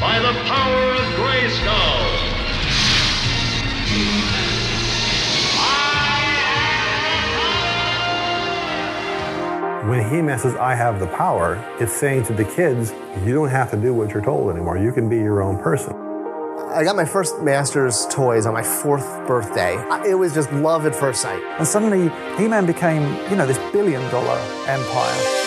by 0.00 0.20
the 0.20 0.32
power 0.44 0.92
of 0.92 1.04
Grayskull. 1.18 2.28
When 9.88 10.08
He-Man 10.08 10.38
says, 10.38 10.54
I 10.54 10.74
have 10.74 11.00
the 11.00 11.06
power, 11.08 11.56
it's 11.80 11.92
saying 11.92 12.24
to 12.24 12.32
the 12.32 12.44
kids, 12.44 12.92
you 13.24 13.34
don't 13.34 13.48
have 13.48 13.70
to 13.72 13.76
do 13.76 13.92
what 13.92 14.10
you're 14.10 14.22
told 14.22 14.52
anymore. 14.52 14.78
You 14.78 14.92
can 14.92 15.08
be 15.08 15.16
your 15.16 15.42
own 15.42 15.58
person. 15.58 15.94
I 16.74 16.84
got 16.84 16.94
my 16.94 17.06
first 17.06 17.40
Masters 17.42 18.06
toys 18.08 18.46
on 18.46 18.54
my 18.54 18.62
fourth 18.62 19.06
birthday. 19.26 19.74
It 20.08 20.14
was 20.14 20.34
just 20.34 20.52
love 20.52 20.86
at 20.86 20.94
first 20.94 21.22
sight. 21.22 21.42
And 21.58 21.66
suddenly, 21.66 22.10
He 22.36 22.46
Man 22.46 22.66
became, 22.66 23.02
you 23.30 23.36
know, 23.36 23.46
this 23.46 23.58
billion 23.72 24.02
dollar 24.10 24.38
empire. 24.66 25.37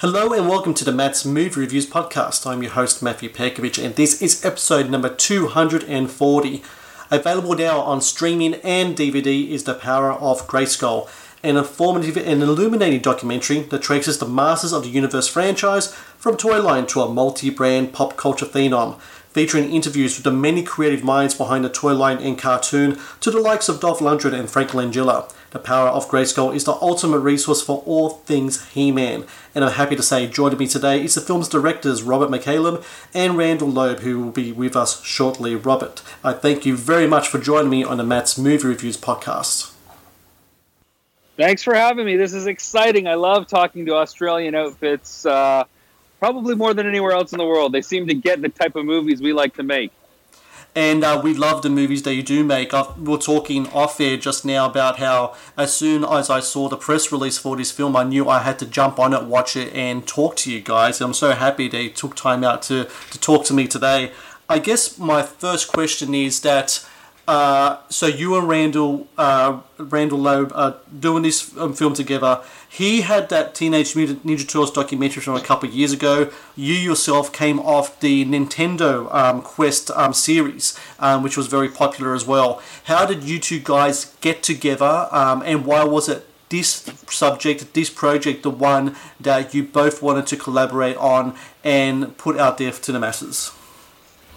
Hello 0.00 0.34
and 0.34 0.46
welcome 0.46 0.74
to 0.74 0.84
the 0.84 0.92
Matt's 0.92 1.24
Movie 1.24 1.58
Reviews 1.58 1.88
podcast. 1.88 2.46
I'm 2.46 2.62
your 2.62 2.72
host 2.72 3.02
Matthew 3.02 3.30
Perkovich 3.30 3.82
and 3.82 3.94
this 3.94 4.20
is 4.20 4.44
episode 4.44 4.90
number 4.90 5.08
240. 5.08 6.62
Available 7.10 7.54
now 7.54 7.80
on 7.80 8.02
streaming 8.02 8.56
and 8.56 8.94
DVD 8.94 9.48
is 9.48 9.64
The 9.64 9.72
Power 9.72 10.12
of 10.12 10.46
Grayskull, 10.46 11.08
an 11.42 11.56
informative 11.56 12.18
and 12.18 12.42
illuminating 12.42 13.00
documentary 13.00 13.60
that 13.60 13.80
traces 13.80 14.18
the 14.18 14.28
Masters 14.28 14.74
of 14.74 14.82
the 14.82 14.90
Universe 14.90 15.28
franchise 15.28 15.94
from 16.18 16.36
toy 16.36 16.60
line 16.60 16.86
to 16.88 17.00
a 17.00 17.08
multi-brand 17.10 17.94
pop 17.94 18.18
culture 18.18 18.44
phenom, 18.44 19.00
featuring 19.30 19.72
interviews 19.72 20.18
with 20.18 20.24
the 20.24 20.30
many 20.30 20.62
creative 20.62 21.04
minds 21.04 21.34
behind 21.34 21.64
the 21.64 21.70
toy 21.70 21.94
line 21.94 22.18
and 22.18 22.38
cartoon 22.38 22.98
to 23.20 23.30
the 23.30 23.40
likes 23.40 23.66
of 23.70 23.80
Dolph 23.80 24.00
Lundgren 24.00 24.38
and 24.38 24.50
Frank 24.50 24.72
Langella. 24.72 25.32
The 25.56 25.62
Power 25.62 25.88
of 25.88 26.10
Grayskull 26.10 26.54
is 26.54 26.64
the 26.64 26.76
ultimate 26.82 27.20
resource 27.20 27.62
for 27.62 27.82
all 27.86 28.10
things 28.10 28.68
He-Man, 28.72 29.24
and 29.54 29.64
I'm 29.64 29.72
happy 29.72 29.96
to 29.96 30.02
say 30.02 30.26
joining 30.26 30.58
me 30.58 30.66
today 30.66 31.02
is 31.02 31.14
the 31.14 31.22
film's 31.22 31.48
directors 31.48 32.02
Robert 32.02 32.28
McCallum 32.28 32.84
and 33.14 33.38
Randall 33.38 33.70
Lobb, 33.70 34.00
who 34.00 34.20
will 34.20 34.32
be 34.32 34.52
with 34.52 34.76
us 34.76 35.02
shortly. 35.02 35.54
Robert, 35.54 36.02
I 36.22 36.34
thank 36.34 36.66
you 36.66 36.76
very 36.76 37.06
much 37.06 37.28
for 37.28 37.38
joining 37.38 37.70
me 37.70 37.82
on 37.82 37.96
the 37.96 38.04
Matt's 38.04 38.36
Movie 38.36 38.68
Reviews 38.68 38.98
podcast. 38.98 39.72
Thanks 41.38 41.62
for 41.62 41.72
having 41.74 42.04
me. 42.04 42.18
This 42.18 42.34
is 42.34 42.46
exciting. 42.46 43.06
I 43.06 43.14
love 43.14 43.46
talking 43.46 43.86
to 43.86 43.94
Australian 43.94 44.54
outfits, 44.54 45.24
uh, 45.24 45.64
probably 46.18 46.54
more 46.54 46.74
than 46.74 46.86
anywhere 46.86 47.12
else 47.12 47.32
in 47.32 47.38
the 47.38 47.46
world. 47.46 47.72
They 47.72 47.80
seem 47.80 48.08
to 48.08 48.14
get 48.14 48.42
the 48.42 48.50
type 48.50 48.76
of 48.76 48.84
movies 48.84 49.22
we 49.22 49.32
like 49.32 49.54
to 49.54 49.62
make. 49.62 49.90
And 50.76 51.04
uh, 51.04 51.18
we 51.24 51.32
love 51.32 51.62
the 51.62 51.70
movies 51.70 52.02
that 52.02 52.14
you 52.14 52.22
do 52.22 52.44
make. 52.44 52.74
I, 52.74 52.84
we 52.98 53.12
were 53.12 53.18
talking 53.18 53.66
off 53.68 53.98
air 53.98 54.18
just 54.18 54.44
now 54.44 54.66
about 54.66 54.98
how, 54.98 55.34
as 55.56 55.72
soon 55.72 56.04
as 56.04 56.28
I 56.28 56.40
saw 56.40 56.68
the 56.68 56.76
press 56.76 57.10
release 57.10 57.38
for 57.38 57.56
this 57.56 57.72
film, 57.72 57.96
I 57.96 58.04
knew 58.04 58.28
I 58.28 58.40
had 58.40 58.58
to 58.58 58.66
jump 58.66 58.98
on 58.98 59.14
it, 59.14 59.24
watch 59.24 59.56
it, 59.56 59.72
and 59.72 60.06
talk 60.06 60.36
to 60.36 60.52
you 60.52 60.60
guys. 60.60 61.00
I'm 61.00 61.14
so 61.14 61.32
happy 61.32 61.66
they 61.66 61.88
took 61.88 62.14
time 62.14 62.44
out 62.44 62.60
to, 62.64 62.90
to 63.10 63.18
talk 63.18 63.46
to 63.46 63.54
me 63.54 63.66
today. 63.66 64.12
I 64.50 64.58
guess 64.58 64.98
my 64.98 65.22
first 65.22 65.72
question 65.72 66.14
is 66.14 66.42
that 66.42 66.86
uh, 67.28 67.78
so 67.88 68.06
you 68.06 68.36
and 68.36 68.48
Randall 68.48 69.08
uh, 69.18 69.60
Randall 69.78 70.18
Lobb 70.18 70.52
are 70.54 70.76
doing 70.98 71.22
this 71.22 71.56
um, 71.56 71.72
film 71.74 71.94
together. 71.94 72.42
He 72.68 73.00
had 73.00 73.28
that 73.30 73.54
Teenage 73.54 73.96
Mutant 73.96 74.24
Ninja 74.24 74.46
Turtles 74.46 74.70
documentary 74.70 75.22
from 75.22 75.34
a 75.34 75.40
couple 75.40 75.68
of 75.68 75.74
years 75.74 75.92
ago. 75.92 76.30
You 76.54 76.74
yourself 76.74 77.32
came 77.32 77.58
off 77.58 77.98
the 78.00 78.24
Nintendo 78.24 79.12
um, 79.12 79.42
Quest 79.42 79.90
um, 79.92 80.12
series, 80.12 80.78
um, 81.00 81.22
which 81.22 81.36
was 81.36 81.48
very 81.48 81.68
popular 81.68 82.14
as 82.14 82.24
well. 82.24 82.62
How 82.84 83.06
did 83.06 83.24
you 83.24 83.38
two 83.38 83.58
guys 83.58 84.14
get 84.20 84.42
together, 84.42 85.08
um, 85.10 85.42
and 85.44 85.66
why 85.66 85.84
was 85.84 86.08
it 86.08 86.26
this 86.48 86.88
subject, 87.08 87.74
this 87.74 87.90
project, 87.90 88.44
the 88.44 88.50
one 88.50 88.94
that 89.18 89.52
you 89.52 89.64
both 89.64 90.00
wanted 90.00 90.28
to 90.28 90.36
collaborate 90.36 90.96
on 90.96 91.34
and 91.64 92.16
put 92.18 92.38
out 92.38 92.58
there 92.58 92.70
to 92.70 92.92
the 92.92 93.00
masses? 93.00 93.50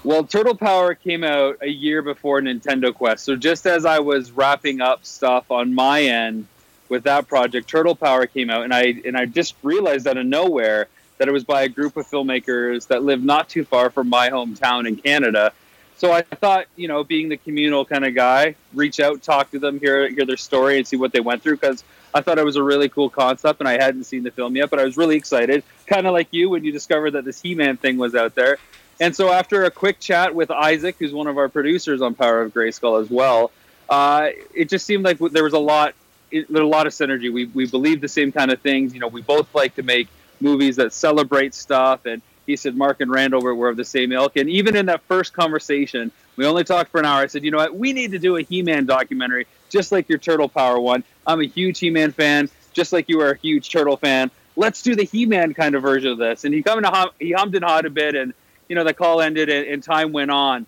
Well, 0.01 0.23
Turtle 0.23 0.55
Power 0.55 0.95
came 0.95 1.25
out 1.25 1.57
a 1.61 1.67
year 1.67 2.01
before 2.01 2.39
Nintendo 2.39 2.93
Quest. 2.93 3.25
So 3.25 3.35
just 3.35 3.65
as 3.65 3.85
I 3.85 3.99
was 3.99 4.31
wrapping 4.31 4.79
up 4.79 5.05
stuff 5.05 5.51
on 5.51 5.73
my 5.73 6.03
end 6.03 6.47
with 6.87 7.03
that 7.03 7.27
project, 7.27 7.67
Turtle 7.67 7.95
Power 7.95 8.25
came 8.25 8.49
out, 8.49 8.63
and 8.63 8.73
I 8.73 9.01
and 9.05 9.17
I 9.17 9.25
just 9.25 9.55
realized 9.61 10.07
out 10.07 10.15
of 10.15 10.25
nowhere 10.25 10.87
that 11.17 11.27
it 11.27 11.31
was 11.31 11.43
by 11.43 11.63
a 11.63 11.69
group 11.69 11.97
of 11.97 12.07
filmmakers 12.07 12.87
that 12.87 13.03
live 13.03 13.21
not 13.21 13.49
too 13.49 13.65
far 13.65 13.89
from 13.89 14.07
my 14.07 14.29
hometown 14.29 14.87
in 14.87 14.95
Canada. 14.95 15.51
So 15.97 16.13
I 16.13 16.21
thought, 16.21 16.67
you 16.77 16.87
know, 16.87 17.03
being 17.03 17.27
the 17.27 17.35
communal 17.35 17.83
kind 17.83 18.05
of 18.05 18.15
guy, 18.15 18.55
reach 18.73 19.01
out, 19.01 19.21
talk 19.21 19.51
to 19.51 19.59
them, 19.59 19.81
hear 19.81 20.07
hear 20.07 20.25
their 20.25 20.37
story, 20.37 20.77
and 20.77 20.87
see 20.87 20.95
what 20.95 21.11
they 21.11 21.19
went 21.19 21.43
through 21.43 21.57
because 21.57 21.83
I 22.13 22.21
thought 22.21 22.39
it 22.39 22.45
was 22.45 22.55
a 22.55 22.63
really 22.63 22.87
cool 22.87 23.09
concept, 23.09 23.59
and 23.59 23.67
I 23.67 23.73
hadn't 23.73 24.05
seen 24.05 24.23
the 24.23 24.31
film 24.31 24.55
yet, 24.55 24.69
but 24.69 24.79
I 24.79 24.85
was 24.85 24.95
really 24.95 25.17
excited, 25.17 25.61
kind 25.87 26.07
of 26.07 26.13
like 26.13 26.29
you 26.31 26.49
when 26.49 26.63
you 26.63 26.71
discovered 26.71 27.11
that 27.11 27.25
this 27.25 27.41
He-Man 27.41 27.75
thing 27.75 27.97
was 27.97 28.15
out 28.15 28.33
there. 28.33 28.57
And 28.99 29.15
so 29.15 29.31
after 29.31 29.63
a 29.63 29.71
quick 29.71 29.99
chat 29.99 30.35
with 30.35 30.51
Isaac, 30.51 30.97
who's 30.99 31.13
one 31.13 31.27
of 31.27 31.37
our 31.37 31.47
producers 31.47 32.01
on 32.01 32.15
Power 32.15 32.41
of 32.41 32.53
Grayskull 32.53 33.01
as 33.01 33.09
well, 33.09 33.51
uh, 33.87 34.29
it 34.53 34.69
just 34.69 34.85
seemed 34.85 35.03
like 35.03 35.19
there 35.19 35.43
was 35.43 35.53
a 35.53 35.59
lot, 35.59 35.95
it, 36.31 36.49
a 36.49 36.65
lot 36.65 36.85
of 36.85 36.93
synergy. 36.93 37.31
We 37.31 37.45
we 37.45 37.65
believe 37.65 38.01
the 38.01 38.07
same 38.07 38.31
kind 38.31 38.51
of 38.51 38.61
things. 38.61 38.93
You 38.93 38.99
know, 38.99 39.07
we 39.07 39.21
both 39.21 39.53
like 39.55 39.75
to 39.75 39.83
make 39.83 40.07
movies 40.41 40.75
that 40.75 40.93
celebrate 40.93 41.53
stuff. 41.53 42.05
And 42.05 42.21
he 42.45 42.55
said 42.55 42.75
Mark 42.75 42.99
and 43.01 43.11
Randall 43.11 43.41
were, 43.41 43.55
were 43.55 43.69
of 43.69 43.77
the 43.77 43.85
same 43.85 44.11
ilk. 44.11 44.35
And 44.35 44.49
even 44.49 44.75
in 44.75 44.87
that 44.87 45.01
first 45.03 45.33
conversation, 45.33 46.11
we 46.35 46.45
only 46.45 46.63
talked 46.63 46.91
for 46.91 46.99
an 46.99 47.05
hour. 47.05 47.21
I 47.21 47.27
said, 47.27 47.43
you 47.43 47.51
know 47.51 47.57
what, 47.57 47.75
we 47.75 47.93
need 47.93 48.11
to 48.11 48.19
do 48.19 48.37
a 48.37 48.41
He-Man 48.41 48.85
documentary, 48.85 49.47
just 49.69 49.91
like 49.91 50.09
your 50.09 50.17
Turtle 50.17 50.49
Power 50.49 50.79
one. 50.79 51.03
I'm 51.27 51.41
a 51.41 51.45
huge 51.45 51.79
He-Man 51.79 52.11
fan, 52.11 52.49
just 52.73 52.91
like 52.91 53.07
you 53.07 53.21
are 53.21 53.31
a 53.31 53.37
huge 53.37 53.69
Turtle 53.69 53.97
fan. 53.97 54.31
Let's 54.55 54.81
do 54.81 54.95
the 54.95 55.03
He-Man 55.03 55.53
kind 55.53 55.75
of 55.75 55.81
version 55.81 56.11
of 56.11 56.17
this. 56.17 56.43
And 56.43 56.53
he 56.53 56.63
come 56.63 56.79
and 56.79 56.87
hum, 56.87 57.09
he 57.19 57.31
hummed 57.31 57.55
and 57.55 57.63
hawed 57.63 57.85
a 57.85 57.89
bit 57.89 58.15
and 58.15 58.33
you 58.69 58.75
know, 58.75 58.83
the 58.83 58.93
call 58.93 59.19
ended 59.19 59.49
and, 59.49 59.67
and, 59.67 59.83
time 59.83 60.13
went 60.13 60.31
on. 60.31 60.65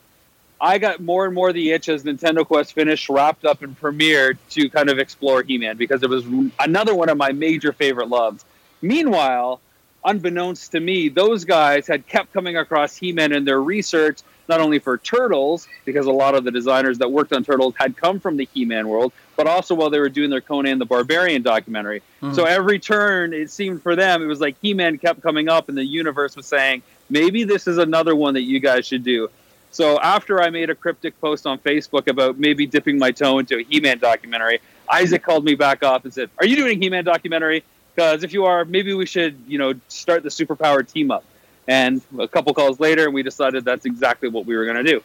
I 0.60 0.80
got 0.80 1.00
more 1.00 1.26
and 1.26 1.34
more 1.34 1.54
the 1.54 1.72
itch 1.72 1.88
as 1.88 2.04
Nintendo 2.04 2.46
Quest 2.46 2.74
finished, 2.74 3.10
wrapped 3.10 3.46
up, 3.46 3.62
and 3.62 3.80
premiered 3.80 4.38
to 4.52 4.70
kind 4.70 4.90
of 4.90 5.00
explore 5.00 5.44
He 5.44 5.58
Man 5.58 5.78
because 5.78 6.04
it 6.04 6.10
was 6.10 6.26
another 6.60 6.94
one 6.94 7.10
of 7.10 7.18
my 7.18 7.32
major 7.32 7.72
favorite 7.72 8.10
loves. 8.10 8.44
Meanwhile, 8.82 9.62
unbeknownst 10.04 10.72
to 10.72 10.80
me, 10.80 11.10
those 11.10 11.46
guys 11.46 11.88
had 11.88 12.08
kept 12.08 12.34
coming 12.34 12.58
across 12.58 12.96
He 12.96 13.12
Man 13.12 13.32
in 13.32 13.46
their 13.46 13.62
research, 13.62 14.20
not 14.50 14.60
only 14.60 14.80
for 14.80 14.98
Turtles, 14.98 15.68
because 15.86 16.06
a 16.06 16.12
lot 16.12 16.36
of 16.36 16.44
the 16.44 16.52
designers 16.52 16.98
that 17.00 17.12
worked 17.12 17.34
on 17.34 17.44
Turtles 17.44 17.74
had 17.78 17.98
come 17.98 18.20
from 18.20 18.38
the 18.38 18.48
He 18.54 18.66
Man 18.66 18.88
world, 18.88 19.14
but 19.36 19.48
also 19.48 19.74
while 19.74 19.90
they 19.90 20.00
were 20.00 20.10
doing 20.10 20.30
their 20.30 20.42
Conan 20.42 20.78
the 20.78 20.86
Barbarian 20.86 21.42
documentary. 21.42 22.04
Mm. 22.22 22.36
So 22.36 22.46
every 22.46 22.80
turn, 22.80 23.34
it 23.34 23.50
seemed 23.50 23.82
for 23.82 23.96
them, 23.96 24.22
it 24.22 24.28
was 24.28 24.40
like 24.40 24.56
He 24.62 24.76
Man 24.76 25.00
kept 25.00 25.22
coming 25.22 25.50
up, 25.50 25.70
and 25.70 25.78
the 25.78 25.86
universe 25.86 26.36
was 26.36 26.46
saying, 26.46 26.84
maybe 27.12 27.44
this 27.44 27.68
is 27.68 27.78
another 27.78 28.16
one 28.16 28.34
that 28.34 28.42
you 28.42 28.60
guys 28.60 28.88
should 28.88 29.04
do. 29.04 29.30
So 29.72 30.00
after 30.00 30.42
I 30.42 30.50
made 30.50 30.70
a 30.70 30.76
cryptic 30.76 31.20
post 31.22 31.46
on 31.46 31.60
Facebook 31.60 32.08
about 32.08 32.40
maybe 32.40 32.66
dipping 32.66 32.98
my 32.98 33.12
toe 33.12 33.40
into 33.40 33.58
a 33.58 33.64
He-Man 33.64 34.00
documentary, 34.00 34.60
Isaac 34.90 35.24
called 35.24 35.46
me 35.46 35.56
back 35.56 35.84
up 35.84 36.04
and 36.04 36.14
said, 36.14 36.30
"Are 36.40 36.46
you 36.46 36.56
doing 36.56 36.78
a 36.78 36.80
He-Man 36.80 37.06
documentary? 37.06 37.64
Because 37.96 38.24
if 38.24 38.34
you 38.34 38.46
are, 38.46 38.66
maybe 38.66 38.94
we 38.94 39.06
should, 39.06 39.38
you 39.48 39.58
know, 39.58 39.74
start 39.88 40.24
the 40.24 40.30
superpower 40.30 40.86
team 40.86 41.12
up." 41.12 41.24
And 41.68 42.02
a 42.20 42.28
couple 42.28 42.54
calls 42.54 42.80
later, 42.80 43.10
we 43.10 43.24
decided 43.24 43.64
that's 43.64 43.86
exactly 43.86 44.30
what 44.30 44.46
we 44.46 44.58
were 44.58 44.66
going 44.66 44.84
to 44.84 44.84
do. 44.84 45.04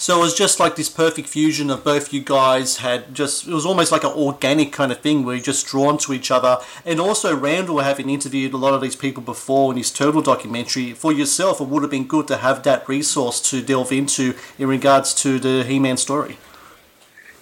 So 0.00 0.16
it 0.16 0.22
was 0.22 0.34
just 0.34 0.58
like 0.58 0.76
this 0.76 0.88
perfect 0.88 1.28
fusion 1.28 1.68
of 1.68 1.84
both 1.84 2.10
you 2.10 2.22
guys 2.22 2.78
had 2.78 3.14
just, 3.14 3.46
it 3.46 3.52
was 3.52 3.66
almost 3.66 3.92
like 3.92 4.02
an 4.02 4.12
organic 4.12 4.72
kind 4.72 4.90
of 4.90 5.00
thing 5.00 5.26
where 5.26 5.34
you're 5.34 5.44
just 5.44 5.66
drawn 5.66 5.98
to 5.98 6.14
each 6.14 6.30
other. 6.30 6.56
And 6.86 6.98
also, 6.98 7.36
Randall, 7.36 7.80
having 7.80 8.08
interviewed 8.08 8.54
a 8.54 8.56
lot 8.56 8.72
of 8.72 8.80
these 8.80 8.96
people 8.96 9.22
before 9.22 9.72
in 9.72 9.76
his 9.76 9.90
Turtle 9.90 10.22
documentary, 10.22 10.94
for 10.94 11.12
yourself, 11.12 11.60
it 11.60 11.68
would 11.68 11.82
have 11.82 11.90
been 11.90 12.06
good 12.06 12.26
to 12.28 12.38
have 12.38 12.62
that 12.62 12.88
resource 12.88 13.42
to 13.50 13.60
delve 13.60 13.92
into 13.92 14.34
in 14.58 14.68
regards 14.68 15.12
to 15.16 15.38
the 15.38 15.64
He 15.64 15.78
Man 15.78 15.98
story. 15.98 16.38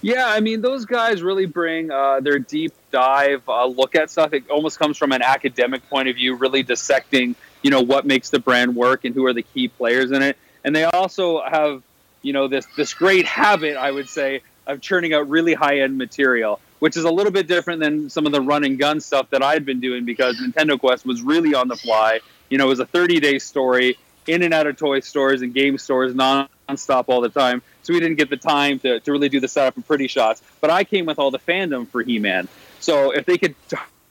Yeah, 0.03 0.27
I 0.27 0.41
mean, 0.41 0.61
those 0.61 0.85
guys 0.85 1.23
really 1.23 1.47
bring 1.47 1.93
uh, 1.93 2.19
their 2.19 2.41
deep 2.41 2.73
dive 2.91 3.49
uh, 3.49 3.67
look 3.67 3.95
at 3.95 4.11
stuff. 4.11 4.33
It 4.33 4.51
almost 4.51 4.81
comes 4.81 4.99
from 4.99 5.13
an 5.13 5.23
academic 5.23 5.89
point 5.89 6.09
of 6.09 6.17
view, 6.17 6.35
really 6.35 6.65
dissecting, 6.65 7.37
you 7.63 7.71
know, 7.71 7.83
what 7.83 8.05
makes 8.05 8.31
the 8.31 8.41
brand 8.41 8.75
work 8.75 9.05
and 9.05 9.15
who 9.15 9.25
are 9.27 9.33
the 9.33 9.43
key 9.43 9.69
players 9.69 10.11
in 10.11 10.23
it. 10.23 10.37
And 10.65 10.75
they 10.75 10.83
also 10.83 11.41
have 11.43 11.85
you 12.23 12.33
know 12.33 12.49
this 12.49 12.67
this 12.77 12.95
great 12.95 13.27
habit 13.27 13.77
I 13.77 13.91
would 13.91 14.09
say 14.09 14.43
of 14.69 14.81
churning 14.81 15.15
out 15.15 15.29
really 15.29 15.55
high 15.55 15.81
end 15.81 15.99
material, 15.99 16.61
which 16.79 16.97
is 16.97 17.05
a 17.05 17.11
little 17.11 17.33
bit 17.33 17.49
different 17.49 17.81
than 17.81 18.11
some 18.11 18.27
of 18.27 18.33
the 18.33 18.41
run 18.41 18.65
and 18.65 18.79
gun 18.79 19.01
stuff 19.01 19.31
that 19.31 19.43
I'd 19.43 19.65
been 19.65 19.81
doing 19.81 20.05
because 20.05 20.37
Nintendo 20.37 20.79
Quest 20.79 21.07
was 21.07 21.23
really 21.23 21.55
on 21.55 21.69
the 21.69 21.77
fly. 21.77 22.21
You 22.51 22.59
know, 22.59 22.67
it 22.67 22.69
was 22.69 22.81
a 22.81 22.87
30 22.87 23.19
day 23.21 23.39
story 23.39 23.99
in 24.27 24.43
and 24.43 24.53
out 24.53 24.67
of 24.67 24.77
toy 24.77 25.01
stores 25.01 25.41
and 25.41 25.55
game 25.55 25.79
stores 25.79 26.15
non-stop 26.15 27.09
all 27.09 27.23
the 27.23 27.31
time. 27.31 27.63
So 27.83 27.95
we 27.95 28.01
didn't 28.01 28.17
get 28.17 28.29
the 28.29 28.37
time 28.37 28.79
to, 28.81 29.01
to 29.01 29.13
really 29.13 29.31
do 29.31 29.41
the 29.41 29.49
setup 29.49 29.77
and 29.77 29.87
pretty 29.87 30.07
shots. 30.07 30.43
But 30.61 30.69
I 30.71 30.85
came 30.85 31.07
with 31.07 31.19
all 31.19 31.31
the 31.31 31.39
fandom 31.39 31.89
for 31.89 32.03
He-Man. 32.03 32.47
So 32.79 33.13
if 33.13 33.25
they 33.25 33.39
could 33.39 33.55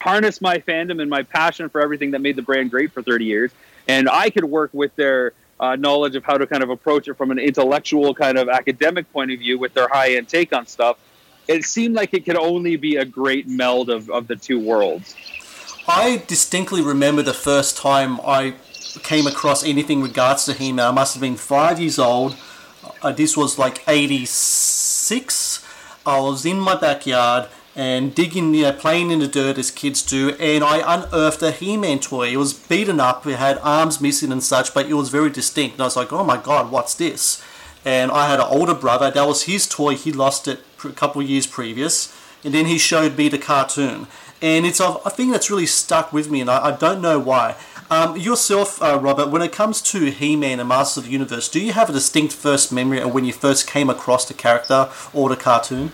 harness 0.01 0.41
my 0.41 0.57
fandom 0.57 0.99
and 0.99 1.09
my 1.09 1.21
passion 1.21 1.69
for 1.69 1.81
everything 1.81 2.11
that 2.11 2.21
made 2.21 2.35
the 2.35 2.41
brand 2.41 2.71
great 2.71 2.91
for 2.91 3.03
30 3.03 3.25
years, 3.25 3.51
and 3.87 4.09
I 4.09 4.31
could 4.31 4.45
work 4.45 4.71
with 4.73 4.95
their 4.95 5.33
uh, 5.59 5.75
knowledge 5.75 6.15
of 6.15 6.23
how 6.23 6.37
to 6.37 6.45
kind 6.45 6.63
of 6.63 6.69
approach 6.69 7.07
it 7.07 7.15
from 7.15 7.31
an 7.31 7.39
intellectual 7.39 8.13
kind 8.13 8.37
of 8.37 8.49
academic 8.49 9.11
point 9.11 9.31
of 9.31 9.39
view 9.39 9.57
with 9.57 9.73
their 9.73 9.87
high 9.87 10.15
end 10.15 10.27
take 10.27 10.53
on 10.53 10.65
stuff, 10.65 10.97
it 11.47 11.63
seemed 11.63 11.95
like 11.95 12.13
it 12.13 12.25
could 12.25 12.37
only 12.37 12.75
be 12.75 12.97
a 12.97 13.05
great 13.05 13.47
meld 13.47 13.89
of, 13.89 14.09
of 14.09 14.27
the 14.27 14.35
two 14.35 14.59
worlds. 14.59 15.15
I 15.87 16.23
distinctly 16.27 16.81
remember 16.81 17.21
the 17.21 17.33
first 17.33 17.77
time 17.77 18.19
I 18.21 18.55
came 19.03 19.25
across 19.25 19.63
anything 19.63 20.01
regards 20.01 20.45
to 20.45 20.53
He-Man. 20.53 20.85
I 20.85 20.91
must 20.91 21.13
have 21.13 21.21
been 21.21 21.37
five 21.37 21.79
years 21.79 21.97
old. 21.97 22.35
Uh, 23.01 23.11
this 23.11 23.37
was 23.37 23.57
like 23.57 23.87
86. 23.87 25.65
I 26.05 26.19
was 26.19 26.45
in 26.45 26.59
my 26.59 26.75
backyard 26.75 27.49
and 27.77 28.15
digging, 28.15 28.55
you 28.55 28.63
know, 28.63 28.73
playing 28.73 29.11
in 29.11 29.19
the 29.19 29.27
dirt 29.27 29.59
as 29.59 29.69
kids 29.69 30.01
do, 30.01 30.31
and 30.39 30.63
I 30.63 30.79
unearthed 30.95 31.43
a 31.43 31.51
He-Man 31.51 31.99
toy. 31.99 32.29
It 32.29 32.37
was 32.37 32.51
beaten 32.51 32.99
up, 32.99 33.27
it 33.27 33.35
had 33.35 33.59
arms 33.59 34.01
missing 34.01 34.31
and 34.31 34.41
such, 34.41 34.73
but 34.73 34.87
it 34.87 34.95
was 34.95 35.09
very 35.09 35.29
distinct. 35.29 35.75
And 35.75 35.81
I 35.81 35.85
was 35.85 35.95
like, 35.95 36.11
oh 36.11 36.23
my 36.23 36.37
god, 36.37 36.71
what's 36.71 36.95
this? 36.95 37.39
And 37.85 38.09
I 38.11 38.27
had 38.27 38.39
an 38.39 38.47
older 38.49 38.73
brother, 38.73 39.11
that 39.11 39.27
was 39.27 39.43
his 39.43 39.67
toy, 39.67 39.95
he 39.95 40.11
lost 40.11 40.47
it 40.47 40.61
a 40.83 40.89
couple 40.89 41.21
years 41.21 41.45
previous, 41.45 42.11
and 42.43 42.51
then 42.51 42.65
he 42.65 42.79
showed 42.79 43.15
me 43.15 43.29
the 43.29 43.37
cartoon. 43.37 44.07
And 44.41 44.65
it's 44.65 44.79
a, 44.79 44.95
thing 45.11 45.29
that's 45.29 45.51
really 45.51 45.67
stuck 45.67 46.11
with 46.11 46.31
me, 46.31 46.41
and 46.41 46.49
I, 46.49 46.69
I 46.69 46.71
don't 46.71 46.99
know 46.99 47.19
why. 47.19 47.55
Um, 47.91 48.17
yourself, 48.17 48.81
uh, 48.81 48.99
Robert, 48.99 49.29
when 49.29 49.43
it 49.43 49.51
comes 49.51 49.83
to 49.83 50.09
He-Man 50.09 50.59
and 50.59 50.67
Masters 50.67 50.97
of 50.97 51.05
the 51.05 51.11
Universe, 51.11 51.47
do 51.47 51.59
you 51.59 51.73
have 51.73 51.91
a 51.91 51.93
distinct 51.93 52.33
first 52.33 52.71
memory 52.71 52.99
of 53.01 53.13
when 53.13 53.23
you 53.23 53.33
first 53.33 53.67
came 53.67 53.87
across 53.87 54.25
the 54.25 54.33
character 54.33 54.89
or 55.13 55.29
the 55.29 55.35
cartoon? 55.35 55.91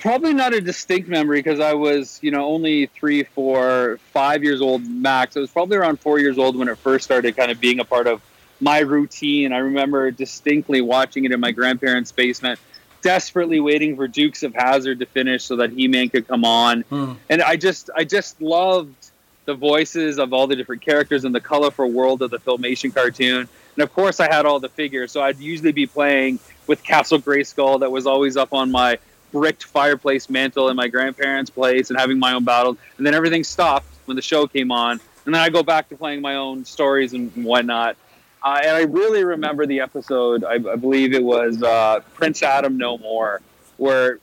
Probably 0.00 0.34
not 0.34 0.54
a 0.54 0.60
distinct 0.60 1.08
memory 1.08 1.40
because 1.40 1.60
I 1.60 1.74
was, 1.74 2.18
you 2.22 2.30
know, 2.30 2.46
only 2.46 2.86
three, 2.86 3.22
four, 3.22 3.98
five 4.12 4.42
years 4.42 4.60
old 4.60 4.86
max. 4.86 5.36
I 5.36 5.40
was 5.40 5.50
probably 5.50 5.76
around 5.76 6.00
four 6.00 6.18
years 6.18 6.38
old 6.38 6.56
when 6.56 6.68
it 6.68 6.78
first 6.78 7.04
started 7.04 7.36
kind 7.36 7.50
of 7.50 7.60
being 7.60 7.80
a 7.80 7.84
part 7.84 8.06
of 8.06 8.22
my 8.60 8.80
routine. 8.80 9.52
I 9.52 9.58
remember 9.58 10.10
distinctly 10.10 10.80
watching 10.80 11.24
it 11.24 11.32
in 11.32 11.40
my 11.40 11.52
grandparents' 11.52 12.12
basement, 12.12 12.58
desperately 13.02 13.60
waiting 13.60 13.96
for 13.96 14.08
Dukes 14.08 14.42
of 14.42 14.54
Hazzard 14.54 15.00
to 15.00 15.06
finish 15.06 15.44
so 15.44 15.56
that 15.56 15.70
He-Man 15.70 16.08
could 16.08 16.26
come 16.26 16.44
on. 16.44 16.82
Hmm. 16.82 17.12
And 17.28 17.42
I 17.42 17.56
just, 17.56 17.90
I 17.94 18.04
just 18.04 18.40
loved 18.40 19.10
the 19.44 19.54
voices 19.54 20.18
of 20.18 20.32
all 20.32 20.46
the 20.46 20.56
different 20.56 20.82
characters 20.82 21.24
and 21.24 21.34
the 21.34 21.40
colorful 21.40 21.90
world 21.90 22.22
of 22.22 22.30
the 22.30 22.38
filmation 22.38 22.94
cartoon. 22.94 23.48
And 23.76 23.82
of 23.82 23.92
course, 23.92 24.20
I 24.20 24.32
had 24.32 24.46
all 24.46 24.60
the 24.60 24.68
figures, 24.68 25.12
so 25.12 25.20
I'd 25.20 25.38
usually 25.38 25.72
be 25.72 25.86
playing 25.86 26.38
with 26.66 26.82
Castle 26.82 27.18
Grayskull 27.18 27.80
that 27.80 27.90
was 27.90 28.06
always 28.06 28.36
up 28.36 28.54
on 28.54 28.70
my 28.70 28.98
bricked 29.34 29.64
fireplace 29.64 30.30
mantle 30.30 30.68
in 30.68 30.76
my 30.76 30.86
grandparents' 30.86 31.50
place 31.50 31.90
and 31.90 31.98
having 31.98 32.20
my 32.20 32.34
own 32.34 32.44
battles. 32.44 32.76
And 32.96 33.04
then 33.04 33.14
everything 33.14 33.42
stopped 33.42 33.86
when 34.04 34.14
the 34.14 34.22
show 34.22 34.46
came 34.46 34.70
on. 34.70 35.00
And 35.26 35.34
then 35.34 35.42
I 35.42 35.48
go 35.50 35.64
back 35.64 35.88
to 35.88 35.96
playing 35.96 36.20
my 36.20 36.36
own 36.36 36.64
stories 36.64 37.14
and 37.14 37.32
whatnot. 37.44 37.96
Uh, 38.44 38.60
and 38.62 38.76
I 38.76 38.82
really 38.82 39.24
remember 39.24 39.66
the 39.66 39.80
episode, 39.80 40.44
I, 40.44 40.54
I 40.54 40.76
believe 40.76 41.14
it 41.14 41.24
was 41.24 41.60
uh, 41.62 42.00
Prince 42.14 42.44
Adam 42.44 42.78
No 42.78 42.96
More, 42.96 43.40
where 43.76 44.20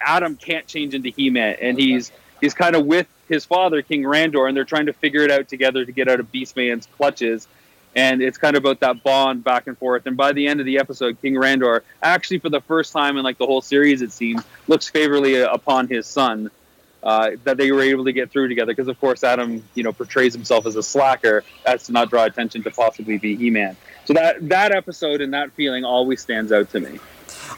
Adam 0.00 0.34
can't 0.34 0.66
change 0.66 0.92
into 0.92 1.10
He 1.10 1.30
Man. 1.30 1.56
And 1.60 1.78
he's, 1.78 2.10
he's 2.40 2.54
kind 2.54 2.74
of 2.74 2.84
with 2.84 3.06
his 3.28 3.44
father, 3.44 3.80
King 3.82 4.02
Randor, 4.02 4.48
and 4.48 4.56
they're 4.56 4.64
trying 4.64 4.86
to 4.86 4.92
figure 4.92 5.22
it 5.22 5.30
out 5.30 5.48
together 5.48 5.84
to 5.84 5.92
get 5.92 6.08
out 6.08 6.18
of 6.18 6.32
Beastman's 6.32 6.88
clutches. 6.96 7.46
And 7.96 8.22
it's 8.22 8.38
kind 8.38 8.56
of 8.56 8.64
about 8.64 8.80
that 8.80 9.02
bond 9.02 9.42
back 9.42 9.66
and 9.66 9.76
forth. 9.76 10.06
And 10.06 10.16
by 10.16 10.32
the 10.32 10.46
end 10.46 10.60
of 10.60 10.66
the 10.66 10.78
episode, 10.78 11.20
King 11.20 11.34
Randor, 11.34 11.82
actually 12.02 12.38
for 12.38 12.48
the 12.48 12.60
first 12.60 12.92
time 12.92 13.16
in 13.16 13.24
like 13.24 13.38
the 13.38 13.46
whole 13.46 13.60
series, 13.60 14.02
it 14.02 14.12
seems, 14.12 14.42
looks 14.66 14.88
favorably 14.88 15.40
upon 15.40 15.88
his 15.88 16.06
son. 16.06 16.50
Uh, 17.00 17.30
that 17.44 17.56
they 17.56 17.70
were 17.70 17.80
able 17.80 18.04
to 18.04 18.12
get 18.12 18.28
through 18.28 18.48
together 18.48 18.72
because, 18.72 18.88
of 18.88 18.98
course, 18.98 19.22
Adam, 19.22 19.62
you 19.74 19.84
know, 19.84 19.92
portrays 19.92 20.34
himself 20.34 20.66
as 20.66 20.74
a 20.74 20.82
slacker 20.82 21.44
as 21.64 21.84
to 21.84 21.92
not 21.92 22.10
draw 22.10 22.24
attention 22.24 22.60
to 22.60 22.72
possibly 22.72 23.16
be 23.18 23.36
He-Man. 23.36 23.76
So 24.04 24.14
that 24.14 24.48
that 24.48 24.72
episode 24.72 25.20
and 25.20 25.32
that 25.32 25.52
feeling 25.52 25.84
always 25.84 26.20
stands 26.20 26.50
out 26.50 26.70
to 26.72 26.80
me. 26.80 26.98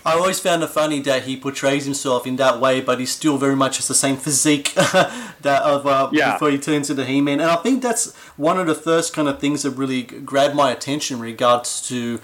I 0.05 0.15
always 0.15 0.41
found 0.41 0.63
it 0.63 0.69
funny 0.69 1.01
that 1.01 1.25
he 1.25 1.37
portrays 1.37 1.85
himself 1.85 2.27
in 2.27 2.37
that 2.37 2.59
way, 2.61 2.81
but 2.81 2.99
he's 2.99 3.11
still 3.13 3.37
very 3.37 3.55
much 3.57 3.77
has 3.77 3.87
the 3.89 3.95
same 3.95 4.17
physique 4.17 4.73
that 4.75 5.63
of 5.63 5.87
uh, 5.87 6.09
Yeah. 6.13 6.33
before 6.33 6.51
he 6.51 6.59
turns 6.59 6.89
into 6.91 7.05
He-Man. 7.05 7.41
And 7.41 7.51
I 7.51 7.57
think 7.57 7.83
that's 7.83 8.15
one 8.37 8.59
of 8.59 8.67
the 8.67 8.75
first 8.75 9.13
kind 9.13 9.29
of 9.29 9.39
things 9.39 9.63
that 9.63 9.73
really 9.73 10.03
grabbed 10.03 10.55
my 10.55 10.71
attention 10.71 11.17
in 11.17 11.23
regards 11.23 11.87
to 11.89 12.21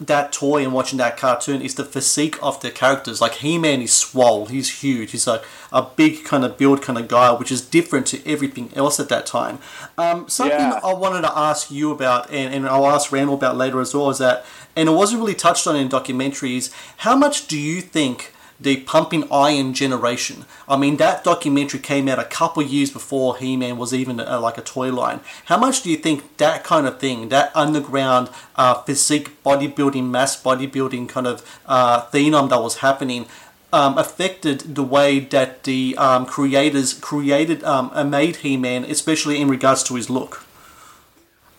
that 0.00 0.32
toy 0.32 0.62
and 0.62 0.72
watching 0.72 0.98
that 0.98 1.16
cartoon 1.16 1.62
is 1.62 1.76
the 1.76 1.84
physique 1.84 2.36
of 2.42 2.60
the 2.60 2.70
characters. 2.70 3.20
Like 3.20 3.34
He-Man 3.34 3.80
is 3.80 3.92
swole, 3.92 4.46
he's 4.46 4.82
huge, 4.82 5.12
he's 5.12 5.26
a, 5.26 5.42
a 5.72 5.82
big 5.82 6.24
kind 6.24 6.44
of 6.44 6.58
build 6.58 6.82
kind 6.82 6.98
of 6.98 7.08
guy, 7.08 7.32
which 7.32 7.52
is 7.52 7.60
different 7.60 8.06
to 8.08 8.26
everything 8.28 8.70
else 8.74 8.98
at 8.98 9.08
that 9.08 9.26
time. 9.26 9.58
Um, 9.96 10.28
something 10.28 10.58
Yeah. 10.58 10.80
I 10.82 10.94
wanted 10.94 11.22
to 11.22 11.38
ask 11.38 11.70
you 11.70 11.92
about, 11.92 12.30
and, 12.30 12.52
and 12.52 12.68
I'll 12.68 12.86
ask 12.86 13.12
Randall 13.12 13.36
about 13.36 13.56
later 13.56 13.80
as 13.80 13.94
well, 13.94 14.10
is 14.10 14.18
that, 14.18 14.44
and 14.76 14.88
it 14.88 14.92
wasn't 14.92 15.20
really 15.20 15.34
touched 15.34 15.66
on 15.66 15.76
in 15.76 15.88
documentaries, 15.88 16.74
how 16.98 17.16
much 17.16 17.46
do 17.46 17.58
you 17.58 17.80
think 17.80 18.33
the 18.64 18.78
Pumping 18.78 19.24
Iron 19.30 19.72
generation, 19.74 20.44
I 20.68 20.76
mean, 20.76 20.96
that 20.96 21.22
documentary 21.22 21.80
came 21.80 22.08
out 22.08 22.18
a 22.18 22.24
couple 22.24 22.62
years 22.62 22.90
before 22.90 23.36
He 23.36 23.56
Man 23.56 23.78
was 23.78 23.94
even 23.94 24.18
uh, 24.18 24.40
like 24.40 24.58
a 24.58 24.62
toy 24.62 24.90
line. 24.90 25.20
How 25.44 25.56
much 25.56 25.82
do 25.82 25.90
you 25.90 25.96
think 25.96 26.36
that 26.38 26.64
kind 26.64 26.86
of 26.86 26.98
thing, 26.98 27.28
that 27.28 27.54
underground 27.54 28.30
uh, 28.56 28.82
physique 28.82 29.42
bodybuilding, 29.44 30.10
mass 30.10 30.42
bodybuilding 30.42 31.08
kind 31.08 31.26
of 31.26 31.60
uh, 31.66 32.06
phenom 32.06 32.48
that 32.50 32.60
was 32.60 32.78
happening? 32.78 33.26
Um, 33.72 33.98
affected 33.98 34.76
the 34.76 34.84
way 34.84 35.18
that 35.18 35.64
the 35.64 35.96
um, 35.98 36.26
creators 36.26 36.94
created 36.94 37.64
um, 37.64 37.90
and 37.92 38.08
made 38.08 38.36
He-Man, 38.36 38.84
especially 38.84 39.40
in 39.40 39.48
regards 39.48 39.82
to 39.84 39.96
his 39.96 40.08
look. 40.08 40.43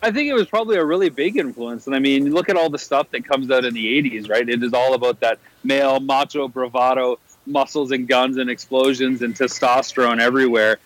I 0.06 0.12
think 0.12 0.30
it 0.30 0.36
was 0.36 0.46
probably 0.46 0.78
a 0.78 0.86
really 0.86 1.10
big 1.10 1.36
influence. 1.36 1.88
And 1.88 1.96
I 1.96 2.00
mean, 2.00 2.31
look 2.31 2.48
at 2.48 2.56
all 2.56 2.69
the 2.69 2.78
stuff 2.78 3.10
that 3.10 3.25
comes 3.25 3.50
out 3.50 3.66
in 3.66 3.74
the 3.74 4.02
80s, 4.04 4.30
right? 4.30 4.48
It 4.48 4.62
is 4.62 4.72
all 4.72 4.94
about 4.94 5.19
that 5.22 5.40
male 5.63 6.00
macho 6.00 6.48
bravado, 6.48 7.18
muscles 7.48 7.90
and 7.90 8.07
guns 8.07 8.38
and 8.38 8.48
explosions 8.48 9.24
and 9.24 9.34
testosterone 9.34 10.19
everywhere. 10.19 10.78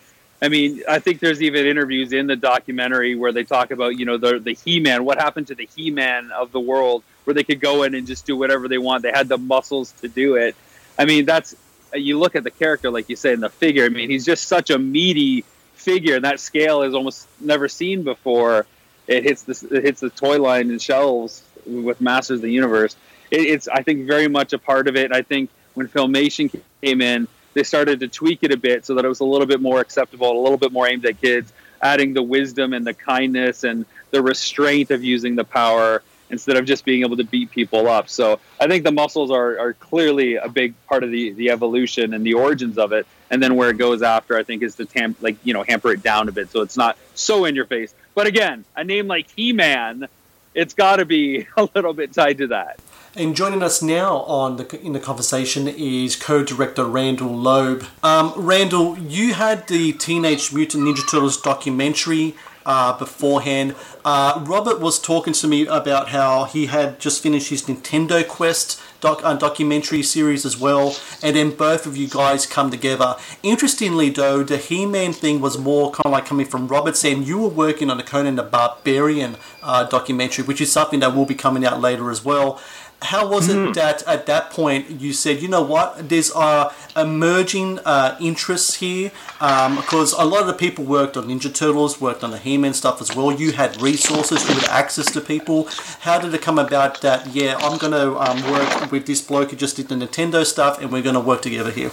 I 0.42 0.48
mean, 0.48 0.83
I 0.88 1.00
think 1.00 1.19
there's 1.19 1.42
even 1.42 1.66
interviews 1.66 2.13
in 2.13 2.27
the 2.27 2.38
documentary 2.38 3.18
where 3.18 3.33
they 3.33 3.44
talk 3.44 3.71
about, 3.71 4.00
you 4.00 4.06
know, 4.06 4.16
the 4.16 4.39
the 4.39 4.54
He-Man, 4.54 5.04
what 5.04 5.19
happened 5.19 5.48
to 5.48 5.56
the 5.56 5.68
He-Man 5.75 6.31
of 6.31 6.54
the 6.54 6.62
world 6.62 7.04
where 7.25 7.33
they 7.33 7.44
could 7.44 7.60
go 7.60 7.83
in 7.83 7.95
and 7.95 8.07
just 8.07 8.25
do 8.25 8.38
whatever 8.38 8.69
they 8.69 8.77
want. 8.77 9.04
They 9.04 9.12
had 9.12 9.27
the 9.27 9.38
muscles 9.38 9.92
to 10.00 10.07
do 10.07 10.36
it. 10.36 10.56
I 10.98 11.04
mean, 11.04 11.25
that's 11.25 11.57
you 11.94 12.18
look 12.18 12.38
at 12.38 12.45
the 12.45 12.51
character 12.51 12.89
like 12.89 13.10
you 13.10 13.18
say 13.18 13.33
in 13.33 13.42
the 13.42 13.50
figure. 13.50 13.83
I 13.83 13.89
mean, 13.89 14.10
he's 14.10 14.24
just 14.24 14.48
such 14.48 14.69
a 14.69 14.80
meaty 14.80 15.44
figure 15.74 16.15
and 16.15 16.24
that 16.24 16.39
scale 16.39 16.83
is 16.83 16.94
almost 16.94 17.27
never 17.42 17.68
seen 17.68 18.04
before 18.04 18.65
it 19.10 19.24
hits 19.24 19.42
the 19.42 19.76
it 19.76 19.84
hits 19.84 20.02
the 20.02 20.10
toy 20.10 20.40
line 20.40 20.70
and 20.70 20.82
shelves 20.82 21.44
with 21.66 22.00
Masters 22.00 22.38
of 22.38 22.42
the 22.44 22.52
Universe. 22.52 22.96
It, 23.32 23.42
it's 23.42 23.68
I 23.68 23.84
think 23.84 24.08
very 24.08 24.28
much 24.28 24.54
a 24.54 24.60
part 24.60 24.88
of 24.88 24.96
it. 24.96 25.12
I 25.12 25.24
think 25.24 25.50
when 25.74 25.88
Filmation 25.88 26.62
came 26.82 27.02
in, 27.02 27.28
they 27.54 27.64
started 27.64 28.00
to 28.02 28.08
tweak 28.08 28.40
it 28.44 28.52
a 28.52 28.58
bit 28.58 28.86
so 28.86 28.94
that 28.96 29.04
it 29.04 29.08
was 29.08 29.20
a 29.20 29.26
little 29.26 29.48
bit 29.48 29.62
more 29.62 29.82
acceptable, 29.82 30.32
a 30.32 30.42
little 30.42 30.58
bit 30.58 30.72
more 30.72 30.88
aimed 30.88 31.06
at 31.06 31.20
kids, 31.20 31.52
adding 31.82 32.14
the 32.14 32.22
wisdom 32.22 32.74
and 32.74 32.86
the 32.86 32.94
kindness 32.94 33.64
and 33.64 33.86
the 34.12 34.22
restraint 34.22 34.92
of 34.92 35.04
using 35.04 35.36
the 35.36 35.44
power 35.44 36.04
instead 36.30 36.58
of 36.58 36.66
just 36.66 36.86
being 36.86 37.01
able 37.01 37.18
to 37.18 37.24
beat 37.24 37.50
people 37.50 37.88
up. 37.88 38.08
So 38.08 38.39
I 38.60 38.68
think 38.68 38.84
the 38.84 38.92
muscles 38.92 39.32
are, 39.32 39.58
are 39.60 39.74
clearly 39.74 40.36
a 40.36 40.48
big 40.48 40.74
part 40.86 41.04
of 41.04 41.10
the, 41.10 41.32
the 41.32 41.50
evolution 41.50 42.13
and 42.13 42.24
the 42.24 42.36
origins 42.36 42.78
of 42.78 42.92
it. 42.92 43.08
And 43.32 43.42
then 43.42 43.56
where 43.56 43.70
it 43.70 43.78
goes 43.78 44.01
after, 44.01 44.38
I 44.38 44.44
think, 44.44 44.62
is 44.63 44.75
to 44.75 44.86
tam- 44.86 45.16
like 45.22 45.38
you 45.44 45.54
know 45.54 45.63
hamper 45.63 45.92
it 45.92 46.04
down 46.04 46.30
a 46.30 46.32
bit 46.32 46.51
so 46.51 46.62
it's 46.62 46.78
not 46.78 46.98
so 47.16 47.46
in 47.46 47.56
your 47.56 47.66
face. 47.66 47.94
But 48.16 48.28
again, 48.28 48.66
a 48.75 48.84
name 48.84 49.08
like 49.08 49.30
He-Man, 49.36 50.08
it's 50.54 50.74
got 50.74 50.98
to 50.98 51.06
be 51.06 51.48
a 51.58 51.70
little 51.75 51.94
bit 51.94 52.13
tied 52.13 52.38
to 52.39 52.48
that. 52.48 52.80
And 53.16 53.36
joining 53.36 53.63
us 53.63 53.82
now 53.82 54.18
on 54.18 54.58
the 54.58 54.80
in 54.82 54.94
the 54.94 55.00
conversation 55.00 55.68
is 55.68 56.16
co-director 56.16 56.86
Randall 56.86 57.36
Lobb. 57.36 57.84
Um, 58.04 58.34
Randall, 58.36 59.00
you 59.00 59.34
had 59.34 59.68
the 59.68 59.94
Teenage 59.94 60.54
Mutant 60.54 60.84
Ninja 60.84 61.10
Turtles 61.10 61.42
documentary 61.42 62.36
uh, 62.68 62.98
beforehand. 62.98 63.75
Uh, 64.06 64.44
Robert 64.46 64.80
was 64.80 65.00
talking 65.00 65.34
to 65.34 65.48
me 65.48 65.66
about 65.66 66.10
how 66.10 66.44
he 66.46 66.68
had 66.68 67.00
just 67.00 67.24
finished 67.24 67.50
his 67.50 67.63
Nintendo 67.63 68.25
Quest 68.25 68.80
doc, 69.01 69.22
uh, 69.24 69.36
documentary 69.36 70.03
series 70.03 70.46
as 70.46 70.58
well, 70.58 70.96
and 71.22 71.36
then 71.36 71.51
both 71.51 71.86
of 71.86 71.96
you 71.96 72.08
guys 72.08 72.46
come 72.46 72.72
together. 72.72 73.15
Interestingly, 73.44 74.10
though, 74.10 74.44
the 74.44 74.58
He-Man 74.58 75.13
thing 75.13 75.41
was 75.41 75.58
more 75.58 75.91
kind 75.91 76.06
of 76.06 76.12
like 76.12 76.25
coming 76.25 76.46
from 76.46 76.68
Robert 76.68 76.96
saying 76.96 77.24
you 77.24 77.39
were 77.39 77.50
working 77.50 77.89
on 77.89 77.98
the 77.98 78.03
Conan 78.03 78.36
the 78.36 78.44
Barbarian 78.44 79.38
uh, 79.63 79.84
documentary, 79.86 80.46
which 80.46 80.62
is 80.62 80.72
something 80.72 81.00
that 81.00 81.15
will 81.15 81.25
be 81.25 81.36
coming 81.36 81.65
out 81.65 81.82
later 81.82 82.12
as 82.12 82.24
well 82.24 82.60
how 83.01 83.27
was 83.27 83.48
it 83.48 83.74
that 83.75 84.03
at 84.08 84.25
that 84.25 84.51
point 84.51 84.89
you 84.89 85.13
said, 85.13 85.41
you 85.41 85.48
know 85.48 85.62
what, 85.62 86.10
there's 86.10 86.32
uh, 86.36 86.74
emerging 86.98 87.79
uh, 87.79 88.18
interests 88.20 88.75
here? 88.75 89.12
Um, 89.39 89.77
because 89.77 90.12
a 90.13 90.25
lot 90.25 90.41
of 90.41 90.48
the 90.48 90.53
people 90.53 90.84
worked 90.84 91.15
on 91.15 91.27
Ninja 91.27 91.53
Turtles, 91.53 92.01
worked 92.01 92.24
on 92.24 92.32
the 92.32 92.38
He-Man 92.38 92.74
stuff 92.74 93.01
as 93.01 93.15
well. 93.15 93.32
You 93.32 93.53
had 93.53 93.82
resources, 93.82 94.48
you 94.50 94.56
had 94.56 94.70
access 94.70 95.12
to 95.13 95.22
people. 95.22 95.70
How 96.01 96.20
did 96.20 96.34
it 96.34 96.41
come 96.41 96.60
about 96.60 97.01
that, 97.01 97.34
yeah, 97.34 97.58
I'm 97.60 97.77
going 97.77 97.94
to 97.94 98.20
um, 98.20 98.51
work 98.51 98.91
with 98.91 99.06
this 99.06 99.22
bloke 99.22 99.51
who 99.51 99.58
just 99.58 99.77
did 99.77 99.88
the 99.88 99.96
Nintendo 99.96 100.46
stuff 100.46 100.82
and 100.82 100.91
we're 100.91 101.01
going 101.01 101.15
to 101.15 101.22
work 101.22 101.41
together 101.41 101.72
here? 101.72 101.91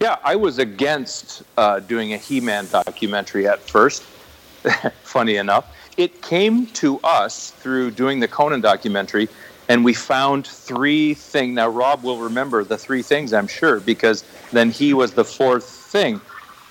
Yeah, 0.00 0.18
I 0.24 0.36
was 0.36 0.58
against 0.58 1.42
uh, 1.56 1.80
doing 1.80 2.12
a 2.12 2.18
He 2.18 2.40
Man 2.40 2.66
documentary 2.70 3.46
at 3.46 3.60
first. 3.60 4.02
Funny 5.02 5.36
enough, 5.36 5.74
it 5.96 6.22
came 6.22 6.66
to 6.66 6.98
us 7.00 7.52
through 7.52 7.92
doing 7.92 8.20
the 8.20 8.28
Conan 8.28 8.60
documentary, 8.60 9.28
and 9.68 9.84
we 9.84 9.94
found 9.94 10.46
three 10.46 11.14
things. 11.14 11.54
Now, 11.54 11.68
Rob 11.68 12.02
will 12.02 12.18
remember 12.18 12.64
the 12.64 12.78
three 12.78 13.02
things, 13.02 13.32
I'm 13.32 13.48
sure, 13.48 13.80
because 13.80 14.24
then 14.52 14.70
he 14.70 14.94
was 14.94 15.12
the 15.12 15.24
fourth 15.24 15.68
thing. 15.68 16.20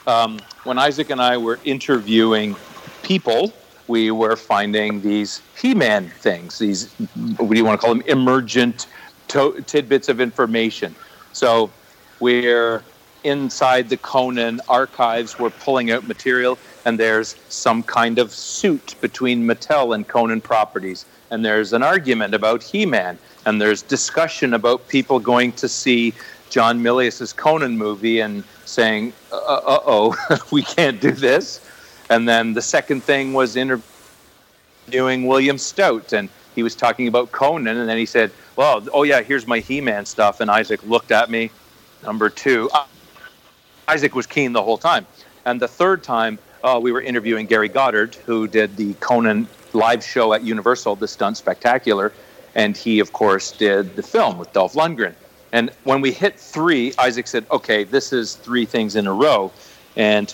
Um, 0.07 0.39
when 0.63 0.77
Isaac 0.77 1.09
and 1.09 1.21
I 1.21 1.37
were 1.37 1.59
interviewing 1.65 2.55
people, 3.03 3.53
we 3.87 4.11
were 4.11 4.35
finding 4.35 5.01
these 5.01 5.41
He-Man 5.59 6.09
things. 6.19 6.57
These 6.57 6.91
what 7.37 7.49
do 7.49 7.57
you 7.57 7.65
want 7.65 7.81
to 7.81 7.85
call 7.85 7.95
them? 7.95 8.03
Emergent 8.07 8.87
to- 9.29 9.61
tidbits 9.67 10.09
of 10.09 10.19
information. 10.19 10.95
So 11.33 11.69
we're 12.19 12.83
inside 13.23 13.89
the 13.89 13.97
Conan 13.97 14.61
archives. 14.69 15.37
We're 15.37 15.49
pulling 15.49 15.91
out 15.91 16.07
material, 16.07 16.57
and 16.85 16.99
there's 16.99 17.35
some 17.49 17.83
kind 17.83 18.19
of 18.19 18.31
suit 18.31 18.95
between 19.01 19.45
Mattel 19.45 19.93
and 19.93 20.07
Conan 20.07 20.41
Properties, 20.41 21.05
and 21.31 21.43
there's 21.43 21.73
an 21.73 21.83
argument 21.83 22.33
about 22.33 22.63
He-Man, 22.63 23.17
and 23.45 23.61
there's 23.61 23.81
discussion 23.81 24.53
about 24.53 24.87
people 24.87 25.19
going 25.19 25.51
to 25.53 25.67
see 25.67 26.13
John 26.49 26.81
Milius's 26.81 27.33
Conan 27.33 27.77
movie 27.77 28.19
and 28.19 28.43
saying, 28.65 29.13
"Uh 29.31 29.79
oh, 29.85 30.15
we 30.51 30.61
can't 30.61 30.99
do 31.01 31.11
this." 31.11 31.59
And 32.09 32.27
then 32.29 32.53
the 32.53 32.61
second 32.61 33.03
thing 33.03 33.33
was 33.33 33.55
interviewing 33.55 35.25
William 35.25 35.57
Stout, 35.57 36.13
and 36.13 36.29
he 36.53 36.63
was 36.63 36.75
talking 36.75 37.07
about 37.07 37.31
Conan, 37.31 37.77
and 37.77 37.89
then 37.89 37.97
he 37.97 38.05
said, 38.05 38.31
"Well, 38.55 38.85
oh 38.93 39.03
yeah, 39.03 39.21
here's 39.21 39.47
my 39.47 39.59
He-Man 39.59 40.05
stuff." 40.05 40.39
And 40.39 40.49
Isaac 40.49 40.83
looked 40.83 41.11
at 41.11 41.29
me. 41.29 41.51
Number 42.03 42.29
two, 42.29 42.69
uh, 42.73 42.85
Isaac 43.87 44.15
was 44.15 44.27
keen 44.27 44.53
the 44.53 44.61
whole 44.61 44.77
time. 44.77 45.05
And 45.45 45.59
the 45.59 45.67
third 45.67 46.03
time, 46.03 46.39
uh, 46.63 46.79
we 46.81 46.91
were 46.91 47.01
interviewing 47.01 47.45
Gary 47.45 47.69
Goddard, 47.69 48.15
who 48.25 48.47
did 48.47 48.77
the 48.77 48.93
Conan 48.95 49.47
live 49.75 50.03
show 50.03 50.33
at 50.33 50.43
Universal, 50.43 50.95
the 50.95 51.07
Stunt 51.07 51.37
Spectacular, 51.37 52.11
and 52.55 52.75
he, 52.75 52.99
of 52.99 53.13
course, 53.13 53.51
did 53.51 53.95
the 53.95 54.03
film 54.03 54.37
with 54.37 54.51
Dolph 54.53 54.73
Lundgren. 54.73 55.13
And 55.51 55.69
when 55.83 56.01
we 56.01 56.11
hit 56.11 56.39
three, 56.39 56.93
Isaac 56.97 57.27
said, 57.27 57.45
"Okay, 57.51 57.83
this 57.83 58.11
is 58.11 58.35
three 58.35 58.65
things 58.65 58.95
in 58.95 59.07
a 59.07 59.13
row," 59.13 59.51
and 59.95 60.33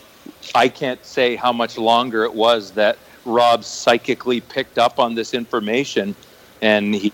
I 0.56 0.68
can't 0.70 1.04
say 1.06 1.36
how 1.36 1.52
much 1.52 1.78
longer 1.78 2.24
it 2.24 2.34
was 2.34 2.72
that 2.72 2.98
Rob 3.26 3.64
psychically 3.64 4.42
picked 4.42 4.78
up 4.78 5.00
on 5.00 5.16
this 5.16 5.34
information, 5.34 6.16
and 6.62 6.96
he 6.96 7.12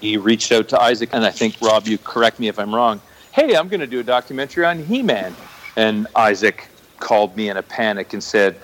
he 0.00 0.16
reached 0.16 0.52
out 0.52 0.68
to 0.68 0.80
Isaac, 0.80 1.10
and 1.12 1.24
I 1.24 1.30
think 1.30 1.56
Rob, 1.60 1.86
you 1.86 1.98
correct 1.98 2.38
me 2.38 2.48
if 2.48 2.58
I'm 2.58 2.74
wrong. 2.74 3.00
Hey, 3.32 3.56
I'm 3.56 3.68
going 3.68 3.80
to 3.80 3.86
do 3.86 4.00
a 4.00 4.04
documentary 4.04 4.64
on 4.64 4.78
He-Man, 4.78 5.34
and 5.76 6.06
Isaac 6.14 6.68
called 7.00 7.36
me 7.36 7.48
in 7.48 7.56
a 7.56 7.62
panic 7.62 8.12
and 8.12 8.22
said, 8.22 8.56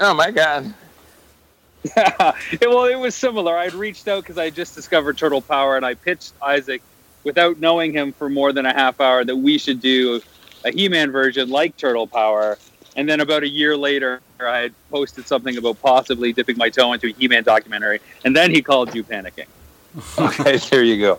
"Oh 0.00 0.14
my 0.14 0.30
God." 0.30 0.74
Yeah, 1.96 2.68
well, 2.68 2.84
it 2.84 2.96
was 2.96 3.14
similar. 3.14 3.56
I'd 3.56 3.74
reached 3.74 4.08
out 4.08 4.22
because 4.22 4.38
I 4.38 4.50
just 4.50 4.74
discovered 4.74 5.18
Turtle 5.18 5.40
Power, 5.40 5.76
and 5.76 5.84
I 5.84 5.94
pitched 5.94 6.32
Isaac 6.42 6.82
without 7.24 7.58
knowing 7.58 7.92
him 7.92 8.12
for 8.12 8.28
more 8.28 8.52
than 8.52 8.66
a 8.66 8.72
half 8.72 9.00
hour 9.00 9.24
that 9.24 9.36
we 9.36 9.58
should 9.58 9.80
do 9.80 10.20
a 10.64 10.70
He-Man 10.70 11.10
version 11.10 11.50
like 11.50 11.76
Turtle 11.76 12.06
Power. 12.06 12.58
And 12.94 13.08
then 13.08 13.20
about 13.20 13.42
a 13.42 13.48
year 13.48 13.76
later, 13.76 14.20
I 14.40 14.58
had 14.58 14.74
posted 14.90 15.26
something 15.26 15.56
about 15.56 15.80
possibly 15.82 16.32
dipping 16.32 16.56
my 16.56 16.70
toe 16.70 16.92
into 16.92 17.08
a 17.08 17.12
He-Man 17.12 17.42
documentary, 17.42 18.00
and 18.24 18.34
then 18.34 18.50
he 18.50 18.62
called 18.62 18.94
you 18.94 19.04
panicking. 19.04 19.46
Okay, 20.18 20.58
there 20.58 20.84
you 20.84 21.00
go. 21.00 21.18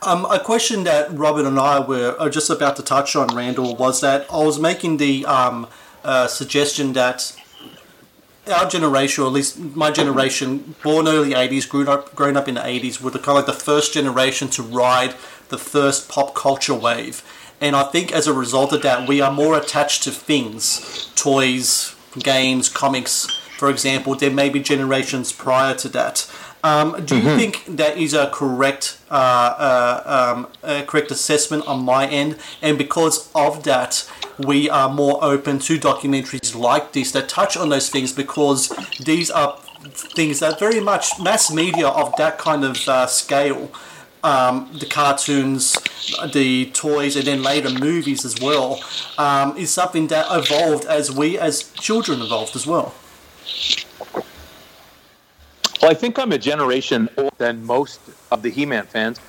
Um, 0.00 0.24
a 0.26 0.38
question 0.38 0.84
that 0.84 1.12
Robert 1.12 1.46
and 1.46 1.58
I 1.58 1.80
were 1.80 2.30
just 2.30 2.48
about 2.50 2.76
to 2.76 2.82
touch 2.82 3.14
on, 3.14 3.28
Randall, 3.34 3.76
was 3.76 4.00
that 4.00 4.26
I 4.32 4.38
was 4.38 4.58
making 4.58 4.96
the 4.96 5.24
um, 5.26 5.66
uh, 6.02 6.26
suggestion 6.26 6.92
that 6.94 7.34
our 8.48 8.68
generation, 8.68 9.24
or 9.24 9.28
at 9.28 9.32
least 9.32 9.58
my 9.58 9.90
generation, 9.90 10.74
born 10.82 11.08
early 11.08 11.30
80s, 11.30 11.68
grew 11.68 11.88
up, 11.88 12.14
grown 12.14 12.36
up 12.36 12.48
in 12.48 12.56
the 12.56 12.60
80s, 12.60 13.00
were 13.00 13.10
the 13.10 13.18
kind 13.18 13.38
of 13.38 13.46
like 13.46 13.46
the 13.46 13.64
first 13.64 13.94
generation 13.94 14.48
to 14.50 14.62
ride 14.62 15.14
the 15.48 15.58
first 15.58 16.08
pop 16.08 16.34
culture 16.34 16.74
wave. 16.74 17.22
And 17.60 17.74
I 17.74 17.84
think 17.84 18.12
as 18.12 18.26
a 18.26 18.32
result 18.32 18.72
of 18.72 18.82
that, 18.82 19.08
we 19.08 19.20
are 19.20 19.32
more 19.32 19.56
attached 19.56 20.02
to 20.04 20.10
things, 20.10 21.10
toys, 21.14 21.94
games, 22.18 22.68
comics, 22.68 23.26
for 23.58 23.70
example, 23.70 24.14
than 24.14 24.34
maybe 24.34 24.60
generations 24.60 25.32
prior 25.32 25.74
to 25.76 25.88
that. 25.90 26.30
Um, 26.62 27.04
do 27.04 27.16
you 27.16 27.36
think 27.36 27.64
that 27.76 27.98
is 27.98 28.14
a 28.14 28.30
correct, 28.30 28.98
uh, 29.10 29.14
uh, 29.14 30.34
um, 30.34 30.48
a 30.62 30.82
correct 30.82 31.10
assessment 31.10 31.66
on 31.66 31.84
my 31.84 32.06
end? 32.06 32.38
And 32.62 32.78
because 32.78 33.30
of 33.34 33.64
that, 33.64 34.10
we 34.38 34.68
are 34.68 34.88
more 34.88 35.22
open 35.22 35.58
to 35.60 35.78
documentaries 35.78 36.54
like 36.54 36.92
this 36.92 37.12
that 37.12 37.28
touch 37.28 37.56
on 37.56 37.68
those 37.68 37.88
things 37.90 38.12
because 38.12 38.68
these 39.00 39.30
are 39.30 39.58
things 39.92 40.40
that 40.40 40.58
very 40.58 40.80
much 40.80 41.20
mass 41.20 41.52
media 41.52 41.88
of 41.88 42.14
that 42.16 42.38
kind 42.38 42.64
of 42.64 42.88
uh, 42.88 43.06
scale. 43.06 43.70
Um, 44.22 44.70
the 44.80 44.86
cartoons, 44.86 45.76
the 46.32 46.70
toys, 46.70 47.14
and 47.14 47.26
then 47.26 47.42
later 47.42 47.68
movies 47.68 48.24
as 48.24 48.40
well, 48.40 48.82
um, 49.18 49.54
is 49.58 49.70
something 49.70 50.06
that 50.06 50.24
evolved 50.30 50.86
as 50.86 51.12
we 51.12 51.38
as 51.38 51.70
children 51.74 52.22
evolved 52.22 52.56
as 52.56 52.66
well. 52.66 52.94
Well, 55.82 55.90
I 55.90 55.92
think 55.92 56.18
I'm 56.18 56.32
a 56.32 56.38
generation 56.38 57.10
older 57.18 57.36
than 57.36 57.62
most 57.66 58.00
of 58.32 58.40
the 58.40 58.48
He-Man 58.48 58.86
fans. 58.86 59.20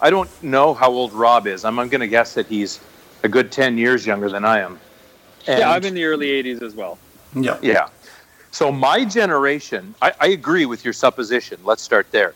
I 0.00 0.10
don't 0.10 0.28
know 0.42 0.74
how 0.74 0.90
old 0.90 1.12
Rob 1.12 1.46
is. 1.46 1.64
I'm, 1.64 1.78
I'm 1.78 1.88
going 1.88 2.00
to 2.00 2.08
guess 2.08 2.34
that 2.34 2.48
he's 2.48 2.80
a 3.22 3.28
good 3.28 3.52
10 3.52 3.78
years 3.78 4.06
younger 4.06 4.28
than 4.28 4.44
I 4.44 4.60
am. 4.60 4.78
And- 5.46 5.58
yeah, 5.60 5.70
I'm 5.70 5.84
in 5.84 5.94
the 5.94 6.04
early 6.04 6.28
80s 6.28 6.62
as 6.62 6.74
well. 6.74 6.98
Yeah. 7.34 7.58
Yeah. 7.62 7.88
So 8.50 8.70
my 8.70 9.04
generation, 9.04 9.94
I, 10.02 10.12
I 10.20 10.26
agree 10.28 10.66
with 10.66 10.84
your 10.84 10.92
supposition. 10.92 11.58
Let's 11.64 11.82
start 11.82 12.10
there. 12.10 12.34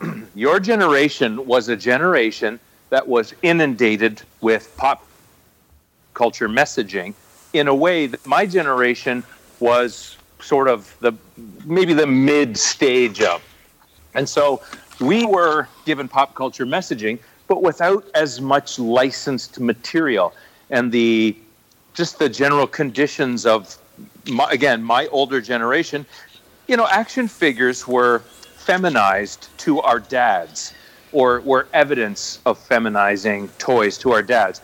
your 0.34 0.60
generation 0.60 1.44
was 1.46 1.68
a 1.68 1.76
generation 1.76 2.60
that 2.90 3.08
was 3.08 3.34
inundated 3.42 4.22
with 4.40 4.74
pop 4.76 5.04
culture 6.14 6.48
messaging 6.48 7.14
in 7.52 7.68
a 7.68 7.74
way 7.74 8.06
that 8.06 8.24
my 8.26 8.46
generation 8.46 9.24
was 9.58 10.16
sort 10.40 10.68
of 10.68 10.96
the 11.00 11.12
maybe 11.64 11.94
the 11.94 12.06
mid 12.06 12.56
stage 12.56 13.20
of. 13.20 13.42
And 14.14 14.28
so 14.28 14.62
we 15.00 15.26
were 15.26 15.68
given 15.84 16.08
pop 16.08 16.34
culture 16.34 16.66
messaging, 16.66 17.18
but 17.48 17.62
without 17.62 18.04
as 18.14 18.40
much 18.40 18.78
licensed 18.78 19.60
material. 19.60 20.32
And 20.70 20.90
the 20.90 21.36
just 21.94 22.18
the 22.18 22.28
general 22.28 22.66
conditions 22.66 23.46
of 23.46 23.78
my, 24.28 24.50
again 24.50 24.82
my 24.82 25.06
older 25.06 25.40
generation 25.40 26.04
you 26.66 26.76
know 26.76 26.86
action 26.88 27.26
figures 27.26 27.88
were 27.88 28.18
feminized 28.56 29.48
to 29.58 29.80
our 29.80 29.98
dads 29.98 30.74
or 31.12 31.40
were 31.40 31.66
evidence 31.72 32.40
of 32.44 32.58
feminizing 32.58 33.48
toys 33.58 33.96
to 33.96 34.12
our 34.12 34.22
dads. 34.22 34.60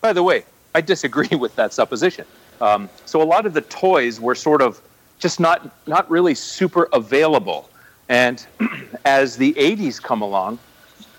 By 0.00 0.12
the 0.12 0.22
way 0.22 0.44
i 0.74 0.80
disagree 0.80 1.36
with 1.44 1.54
that 1.56 1.72
supposition. 1.72 2.24
Um, 2.60 2.88
so 3.06 3.22
a 3.22 3.24
lot 3.24 3.46
of 3.46 3.54
the 3.54 3.62
toys 3.62 4.20
were 4.20 4.34
sort 4.34 4.62
of 4.62 4.80
just 5.18 5.38
not 5.38 5.70
not 5.86 6.10
really 6.10 6.34
super 6.34 6.88
available. 6.92 7.68
And 8.08 8.44
as 9.04 9.36
the 9.36 9.52
80s 9.54 10.02
come 10.02 10.22
along 10.22 10.58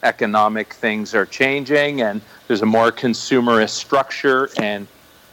economic 0.03 0.74
things 0.74 1.13
are 1.13 1.25
changing 1.25 2.01
and 2.01 2.22
there's 2.48 2.62
a 2.62 2.65
more 2.65 2.91
consumerist 2.91 3.72
structure 3.72 4.50
and 4.58 4.88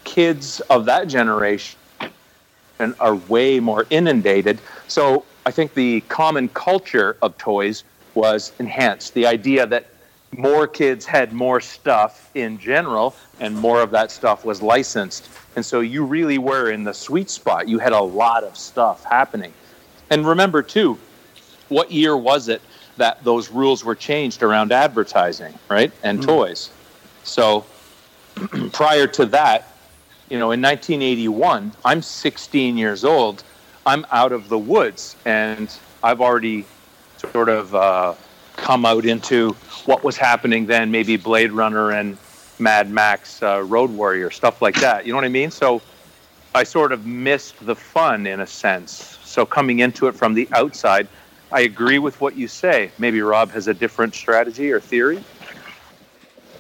kids 0.05 0.61
of 0.71 0.85
that 0.85 1.09
generation 1.09 1.79
are 3.01 3.17
way 3.17 3.61
more 3.61 3.87
inundated. 3.91 4.61
So 4.87 5.25
i 5.47 5.51
think 5.51 5.75
the 5.75 6.01
common 6.03 6.49
culture 6.51 7.17
of 7.23 7.37
toys 7.39 7.85
was 8.15 8.53
enhanced. 8.59 9.15
The 9.15 9.27
idea 9.27 9.67
that 9.67 9.87
more 10.33 10.67
kids 10.67 11.07
had 11.07 11.33
more 11.33 11.61
stuff 11.61 12.31
in 12.35 12.59
general 12.59 13.15
and 13.41 13.57
more 13.57 13.81
of 13.81 13.91
that 13.93 14.11
stuff 14.11 14.45
was 14.45 14.61
licensed. 14.61 15.29
And 15.57 15.65
so 15.65 15.81
you 15.81 16.05
really 16.05 16.39
were 16.39 16.71
in 16.71 16.85
the 16.85 16.93
sweet 16.93 17.31
spot. 17.31 17.69
You 17.69 17.79
had 17.79 17.93
a 17.93 18.01
lot 18.01 18.45
of 18.45 18.57
stuff 18.57 19.05
happening. 19.05 19.53
And 20.11 20.27
remember 20.27 20.63
too 20.63 20.99
what 21.69 21.93
year 21.93 22.17
was 22.17 22.49
it 22.49 22.63
that 22.99 23.25
those 23.25 23.51
rules 23.51 23.85
were 23.85 23.95
changed 23.95 24.43
around 24.43 24.73
advertising, 24.73 25.55
right? 25.69 25.93
And 26.03 26.23
toys. 26.23 26.71
So 27.25 27.65
prior 28.73 29.07
to 29.07 29.27
that, 29.27 29.73
you 30.29 30.39
know, 30.39 30.51
in 30.53 30.61
1981, 30.61 31.73
I'm 31.85 32.03
16 32.03 32.77
years 32.77 33.05
old. 33.05 33.43
I'm 33.87 34.05
out 34.13 34.33
of 34.33 34.49
the 34.51 34.59
woods, 34.59 35.17
and 35.25 35.75
I've 36.03 36.21
already 36.21 36.67
sort 37.33 37.49
of 37.49 37.75
uh, 37.75 38.15
come 38.57 38.85
out 38.85 39.07
into 39.07 39.53
what 39.87 40.05
was 40.05 40.17
happening 40.17 40.67
then, 40.67 40.91
maybe 40.91 41.17
Blade 41.17 41.53
Runner 41.53 41.93
and 41.93 42.19
Mad 42.59 42.91
Max, 42.91 43.43
uh, 43.43 43.63
Road 43.63 43.91
Warrior, 43.91 44.31
stuff 44.31 44.61
like 44.61 44.79
that. 44.81 45.07
You 45.07 45.13
know 45.13 45.17
what 45.17 45.25
I 45.25 45.31
mean? 45.31 45.51
So 45.51 45.81
I 46.55 46.65
sort 46.65 46.93
of 46.93 47.07
missed 47.07 47.65
the 47.65 47.75
fun 47.75 48.27
in 48.27 48.41
a 48.41 48.47
sense. 48.47 49.19
So 49.25 49.47
coming 49.47 49.79
into 49.79 50.09
it 50.09 50.15
from 50.15 50.35
the 50.35 50.49
outside, 50.53 51.09
I 51.51 51.61
agree 51.61 51.99
with 51.99 52.21
what 52.21 52.37
you 52.37 52.47
say. 52.49 52.91
Maybe 52.99 53.23
Rob 53.23 53.51
has 53.53 53.69
a 53.69 53.75
different 53.75 54.15
strategy 54.15 54.71
or 54.71 54.81
theory. 54.81 55.25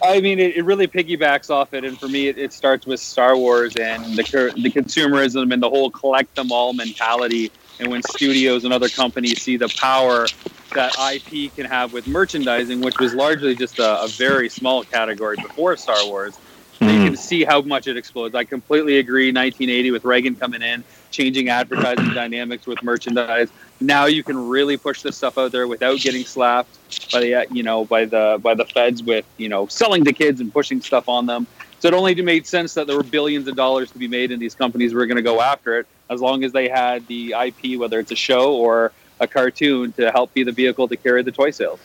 I 0.02 0.20
mean, 0.20 0.38
it, 0.38 0.56
it 0.56 0.64
really 0.64 0.86
piggybacks 0.86 1.50
off 1.50 1.74
it, 1.74 1.84
and 1.84 1.98
for 1.98 2.08
me, 2.08 2.28
it, 2.28 2.38
it 2.38 2.52
starts 2.52 2.86
with 2.86 3.00
Star 3.00 3.36
Wars 3.36 3.74
and 3.76 4.04
the 4.16 4.52
the 4.56 4.70
consumerism 4.70 5.52
and 5.52 5.62
the 5.62 5.68
whole 5.68 5.90
collect 5.90 6.34
them 6.36 6.52
all 6.52 6.72
mentality. 6.72 7.50
And 7.80 7.90
when 7.90 8.02
studios 8.02 8.64
and 8.64 8.72
other 8.72 8.88
companies 8.88 9.42
see 9.42 9.56
the 9.56 9.68
power 9.68 10.26
that 10.74 10.94
IP 10.98 11.54
can 11.54 11.64
have 11.66 11.92
with 11.92 12.06
merchandising, 12.06 12.80
which 12.80 12.98
was 12.98 13.14
largely 13.14 13.54
just 13.54 13.78
a, 13.78 14.02
a 14.02 14.08
very 14.08 14.48
small 14.48 14.84
category 14.84 15.36
before 15.36 15.76
Star 15.76 16.04
Wars, 16.06 16.38
So 16.78 16.86
you 16.86 16.98
hmm. 16.98 17.04
can 17.06 17.16
see 17.16 17.44
how 17.44 17.60
much 17.62 17.86
it 17.86 17.96
explodes. 17.96 18.34
I 18.34 18.44
completely 18.44 18.98
agree. 18.98 19.28
1980 19.28 19.90
with 19.90 20.04
Reagan 20.04 20.34
coming 20.34 20.62
in, 20.62 20.84
changing 21.10 21.48
advertising 21.48 22.12
dynamics 22.14 22.66
with 22.66 22.82
merchandise. 22.82 23.48
Now 23.80 24.06
you 24.06 24.22
can 24.22 24.48
really 24.48 24.76
push 24.76 25.02
this 25.02 25.16
stuff 25.16 25.38
out 25.38 25.52
there 25.52 25.66
without 25.68 25.98
getting 26.00 26.24
slapped 26.24 26.78
by 27.12 27.20
the 27.20 27.46
you 27.50 27.62
know 27.62 27.84
by 27.84 28.04
the 28.04 28.38
by 28.42 28.54
the 28.54 28.64
feds 28.64 29.02
with 29.02 29.24
you 29.36 29.48
know 29.48 29.66
selling 29.66 30.04
to 30.04 30.12
kids 30.12 30.40
and 30.40 30.52
pushing 30.52 30.80
stuff 30.80 31.08
on 31.08 31.26
them. 31.26 31.46
So 31.80 31.88
it 31.88 31.94
only 31.94 32.14
made 32.22 32.46
sense 32.46 32.74
that 32.74 32.88
there 32.88 32.96
were 32.96 33.04
billions 33.04 33.46
of 33.46 33.54
dollars 33.54 33.92
to 33.92 33.98
be 33.98 34.08
made, 34.08 34.32
and 34.32 34.42
these 34.42 34.54
companies 34.54 34.94
were 34.94 35.06
going 35.06 35.16
to 35.16 35.22
go 35.22 35.40
after 35.40 35.78
it 35.78 35.86
as 36.10 36.20
long 36.20 36.42
as 36.42 36.52
they 36.52 36.68
had 36.68 37.06
the 37.06 37.34
IP, 37.38 37.78
whether 37.78 38.00
it's 38.00 38.10
a 38.10 38.16
show 38.16 38.54
or 38.54 38.90
a 39.20 39.28
cartoon, 39.28 39.92
to 39.92 40.10
help 40.10 40.34
be 40.34 40.42
the 40.42 40.52
vehicle 40.52 40.88
to 40.88 40.96
carry 40.96 41.22
the 41.22 41.30
toy 41.30 41.50
sales. 41.50 41.78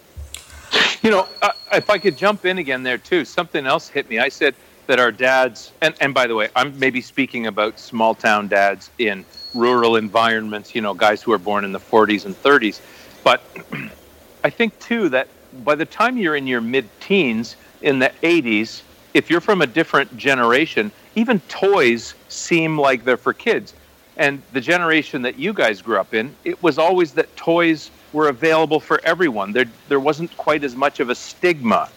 You 1.04 1.12
know, 1.12 1.28
uh, 1.42 1.52
if 1.74 1.90
I 1.90 1.98
could 1.98 2.18
jump 2.18 2.46
in 2.46 2.58
again 2.58 2.82
there 2.82 2.98
too, 2.98 3.26
something 3.26 3.68
else 3.68 3.90
hit 3.90 4.10
me. 4.10 4.20
I 4.20 4.30
said 4.30 4.56
that 4.88 5.00
our 5.00 5.12
dads, 5.12 5.72
and, 5.82 5.96
and 6.02 6.14
by 6.14 6.28
the 6.28 6.36
way, 6.36 6.50
I'm 6.56 6.78
maybe 6.78 7.02
speaking 7.02 7.48
about 7.48 7.80
small 7.80 8.16
town 8.16 8.48
dads 8.48 8.90
in 8.98 9.26
rural 9.54 9.96
environments, 9.96 10.76
you 10.76 10.82
know, 10.82 10.94
guys 10.94 11.22
who 11.22 11.32
are 11.32 11.38
born 11.38 11.64
in 11.64 11.72
the 11.72 11.80
40s 11.80 12.26
and 12.26 12.36
30s. 12.36 12.82
But 13.24 13.42
I 14.44 14.50
think 14.50 14.78
too 14.80 15.10
that 15.10 15.28
by 15.64 15.76
the 15.76 15.86
time 15.86 16.18
you're 16.18 16.36
in 16.36 16.48
your 16.48 16.62
mid 16.62 16.90
teens 17.00 17.56
in 17.82 18.00
the 18.00 18.12
80s, 18.24 18.82
if 19.14 19.30
you're 19.30 19.42
from 19.42 19.62
a 19.62 19.68
different 19.68 20.16
generation, 20.18 20.92
even 21.16 21.40
toys 21.42 22.16
seem 22.30 22.78
like 22.78 23.04
they're 23.04 23.18
for 23.18 23.34
kids. 23.34 23.74
And 24.18 24.42
the 24.52 24.62
generation 24.62 25.22
that 25.24 25.40
you 25.40 25.54
guys 25.54 25.82
grew 25.82 25.98
up 25.98 26.14
in, 26.14 26.36
it 26.44 26.62
was 26.62 26.78
always 26.78 27.14
that 27.14 27.36
toys 27.36 27.90
were 28.12 28.30
available 28.30 28.80
for 28.80 29.00
everyone. 29.04 29.52
There, 29.54 29.66
there 29.90 30.00
wasn't 30.00 30.36
quite 30.38 30.64
as 30.64 30.76
much 30.76 31.00
of 31.00 31.10
a 31.10 31.16
stigma, 31.16 31.90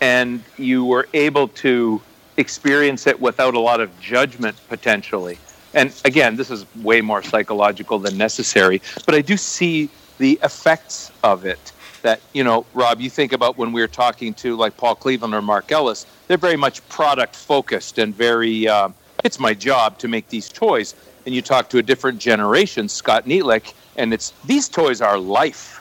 and 0.00 0.42
you 0.56 0.84
were 0.84 1.06
able 1.12 1.48
to 1.48 2.00
experience 2.40 3.06
it 3.06 3.20
without 3.20 3.54
a 3.54 3.60
lot 3.60 3.80
of 3.80 3.98
judgment 4.00 4.56
potentially. 4.68 5.38
And 5.72 5.94
again, 6.04 6.36
this 6.36 6.50
is 6.50 6.66
way 6.76 7.00
more 7.00 7.22
psychological 7.22 7.98
than 7.98 8.18
necessary, 8.18 8.82
but 9.06 9.14
I 9.14 9.20
do 9.20 9.36
see 9.36 9.88
the 10.18 10.38
effects 10.42 11.12
of 11.22 11.44
it. 11.46 11.72
That, 12.02 12.20
you 12.32 12.44
know, 12.44 12.64
Rob, 12.72 13.00
you 13.00 13.10
think 13.10 13.32
about 13.32 13.58
when 13.58 13.72
we 13.72 13.80
were 13.82 13.86
talking 13.88 14.32
to 14.34 14.56
like 14.56 14.76
Paul 14.76 14.94
Cleveland 14.94 15.34
or 15.34 15.42
Mark 15.42 15.70
Ellis, 15.70 16.06
they're 16.26 16.38
very 16.38 16.56
much 16.56 16.86
product 16.88 17.36
focused 17.36 17.98
and 17.98 18.14
very, 18.14 18.66
uh, 18.66 18.88
it's 19.22 19.38
my 19.38 19.52
job 19.52 19.98
to 19.98 20.08
make 20.08 20.28
these 20.28 20.48
toys. 20.48 20.94
And 21.26 21.34
you 21.34 21.42
talk 21.42 21.68
to 21.70 21.78
a 21.78 21.82
different 21.82 22.18
generation, 22.18 22.88
Scott 22.88 23.26
Neitlich, 23.26 23.74
and 23.96 24.14
it's 24.14 24.32
these 24.46 24.66
toys 24.68 25.02
are 25.02 25.18
life. 25.18 25.76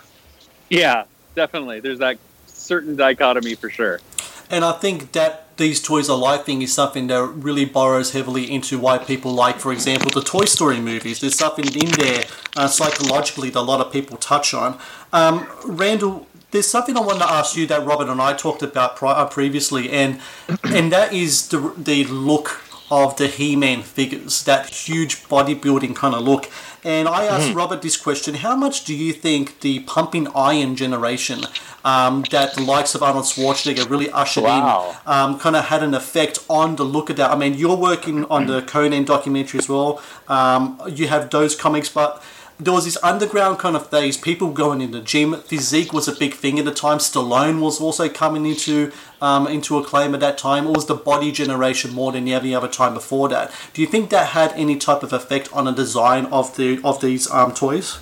Yeah, 0.70 1.06
definitely. 1.36 1.80
There's 1.80 2.00
that 2.00 2.18
certain 2.48 2.98
dichotomy 2.98 3.56
for 3.56 3.70
sure. 3.70 4.02
And 4.50 4.66
I 4.66 4.74
think 4.74 5.14
that 5.14 5.49
these 5.60 5.80
toys 5.80 6.10
are 6.10 6.18
life 6.18 6.46
thing 6.46 6.64
is 6.64 6.74
something 6.74 7.06
that 7.08 7.22
really 7.22 7.66
borrows 7.66 8.14
heavily 8.14 8.52
into 8.52 8.80
why 8.80 8.98
people 8.98 9.32
like, 9.32 9.60
for 9.60 9.72
example, 9.72 10.10
the 10.10 10.22
Toy 10.22 10.46
Story 10.46 10.80
movies. 10.80 11.20
There's 11.20 11.38
something 11.38 11.66
in 11.76 11.92
there 11.92 12.24
uh, 12.58 12.68
psychologically 12.68 13.52
that 13.52 13.60
a 13.60 13.62
lot 13.62 13.86
of 13.86 13.94
people 13.94 14.18
touch 14.18 14.56
on. 14.56 14.80
Um, 15.14 15.48
Randall, 15.66 16.26
there's 16.50 16.68
something 16.68 16.98
I 16.98 17.02
want 17.02 17.20
to 17.20 17.30
ask 17.30 17.56
you 17.56 17.68
that 17.68 17.86
Robert 17.86 18.10
and 18.10 18.20
I 18.20 18.34
talked 18.34 18.64
about 18.64 18.96
pri- 18.96 19.12
uh, 19.12 19.28
previously, 19.28 19.92
and 19.92 20.20
and 20.64 20.92
that 20.92 21.14
is 21.14 21.50
the 21.50 21.74
the 21.78 22.06
look 22.06 22.62
of 22.92 23.18
the 23.18 23.28
He-Man 23.28 23.82
figures, 23.84 24.44
that 24.44 24.70
huge 24.70 25.24
bodybuilding 25.28 25.96
kind 25.96 26.16
of 26.16 26.24
look. 26.24 26.50
And 26.84 27.08
I 27.10 27.26
asked 27.26 27.54
Robert 27.54 27.82
this 27.82 27.98
question: 27.98 28.36
How 28.36 28.56
much 28.56 28.86
do 28.86 28.96
you 28.96 29.12
think 29.12 29.60
the 29.60 29.80
pumping 29.82 30.28
iron 30.34 30.76
generation, 30.78 31.42
um, 31.84 32.24
that 32.32 32.56
the 32.56 32.62
likes 32.62 32.96
of 32.96 33.04
Arnold 33.04 33.26
Schwarzenegger 33.26 33.90
really 33.90 34.10
ushered 34.12 34.46
Wow. 34.46 34.96
in, 35.06 35.12
um, 35.12 35.40
kind 35.40 35.56
of 35.58 35.66
had 35.66 35.84
an 35.84 35.94
effect 35.94 36.40
on 36.50 36.78
the 36.78 36.86
look 36.86 37.10
of 37.10 37.18
that? 37.18 37.32
I 37.32 37.36
mean, 37.36 37.56
you're 37.56 37.76
working 37.76 38.24
on 38.26 38.48
the 38.48 38.62
Conan 38.62 39.04
documentary 39.04 39.60
as 39.60 39.68
well. 39.68 40.02
Um, 40.30 40.80
you 40.88 41.08
have 41.10 41.30
those 41.30 41.54
comics, 41.56 41.90
but 41.90 42.24
there 42.60 42.74
was 42.74 42.84
this 42.84 42.98
underground 43.02 43.58
kind 43.58 43.76
of 43.76 43.90
phase. 43.90 44.18
People 44.18 44.52
going 44.52 44.82
in 44.82 44.92
the 44.92 45.00
gym. 45.00 45.34
Physique 45.34 45.94
was 45.94 46.08
a 46.08 46.16
big 46.16 46.34
thing 46.34 46.60
at 46.60 46.66
the 46.66 46.74
time. 46.74 46.98
Stallone 46.98 47.62
was 47.62 47.80
also 47.80 48.10
coming 48.10 48.46
into 48.46 48.92
um, 49.22 49.48
into 49.48 49.78
acclaim 49.78 50.14
at 50.14 50.20
that 50.20 50.38
time. 50.38 50.68
It 50.68 50.76
was 50.76 50.86
the 50.86 50.96
body 50.96 51.32
generation 51.32 51.94
more 51.94 52.12
than 52.12 52.28
any 52.28 52.54
other 52.54 52.68
time 52.68 52.94
before 52.94 53.30
that. 53.30 53.54
Do 53.74 53.82
you 53.82 53.88
think 53.88 54.10
that 54.10 54.28
had 54.28 54.52
any 54.54 54.76
type 54.76 55.04
of 55.04 55.14
effect 55.14 55.52
on 55.54 55.66
the 55.66 55.72
design 55.72 56.26
of 56.28 56.56
the 56.58 56.82
of 56.84 57.00
these 57.00 57.30
um, 57.32 57.54
toys? 57.54 58.00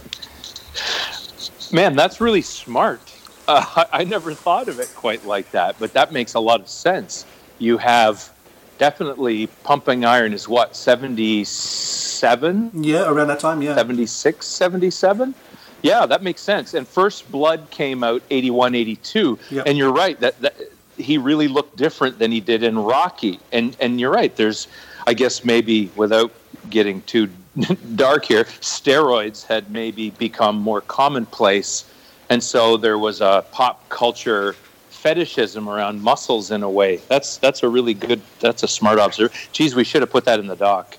Man, 1.72 1.96
that's 1.96 2.20
really 2.20 2.42
smart. 2.42 3.02
Uh, 3.48 3.64
I, 3.76 4.02
I 4.02 4.04
never 4.06 4.34
thought 4.34 4.70
of 4.70 4.80
it 4.80 4.92
quite 4.96 5.24
like 5.26 5.52
that, 5.52 5.76
but 5.78 5.94
that 5.94 6.12
makes 6.12 6.34
a 6.34 6.40
lot 6.40 6.62
of 6.62 6.68
sense. 6.68 7.26
You 7.60 7.78
have 7.78 8.32
definitely 8.78 9.48
pumping 9.64 10.06
iron 10.06 10.34
is 10.34 10.48
what, 10.48 10.76
77? 10.76 12.72
Yeah, 12.74 13.10
around 13.10 13.28
that 13.28 13.40
time. 13.40 13.62
Yeah. 13.62 13.76
76, 13.76 14.46
77? 14.46 15.34
Yeah, 15.82 16.06
that 16.06 16.24
makes 16.24 16.42
sense. 16.42 16.74
And 16.74 16.88
First 16.88 17.32
Blood 17.32 17.70
came 17.70 18.04
out 18.04 18.24
81, 18.30 18.76
82. 18.76 19.40
Yep. 19.52 19.68
And 19.68 19.78
you're 19.78 19.94
right, 19.94 20.20
that, 20.20 20.40
that 20.42 20.56
he 20.98 21.18
really 21.18 21.48
looked 21.48 21.78
different 21.78 22.20
than 22.20 22.32
he 22.32 22.40
did 22.40 22.64
in 22.64 22.78
Rocky. 22.80 23.40
And, 23.52 23.78
and 23.80 24.00
you're 24.00 24.12
right, 24.12 24.36
there's, 24.36 24.68
I 25.06 25.14
guess, 25.14 25.46
maybe 25.46 25.92
without 25.96 26.32
getting 26.70 27.02
too 27.04 27.30
dark 27.96 28.26
here, 28.26 28.46
steroids 28.46 29.46
had 29.46 29.72
maybe 29.72 30.10
become 30.12 30.58
more 30.58 30.82
commonplace. 30.82 31.86
And 32.30 32.44
so 32.44 32.78
there 32.78 32.98
was 32.98 33.22
a 33.22 33.46
pop 33.52 33.88
culture 33.90 34.56
fetishism 34.98 35.70
around 35.70 36.02
muscles 36.02 36.52
in 36.52 36.64
a 36.64 36.70
way. 36.70 36.98
That's 37.08 37.38
that's 37.38 37.64
a 37.64 37.70
really 37.70 37.94
good. 37.94 38.22
That's 38.40 38.64
a 38.64 38.68
smart 38.68 39.00
observation. 39.00 39.50
Geez, 39.52 39.76
we 39.76 39.84
should 39.84 40.02
have 40.02 40.10
put 40.12 40.26
that 40.26 40.40
in 40.40 40.48
the 40.48 40.56
doc. 40.56 40.98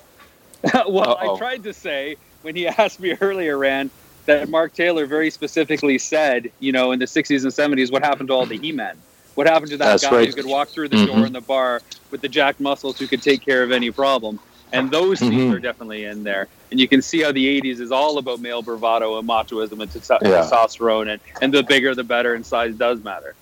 well, 0.73 1.11
Uh-oh. 1.11 1.35
I 1.35 1.37
tried 1.37 1.63
to 1.63 1.73
say 1.73 2.17
when 2.41 2.55
he 2.55 2.67
asked 2.79 2.99
me 2.99 3.15
earlier, 3.21 3.57
Rand, 3.57 3.91
that 4.25 4.49
Mark 4.49 4.73
Taylor 4.73 5.05
very 5.05 5.29
specifically 5.29 5.97
said, 5.97 6.51
you 6.59 6.71
know, 6.71 6.91
in 6.91 6.99
the 6.99 7.05
60s 7.05 7.43
and 7.43 7.51
70s, 7.77 7.91
what 7.91 8.03
happened 8.03 8.29
to 8.29 8.33
all 8.33 8.45
the 8.45 8.57
He-Men? 8.57 8.97
What 9.35 9.47
happened 9.47 9.71
to 9.71 9.77
that 9.77 9.85
That's 9.85 10.03
guy 10.03 10.17
right. 10.17 10.27
who 10.27 10.33
could 10.33 10.45
walk 10.45 10.67
through 10.69 10.89
the 10.89 10.97
Mhm. 10.97 11.05
door 11.07 11.25
in 11.25 11.33
the 11.33 11.41
bar 11.41 11.81
with 12.11 12.21
the 12.21 12.27
jacked 12.27 12.59
muscles 12.59 12.97
who 12.99 13.07
could 13.07 13.21
take 13.21 13.41
care 13.45 13.63
of 13.63 13.71
any 13.71 13.89
problem? 13.91 14.39
And 14.73 14.91
those 14.91 15.19
Mhm. 15.19 15.29
scenes 15.29 15.53
are 15.55 15.59
definitely 15.59 16.03
in 16.03 16.23
there. 16.23 16.47
And 16.71 16.79
you 16.79 16.87
can 16.87 17.01
see 17.01 17.21
how 17.21 17.31
the 17.31 17.47
80s 17.47 17.79
is 17.79 17.91
all 17.91 18.17
about 18.17 18.39
male 18.39 18.61
bravado 18.61 19.17
and 19.17 19.27
machoism 19.27 19.81
and 19.81 19.89
testo- 19.91 20.19
Yeah. 20.21 20.41
testosterone. 20.43 21.09
And, 21.13 21.21
and 21.41 21.53
the 21.53 21.63
bigger, 21.63 21.95
the 21.95 22.03
better, 22.03 22.33
and 22.35 22.45
size 22.45 22.75
does 22.75 23.01
matter. 23.03 23.33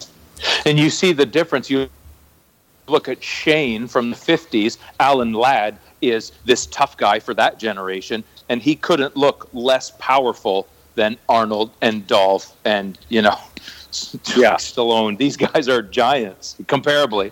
And 0.65 0.79
you 0.79 0.89
see 0.89 1.13
the 1.13 1.25
difference. 1.25 1.69
You 1.69 1.89
look 2.87 3.09
at 3.09 3.23
Shane 3.23 3.87
from 3.87 4.09
the 4.09 4.15
50s, 4.15 4.77
Alan 4.99 5.33
Ladd 5.33 5.77
is 6.01 6.31
this 6.45 6.67
tough 6.67 6.95
guy 6.97 7.19
for 7.19 7.33
that 7.33 7.59
generation, 7.59 8.23
and 8.49 8.61
he 8.61 8.75
couldn't 8.75 9.17
look 9.17 9.49
less 9.53 9.91
powerful 9.99 10.67
than 10.95 11.17
Arnold 11.27 11.71
and 11.81 12.07
Dolph 12.07 12.55
and, 12.65 12.97
you 13.09 13.21
know, 13.21 13.37
Yeah. 14.35 14.55
Stallone. 14.55 15.17
These 15.17 15.37
guys 15.37 15.67
are 15.67 15.81
giants, 15.81 16.55
comparably. 16.63 17.31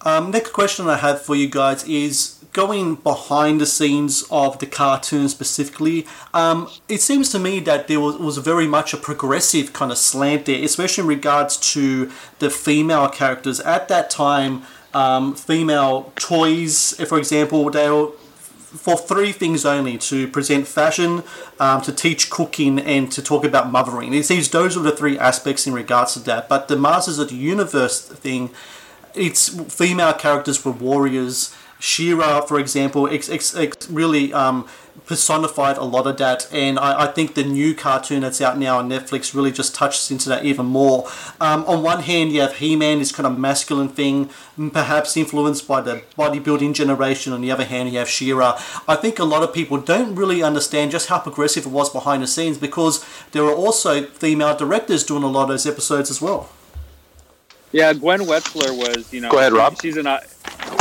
Um, 0.00 0.30
next 0.30 0.52
question 0.52 0.88
I 0.88 0.96
have 0.96 1.22
for 1.22 1.34
you 1.34 1.48
guys 1.48 1.84
is 1.84 2.37
going 2.58 2.96
behind 2.96 3.60
the 3.60 3.66
scenes 3.66 4.24
of 4.32 4.58
the 4.58 4.66
cartoon 4.66 5.28
specifically. 5.28 6.04
Um, 6.34 6.68
it 6.88 7.00
seems 7.00 7.30
to 7.30 7.38
me 7.38 7.60
that 7.60 7.86
there 7.86 8.00
was, 8.00 8.16
was 8.16 8.36
very 8.38 8.66
much 8.66 8.92
a 8.92 8.96
progressive 8.96 9.72
kind 9.72 9.92
of 9.92 9.98
slant 9.98 10.46
there, 10.46 10.64
especially 10.64 11.02
in 11.02 11.08
regards 11.08 11.56
to 11.74 12.10
the 12.40 12.50
female 12.50 13.08
characters. 13.20 13.60
At 13.60 13.86
that 13.92 14.10
time, 14.10 14.64
um, 14.92 15.36
female 15.36 16.12
toys, 16.16 16.94
for 17.06 17.18
example, 17.18 17.70
they 17.70 17.88
were 17.88 18.10
for 18.86 18.96
three 18.96 19.30
things 19.30 19.64
only 19.64 19.96
to 19.96 20.26
present 20.26 20.66
fashion, 20.66 21.22
um, 21.60 21.80
to 21.82 21.92
teach 21.92 22.28
cooking, 22.28 22.80
and 22.80 23.10
to 23.12 23.22
talk 23.22 23.44
about 23.44 23.70
mothering. 23.70 24.12
It 24.12 24.26
seems 24.26 24.48
those 24.48 24.76
are 24.76 24.82
the 24.82 24.96
three 25.00 25.16
aspects 25.16 25.66
in 25.68 25.72
regards 25.72 26.14
to 26.14 26.20
that. 26.30 26.48
But 26.48 26.66
the 26.66 26.76
Masters 26.76 27.20
of 27.20 27.28
the 27.28 27.36
Universe 27.36 27.96
thing, 28.02 28.50
it's 29.14 29.48
female 29.72 30.12
characters 30.12 30.64
were 30.64 30.72
warriors. 30.72 31.54
She-Ra, 31.80 32.40
for 32.42 32.58
example, 32.58 33.08
ex, 33.08 33.28
ex, 33.28 33.54
ex 33.54 33.88
really 33.88 34.32
um, 34.32 34.66
personified 35.06 35.78
a 35.78 35.84
lot 35.84 36.06
of 36.06 36.16
that, 36.18 36.48
and 36.52 36.78
I, 36.78 37.04
I 37.04 37.06
think 37.06 37.34
the 37.34 37.44
new 37.44 37.74
cartoon 37.74 38.20
that's 38.20 38.40
out 38.40 38.58
now 38.58 38.78
on 38.78 38.88
Netflix 38.88 39.34
really 39.34 39.52
just 39.52 39.74
touches 39.74 40.10
into 40.10 40.28
that 40.28 40.44
even 40.44 40.66
more. 40.66 41.08
Um, 41.40 41.64
on 41.66 41.82
one 41.82 42.02
hand, 42.02 42.32
you 42.32 42.40
have 42.40 42.56
He-Man, 42.56 42.98
this 42.98 43.12
kind 43.12 43.26
of 43.26 43.38
masculine 43.38 43.88
thing, 43.88 44.30
perhaps 44.72 45.16
influenced 45.16 45.68
by 45.68 45.80
the 45.80 46.02
bodybuilding 46.18 46.74
generation. 46.74 47.32
On 47.32 47.40
the 47.40 47.50
other 47.50 47.64
hand, 47.64 47.90
you 47.90 47.98
have 47.98 48.08
She-Ra. 48.08 48.60
I 48.86 48.96
think 48.96 49.18
a 49.18 49.24
lot 49.24 49.42
of 49.42 49.54
people 49.54 49.78
don't 49.78 50.14
really 50.14 50.42
understand 50.42 50.90
just 50.90 51.08
how 51.08 51.20
progressive 51.20 51.66
it 51.66 51.70
was 51.70 51.90
behind 51.90 52.22
the 52.22 52.26
scenes 52.26 52.58
because 52.58 53.04
there 53.32 53.44
are 53.44 53.54
also 53.54 54.04
female 54.04 54.56
directors 54.56 55.04
doing 55.04 55.22
a 55.22 55.28
lot 55.28 55.44
of 55.44 55.48
those 55.50 55.66
episodes 55.66 56.10
as 56.10 56.20
well. 56.20 56.50
Yeah, 57.72 57.92
Gwen 57.92 58.20
Wetzler 58.20 58.76
was, 58.76 59.12
you 59.12 59.20
know, 59.20 59.30
Go 59.30 59.38
ahead, 59.38 59.52
Rob. 59.52 59.80
she's 59.80 59.96
an 59.96 60.06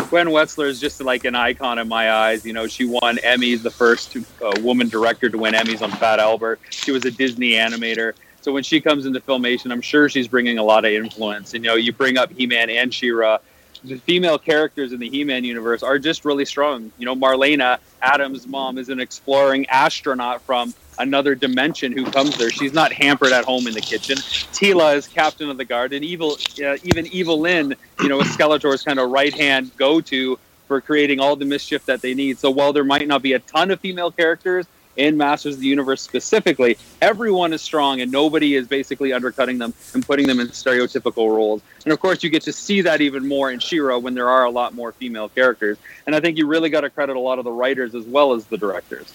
Gwen 0.09 0.27
Wetzler 0.27 0.67
is 0.67 0.79
just 0.79 1.01
like 1.01 1.25
an 1.25 1.35
icon 1.35 1.79
in 1.79 1.87
my 1.87 2.11
eyes. 2.11 2.45
You 2.45 2.53
know, 2.53 2.67
she 2.67 2.85
won 2.85 3.17
Emmys, 3.17 3.61
the 3.61 3.71
first 3.71 4.15
uh, 4.41 4.51
woman 4.61 4.87
director 4.87 5.29
to 5.29 5.37
win 5.37 5.53
Emmys 5.53 5.81
on 5.81 5.91
Fat 5.91 6.19
Albert. 6.19 6.61
She 6.69 6.91
was 6.91 7.03
a 7.03 7.11
Disney 7.11 7.51
animator. 7.51 8.13
So 8.41 8.53
when 8.53 8.63
she 8.63 8.79
comes 8.79 9.05
into 9.05 9.19
filmation, 9.19 9.71
I'm 9.71 9.81
sure 9.81 10.07
she's 10.07 10.27
bringing 10.27 10.57
a 10.57 10.63
lot 10.63 10.85
of 10.85 10.91
influence. 10.91 11.53
And 11.53 11.63
you 11.63 11.71
know, 11.71 11.75
you 11.75 11.91
bring 11.91 12.17
up 12.17 12.31
He-Man 12.31 12.69
and 12.69 12.93
She-Ra. 12.93 13.39
the 13.83 13.97
female 13.97 14.37
characters 14.37 14.93
in 14.93 14.99
the 14.99 15.09
He-Man 15.09 15.43
universe 15.43 15.83
are 15.83 15.99
just 15.99 16.23
really 16.23 16.45
strong. 16.45 16.91
You 16.97 17.05
know, 17.05 17.15
Marlena 17.15 17.79
Adams' 18.01 18.47
mom 18.47 18.77
is 18.77 18.87
an 18.87 19.01
exploring 19.01 19.65
astronaut 19.67 20.41
from 20.43 20.73
another 20.99 21.35
dimension 21.35 21.91
who 21.91 22.05
comes 22.05 22.37
there. 22.37 22.49
She's 22.49 22.73
not 22.73 22.91
hampered 22.91 23.31
at 23.31 23.45
home 23.45 23.67
in 23.67 23.73
the 23.73 23.81
kitchen. 23.81 24.17
Teela 24.17 24.95
is 24.95 25.07
captain 25.07 25.49
of 25.49 25.57
the 25.57 25.65
guard, 25.65 25.93
and 25.93 26.03
evil, 26.03 26.37
uh, 26.63 26.77
even 26.83 27.07
Evil-Lyn, 27.07 27.75
you 28.01 28.09
know, 28.09 28.19
Skeletor's 28.21 28.83
kind 28.83 28.99
of 28.99 29.11
right 29.11 29.33
hand 29.33 29.71
go-to 29.77 30.39
for 30.67 30.81
creating 30.81 31.19
all 31.19 31.35
the 31.35 31.45
mischief 31.45 31.85
that 31.85 32.01
they 32.01 32.13
need. 32.13 32.37
So 32.37 32.51
while 32.51 32.73
there 32.73 32.83
might 32.83 33.07
not 33.07 33.21
be 33.21 33.33
a 33.33 33.39
ton 33.39 33.71
of 33.71 33.79
female 33.79 34.11
characters, 34.11 34.65
in 34.97 35.15
Masters 35.15 35.55
of 35.55 35.61
the 35.61 35.67
Universe 35.67 36.01
specifically, 36.01 36.77
everyone 37.01 37.53
is 37.53 37.61
strong 37.61 38.01
and 38.01 38.11
nobody 38.11 38.55
is 38.55 38.67
basically 38.67 39.13
undercutting 39.13 39.59
them 39.59 39.73
and 39.93 40.05
putting 40.05 40.27
them 40.27 40.39
in 40.39 40.47
stereotypical 40.47 41.29
roles. 41.29 41.61
And 41.85 41.93
of 41.93 41.99
course, 41.99 42.23
you 42.23 42.29
get 42.29 42.41
to 42.43 42.53
see 42.53 42.81
that 42.81 42.99
even 42.99 43.27
more 43.27 43.51
in 43.51 43.59
She-Ra 43.59 43.99
when 43.99 44.15
there 44.15 44.27
are 44.29 44.45
a 44.45 44.49
lot 44.49 44.73
more 44.73 44.91
female 44.91 45.29
characters. 45.29 45.77
And 46.05 46.15
I 46.15 46.19
think 46.19 46.37
you 46.37 46.47
really 46.47 46.69
got 46.69 46.81
to 46.81 46.89
credit 46.89 47.15
a 47.15 47.19
lot 47.19 47.37
of 47.37 47.45
the 47.45 47.51
writers 47.51 47.95
as 47.95 48.05
well 48.05 48.33
as 48.33 48.45
the 48.45 48.57
directors. 48.57 49.13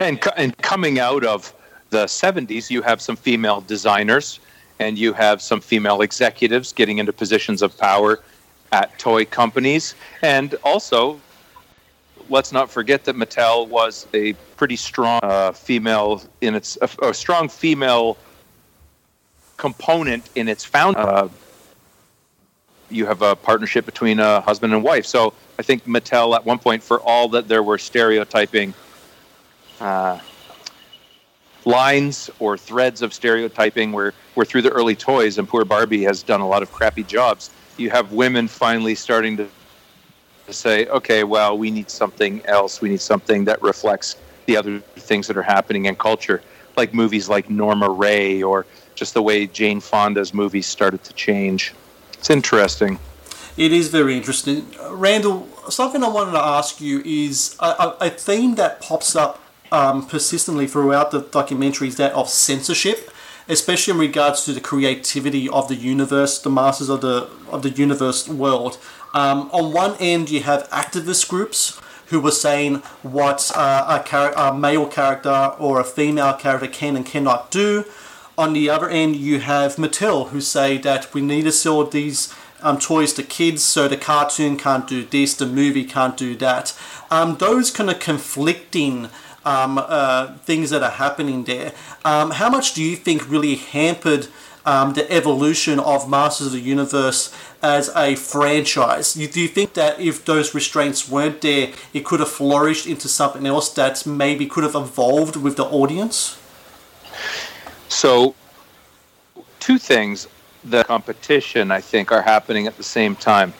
And, 0.00 0.20
and 0.36 0.56
coming 0.58 0.98
out 0.98 1.24
of 1.24 1.52
the 1.90 2.04
70s, 2.04 2.70
you 2.70 2.82
have 2.82 3.00
some 3.00 3.16
female 3.16 3.60
designers 3.60 4.40
and 4.78 4.96
you 4.96 5.12
have 5.12 5.42
some 5.42 5.60
female 5.60 6.02
executives 6.02 6.72
getting 6.72 6.98
into 6.98 7.12
positions 7.12 7.62
of 7.62 7.76
power 7.76 8.20
at 8.72 8.96
toy 8.98 9.24
companies. 9.24 9.94
And 10.22 10.54
also, 10.62 11.20
let's 12.28 12.52
not 12.52 12.70
forget 12.70 13.04
that 13.04 13.16
Mattel 13.16 13.66
was 13.66 14.06
a 14.14 14.34
pretty 14.56 14.76
strong 14.76 15.20
uh, 15.22 15.52
female 15.52 16.22
in 16.40 16.54
its 16.54 16.78
a, 16.80 16.88
a, 17.06 17.14
strong 17.14 17.48
female 17.48 18.16
component 19.56 20.28
in 20.34 20.48
its 20.48 20.64
found. 20.64 20.96
Uh, 20.96 21.28
you 22.90 23.06
have 23.06 23.22
a 23.22 23.34
partnership 23.34 23.84
between 23.84 24.20
a 24.20 24.40
husband 24.40 24.72
and 24.72 24.82
wife. 24.82 25.06
So 25.06 25.34
I 25.58 25.62
think 25.62 25.84
Mattel 25.84 26.34
at 26.34 26.44
one 26.44 26.58
point, 26.58 26.82
for 26.82 27.00
all 27.00 27.28
that 27.30 27.48
there 27.48 27.62
were 27.62 27.78
stereotyping 27.78 28.74
uh, 29.80 30.18
lines 31.64 32.30
or 32.38 32.56
threads 32.56 33.02
of 33.02 33.12
stereotyping, 33.12 33.92
where 33.92 34.14
where 34.34 34.46
through 34.46 34.62
the 34.62 34.70
early 34.70 34.94
toys, 34.94 35.38
and 35.38 35.48
poor 35.48 35.64
Barbie 35.64 36.02
has 36.04 36.22
done 36.22 36.40
a 36.40 36.46
lot 36.46 36.62
of 36.62 36.72
crappy 36.72 37.02
jobs. 37.02 37.50
You 37.76 37.90
have 37.90 38.12
women 38.12 38.48
finally 38.48 38.94
starting 38.94 39.36
to 39.36 39.48
say, 40.50 40.86
okay, 40.86 41.24
well, 41.24 41.58
we 41.58 41.70
need 41.70 41.90
something 41.90 42.44
else. 42.46 42.80
We 42.80 42.88
need 42.88 43.00
something 43.00 43.44
that 43.44 43.60
reflects 43.62 44.16
the 44.46 44.56
other 44.56 44.80
things 44.96 45.26
that 45.26 45.36
are 45.36 45.42
happening 45.42 45.86
in 45.86 45.96
culture, 45.96 46.42
like 46.76 46.94
movies 46.94 47.28
like 47.28 47.50
Norma 47.50 47.88
Rae 47.88 48.42
or 48.42 48.66
just 48.94 49.14
the 49.14 49.22
way 49.22 49.46
Jane 49.46 49.80
Fonda's 49.80 50.32
movies 50.32 50.66
started 50.66 51.04
to 51.04 51.12
change. 51.12 51.74
It's 52.14 52.30
interesting. 52.30 52.98
It 53.56 53.72
is 53.72 53.88
very 53.88 54.16
interesting. 54.16 54.66
Randall, 54.90 55.48
something 55.68 56.02
I 56.02 56.08
wanted 56.08 56.32
to 56.32 56.40
ask 56.40 56.80
you 56.80 57.02
is 57.04 57.56
a, 57.60 57.94
a 58.00 58.10
theme 58.10 58.54
that 58.54 58.80
pops 58.80 59.14
up 59.14 59.40
um, 59.72 60.06
persistently 60.06 60.66
throughout 60.66 61.10
the 61.10 61.20
documentary 61.20 61.88
is 61.88 61.96
that 61.96 62.12
of 62.12 62.28
censorship, 62.28 63.10
especially 63.48 63.92
in 63.94 64.00
regards 64.00 64.44
to 64.44 64.52
the 64.52 64.60
creativity 64.60 65.48
of 65.48 65.68
the 65.68 65.74
universe, 65.74 66.40
the 66.40 66.50
masters 66.50 66.88
of 66.88 67.00
the 67.00 67.28
of 67.50 67.62
the 67.62 67.70
universe 67.70 68.28
world. 68.28 68.78
Um, 69.14 69.50
on 69.52 69.72
one 69.72 69.96
end, 70.00 70.30
you 70.30 70.42
have 70.42 70.68
activist 70.70 71.28
groups 71.28 71.80
who 72.06 72.20
were 72.20 72.30
saying 72.30 72.76
what 73.02 73.50
uh, 73.54 74.00
a, 74.00 74.08
char- 74.08 74.32
a 74.36 74.56
male 74.56 74.86
character 74.86 75.52
or 75.58 75.80
a 75.80 75.84
female 75.84 76.34
character 76.34 76.66
can 76.66 76.96
and 76.96 77.04
cannot 77.04 77.50
do. 77.50 77.84
On 78.36 78.52
the 78.52 78.70
other 78.70 78.88
end, 78.88 79.16
you 79.16 79.40
have 79.40 79.76
Mattel 79.76 80.28
who 80.28 80.40
say 80.40 80.78
that 80.78 81.12
we 81.12 81.20
need 81.20 81.42
to 81.42 81.52
sell 81.52 81.84
these 81.84 82.32
um, 82.62 82.78
toys 82.78 83.12
to 83.14 83.22
kids, 83.22 83.62
so 83.62 83.88
the 83.88 83.96
cartoon 83.96 84.56
can't 84.56 84.86
do 84.86 85.04
this, 85.04 85.34
the 85.34 85.46
movie 85.46 85.84
can't 85.84 86.16
do 86.16 86.36
that. 86.36 86.76
Um, 87.10 87.36
those 87.36 87.70
kind 87.70 87.90
of 87.90 88.00
conflicting 88.00 89.08
um, 89.44 89.78
uh, 89.78 90.34
things 90.38 90.70
that 90.70 90.82
are 90.82 90.90
happening 90.90 91.44
there. 91.44 91.72
Um, 92.04 92.30
how 92.32 92.50
much 92.50 92.74
do 92.74 92.82
you 92.82 92.96
think 92.96 93.28
really 93.30 93.56
hampered 93.56 94.28
um, 94.68 94.92
the 94.92 95.10
evolution 95.10 95.80
of 95.80 96.10
Masters 96.10 96.48
of 96.48 96.52
the 96.52 96.60
Universe 96.60 97.34
as 97.62 97.90
a 97.96 98.14
franchise. 98.16 99.16
You, 99.16 99.26
do 99.26 99.40
you 99.40 99.48
think 99.48 99.72
that 99.74 99.98
if 99.98 100.24
those 100.26 100.54
restraints 100.54 101.08
weren't 101.08 101.40
there, 101.40 101.72
it 101.94 102.04
could 102.04 102.20
have 102.20 102.28
flourished 102.28 102.86
into 102.86 103.08
something 103.08 103.46
else 103.46 103.70
that 103.74 104.06
maybe 104.06 104.46
could 104.46 104.64
have 104.64 104.74
evolved 104.74 105.36
with 105.36 105.56
the 105.56 105.64
audience? 105.64 106.38
So, 107.88 108.34
two 109.58 109.78
things. 109.78 110.28
The 110.64 110.84
competition, 110.84 111.70
I 111.70 111.80
think, 111.80 112.12
are 112.12 112.20
happening 112.20 112.66
at 112.66 112.76
the 112.76 112.82
same 112.82 113.16
time. 113.16 113.54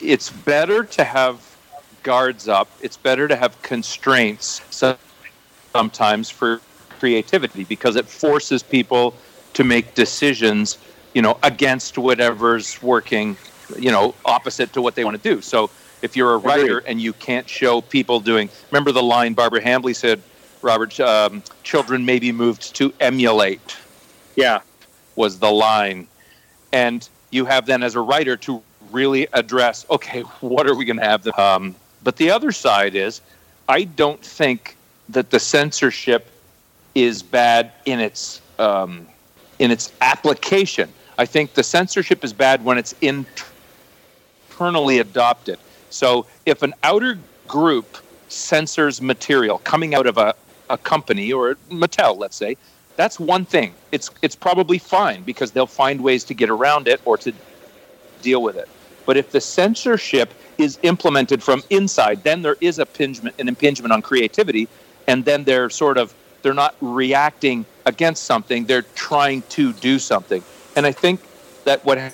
It's 0.00 0.28
better 0.28 0.84
to 0.84 1.04
have 1.04 1.51
guards 2.02 2.48
up, 2.48 2.68
it's 2.80 2.96
better 2.96 3.28
to 3.28 3.36
have 3.36 3.60
constraints 3.62 4.60
sometimes 5.72 6.30
for 6.30 6.60
creativity 6.98 7.64
because 7.64 7.96
it 7.96 8.06
forces 8.06 8.62
people 8.62 9.14
to 9.54 9.64
make 9.64 9.94
decisions, 9.94 10.78
you 11.14 11.22
know, 11.22 11.38
against 11.42 11.98
whatever's 11.98 12.80
working, 12.82 13.36
you 13.78 13.90
know, 13.90 14.14
opposite 14.24 14.72
to 14.72 14.82
what 14.82 14.94
they 14.94 15.04
want 15.04 15.20
to 15.20 15.22
do. 15.22 15.40
So 15.40 15.70
if 16.02 16.16
you're 16.16 16.34
a 16.34 16.38
writer 16.38 16.78
and 16.78 17.00
you 17.00 17.12
can't 17.12 17.48
show 17.48 17.80
people 17.80 18.20
doing, 18.20 18.48
remember 18.70 18.92
the 18.92 19.02
line 19.02 19.34
Barbara 19.34 19.60
Hambly 19.60 19.94
said, 19.94 20.22
Robert, 20.62 20.98
um, 21.00 21.42
children 21.62 22.04
may 22.04 22.18
be 22.18 22.32
moved 22.32 22.74
to 22.76 22.92
emulate. 23.00 23.76
Yeah. 24.36 24.60
Was 25.16 25.38
the 25.38 25.50
line. 25.50 26.06
And 26.72 27.06
you 27.30 27.44
have 27.46 27.66
then 27.66 27.82
as 27.82 27.94
a 27.94 28.00
writer 28.00 28.36
to 28.38 28.62
really 28.90 29.26
address, 29.32 29.84
okay, 29.90 30.20
what 30.40 30.68
are 30.68 30.74
we 30.74 30.84
going 30.84 30.98
to 30.98 31.04
have? 31.04 31.22
The, 31.24 31.40
um, 31.40 31.74
but 32.04 32.16
the 32.16 32.30
other 32.30 32.52
side 32.52 32.94
is, 32.94 33.20
I 33.68 33.84
don't 33.84 34.20
think 34.20 34.76
that 35.08 35.30
the 35.30 35.40
censorship 35.40 36.26
is 36.94 37.22
bad 37.22 37.72
in 37.84 38.00
its 38.00 38.40
um, 38.58 39.06
in 39.58 39.70
its 39.70 39.92
application. 40.00 40.90
I 41.18 41.26
think 41.26 41.54
the 41.54 41.62
censorship 41.62 42.24
is 42.24 42.32
bad 42.32 42.64
when 42.64 42.78
it's 42.78 42.94
internally 43.00 44.98
adopted. 44.98 45.58
So 45.90 46.26
if 46.46 46.62
an 46.62 46.74
outer 46.82 47.18
group 47.46 47.98
censors 48.28 49.00
material 49.00 49.58
coming 49.58 49.94
out 49.94 50.06
of 50.06 50.18
a, 50.18 50.34
a 50.70 50.78
company 50.78 51.32
or 51.32 51.56
Mattel, 51.70 52.18
let's 52.18 52.36
say, 52.36 52.56
that's 52.96 53.20
one 53.20 53.44
thing. 53.44 53.74
It's 53.90 54.10
it's 54.22 54.36
probably 54.36 54.78
fine 54.78 55.22
because 55.22 55.52
they'll 55.52 55.66
find 55.66 56.00
ways 56.02 56.24
to 56.24 56.34
get 56.34 56.50
around 56.50 56.88
it 56.88 57.00
or 57.04 57.16
to 57.18 57.32
deal 58.22 58.42
with 58.42 58.56
it. 58.56 58.68
But 59.06 59.16
if 59.16 59.30
the 59.30 59.40
censorship 59.40 60.32
is 60.58 60.78
implemented 60.82 61.42
from 61.42 61.62
inside, 61.70 62.22
then 62.22 62.42
there 62.42 62.56
is 62.60 62.78
a 62.78 62.82
impingement, 62.82 63.34
an 63.38 63.48
impingement 63.48 63.92
on 63.92 64.02
creativity, 64.02 64.68
and 65.06 65.24
then 65.24 65.44
they're 65.44 65.70
sort 65.70 65.98
of 65.98 66.14
they're 66.42 66.54
not 66.54 66.74
reacting 66.80 67.64
against 67.86 68.24
something, 68.24 68.64
they're 68.64 68.82
trying 68.94 69.42
to 69.42 69.72
do 69.74 69.98
something. 69.98 70.42
And 70.76 70.86
I 70.86 70.92
think 70.92 71.20
that 71.64 71.84
what 71.84 72.12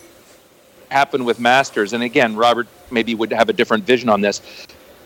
happened 0.90 1.26
with 1.26 1.40
Masters, 1.40 1.92
and 1.92 2.02
again, 2.02 2.36
Robert 2.36 2.68
maybe 2.90 3.14
would 3.14 3.32
have 3.32 3.48
a 3.48 3.52
different 3.52 3.84
vision 3.84 4.08
on 4.08 4.20
this, 4.20 4.40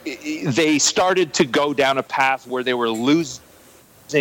they 0.05 0.79
started 0.79 1.35
to 1.35 1.45
go 1.45 1.73
down 1.73 1.99
a 1.99 2.03
path 2.03 2.47
where 2.47 2.65
they 2.65 2.75
were 2.75 2.91
losing 2.91 3.41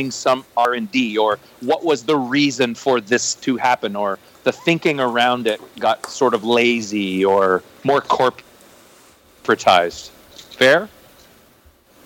some 0.10 0.46
R&D 0.56 1.18
or 1.18 1.40
what 1.62 1.84
was 1.84 2.04
the 2.04 2.16
reason 2.16 2.76
for 2.76 3.02
this 3.02 3.36
to 3.36 3.58
happen 3.58 3.96
or 3.96 4.20
the 4.44 4.52
thinking 4.52 5.00
around 5.00 5.48
it 5.48 5.62
got 5.80 6.06
sort 6.08 6.34
of 6.34 6.44
lazy 6.44 7.24
or 7.24 7.64
more 7.84 8.02
corporatized. 8.02 10.10
Fair? 10.58 10.90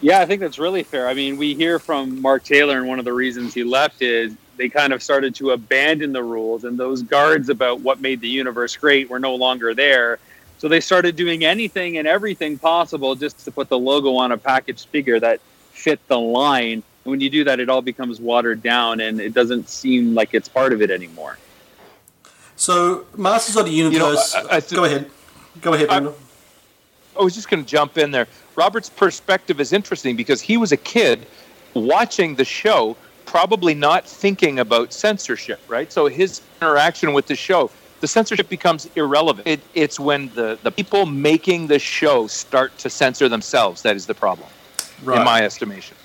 Yeah, 0.02 0.20
I 0.20 0.26
think 0.26 0.42
that's 0.42 0.60
really 0.60 0.84
fair. 0.84 1.08
I 1.08 1.14
mean, 1.14 1.38
we 1.38 1.56
hear 1.56 1.80
from 1.80 2.22
Mark 2.22 2.44
Taylor, 2.44 2.78
and 2.78 2.88
one 2.88 3.00
of 3.00 3.06
the 3.06 3.14
reasons 3.14 3.54
he 3.54 3.64
left 3.64 4.02
is 4.02 4.36
they 4.58 4.70
kind 4.70 4.94
of 4.94 5.02
started 5.02 5.36
to 5.36 5.52
abandon 5.52 6.14
the 6.14 6.24
rules, 6.24 6.64
and 6.64 6.78
those 6.78 7.02
guards 7.02 7.50
about 7.50 7.82
what 7.82 8.02
made 8.02 8.22
the 8.22 8.28
universe 8.28 8.76
great 8.76 9.10
were 9.10 9.20
no 9.20 9.36
longer 9.36 9.74
there. 9.74 10.20
So 10.58 10.68
they 10.68 10.80
started 10.80 11.16
doing 11.16 11.44
anything 11.44 11.98
and 11.98 12.08
everything 12.08 12.58
possible 12.58 13.16
just 13.16 13.44
to 13.46 13.52
put 13.52 13.70
the 13.70 13.80
logo 13.80 14.16
on 14.16 14.32
a 14.32 14.38
packaged 14.38 14.88
figure 14.88 15.20
that 15.20 15.40
fit 15.72 16.06
the 16.08 16.20
line. 16.20 16.84
And 17.04 17.12
when 17.12 17.20
you 17.20 17.30
do 17.30 17.44
that, 17.44 17.60
it 17.60 17.70
all 17.70 17.82
becomes 17.82 18.20
watered 18.20 18.64
down, 18.64 19.00
and 19.00 19.20
it 19.20 19.34
doesn't 19.34 19.70
seem 19.70 20.14
like 20.14 20.34
it's 20.34 20.48
part 20.48 20.74
of 20.74 20.82
it 20.82 20.92
anymore. 20.92 21.38
So, 22.56 23.06
Masters 23.18 23.58
of 23.58 23.66
the 23.66 23.72
Universe. 23.72 23.94
You 23.94 24.44
know, 24.44 24.50
I, 24.50 24.58
I 24.58 24.60
th- 24.60 24.74
go 24.74 24.86
ahead. 24.86 25.10
Go 25.62 25.74
ahead, 25.74 25.90
I, 25.90 26.12
I 27.18 27.24
was 27.24 27.34
just 27.34 27.50
going 27.50 27.64
to 27.64 27.70
jump 27.70 27.98
in 27.98 28.12
there. 28.12 28.28
Robert's 28.56 28.90
perspective 28.90 29.60
is 29.60 29.74
interesting 29.74 30.16
because 30.16 30.42
he 30.42 30.58
was 30.58 30.72
a 30.72 30.78
kid 30.78 31.26
watching 31.74 32.36
the 32.36 32.46
show, 32.46 32.96
probably 33.26 33.74
not 33.74 34.08
thinking 34.08 34.60
about 34.60 34.94
censorship, 34.94 35.60
right? 35.68 35.92
So 35.92 36.08
his 36.08 36.42
interaction 36.62 37.14
with 37.14 37.28
the 37.28 37.36
show, 37.36 37.70
the 38.02 38.08
censorship 38.08 38.50
becomes 38.50 38.90
irrelevant. 38.96 39.48
It, 39.48 39.62
it's 39.74 40.00
when 40.00 40.30
the, 40.36 40.58
the 40.64 40.72
people 40.72 41.06
making 41.06 41.68
the 41.68 41.80
show 41.80 42.28
start 42.28 42.78
to 42.80 42.90
censor 42.90 43.30
themselves 43.30 43.82
that 43.84 43.96
is 43.96 44.06
the 44.06 44.14
problem, 44.14 44.50
right. 45.04 45.20
in 45.20 45.26
my 45.26 45.42
estimation. 45.42 45.98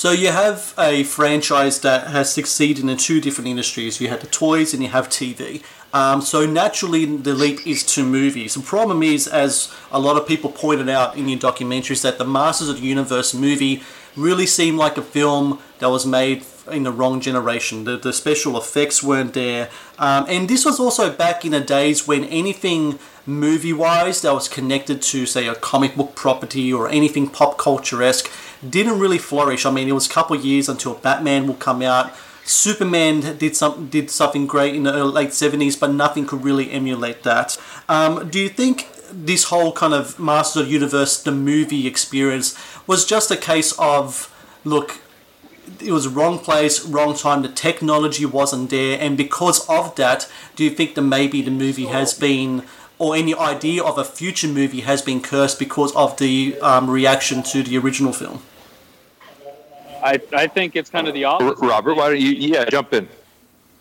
So 0.00 0.12
you 0.12 0.28
have 0.28 0.72
a 0.78 1.04
franchise 1.04 1.78
that 1.80 2.06
has 2.06 2.32
succeeded 2.32 2.88
in 2.88 2.96
two 2.96 3.20
different 3.20 3.48
industries. 3.48 4.00
You 4.00 4.08
have 4.08 4.22
the 4.22 4.28
toys 4.28 4.72
and 4.72 4.82
you 4.82 4.88
have 4.88 5.10
TV. 5.10 5.62
Um, 5.92 6.22
so 6.22 6.46
naturally, 6.46 7.04
the 7.04 7.34
leap 7.34 7.66
is 7.66 7.84
to 7.96 8.02
movies. 8.02 8.54
The 8.54 8.62
problem 8.62 9.02
is, 9.02 9.28
as 9.28 9.70
a 9.92 10.00
lot 10.00 10.16
of 10.16 10.26
people 10.26 10.52
pointed 10.52 10.88
out 10.88 11.18
in 11.18 11.28
your 11.28 11.38
documentaries, 11.38 12.00
that 12.00 12.16
the 12.16 12.24
Masters 12.24 12.70
of 12.70 12.80
the 12.80 12.86
Universe 12.86 13.34
movie 13.34 13.82
really 14.16 14.46
seemed 14.46 14.78
like 14.78 14.96
a 14.96 15.02
film 15.02 15.58
that 15.80 15.90
was 15.90 16.06
made 16.06 16.46
in 16.72 16.84
the 16.84 16.92
wrong 16.92 17.20
generation. 17.20 17.84
The, 17.84 17.98
the 17.98 18.14
special 18.14 18.56
effects 18.56 19.02
weren't 19.02 19.34
there. 19.34 19.68
Um, 19.98 20.24
and 20.30 20.48
this 20.48 20.64
was 20.64 20.80
also 20.80 21.14
back 21.14 21.44
in 21.44 21.52
the 21.52 21.60
days 21.60 22.08
when 22.08 22.24
anything 22.24 22.98
movie 23.26 23.74
wise 23.74 24.22
that 24.22 24.32
was 24.32 24.48
connected 24.48 25.02
to, 25.02 25.26
say, 25.26 25.46
a 25.46 25.54
comic 25.54 25.94
book 25.94 26.14
property 26.14 26.72
or 26.72 26.88
anything 26.88 27.28
pop 27.28 27.58
culture 27.58 28.02
esque 28.02 28.30
didn't 28.68 28.98
really 28.98 29.18
flourish. 29.18 29.64
I 29.64 29.70
mean, 29.70 29.88
it 29.88 29.92
was 29.92 30.06
a 30.06 30.10
couple 30.10 30.36
of 30.36 30.44
years 30.44 30.68
until 30.68 30.94
Batman 30.94 31.46
will 31.46 31.54
come 31.54 31.82
out. 31.82 32.12
Superman 32.44 33.38
did 33.38 33.54
some 33.56 33.88
did 33.88 34.10
something 34.10 34.46
great 34.46 34.74
in 34.74 34.82
the 34.82 35.04
late 35.04 35.32
seventies, 35.32 35.76
but 35.76 35.92
nothing 35.92 36.26
could 36.26 36.44
really 36.44 36.70
emulate 36.70 37.22
that. 37.22 37.56
Um, 37.88 38.28
do 38.28 38.40
you 38.40 38.48
think 38.48 38.88
this 39.12 39.44
whole 39.44 39.72
kind 39.72 39.94
of 39.94 40.18
Master 40.18 40.60
of 40.60 40.66
the 40.66 40.72
Universe, 40.72 41.22
the 41.22 41.32
movie 41.32 41.86
experience, 41.86 42.58
was 42.86 43.04
just 43.04 43.30
a 43.30 43.36
case 43.36 43.72
of 43.78 44.34
look, 44.64 45.00
it 45.80 45.92
was 45.92 46.08
wrong 46.08 46.38
place, 46.38 46.84
wrong 46.84 47.14
time. 47.14 47.42
The 47.42 47.48
technology 47.48 48.26
wasn't 48.26 48.70
there, 48.70 48.98
and 49.00 49.16
because 49.16 49.68
of 49.68 49.94
that, 49.96 50.30
do 50.56 50.64
you 50.64 50.70
think 50.70 50.94
that 50.94 51.02
maybe 51.02 51.42
the 51.42 51.50
movie 51.50 51.86
has 51.86 52.14
been, 52.14 52.64
or 53.00 53.16
any 53.16 53.34
idea 53.34 53.82
of 53.82 53.96
a 53.96 54.04
future 54.04 54.46
movie 54.46 54.82
has 54.82 55.00
been 55.00 55.22
cursed 55.22 55.58
because 55.58 55.90
of 55.96 56.16
the 56.18 56.56
um, 56.60 56.88
reaction 56.88 57.42
to 57.42 57.62
the 57.62 57.78
original 57.78 58.12
film? 58.12 58.42
I, 60.02 60.20
I 60.32 60.46
think 60.46 60.76
it's 60.76 60.90
kind 60.90 61.08
of 61.08 61.14
the 61.14 61.24
opposite. 61.24 61.66
Robert, 61.66 61.94
why 61.94 62.10
don't 62.10 62.20
you? 62.20 62.30
Yeah, 62.32 62.66
jump 62.66 62.92
in. 62.92 63.08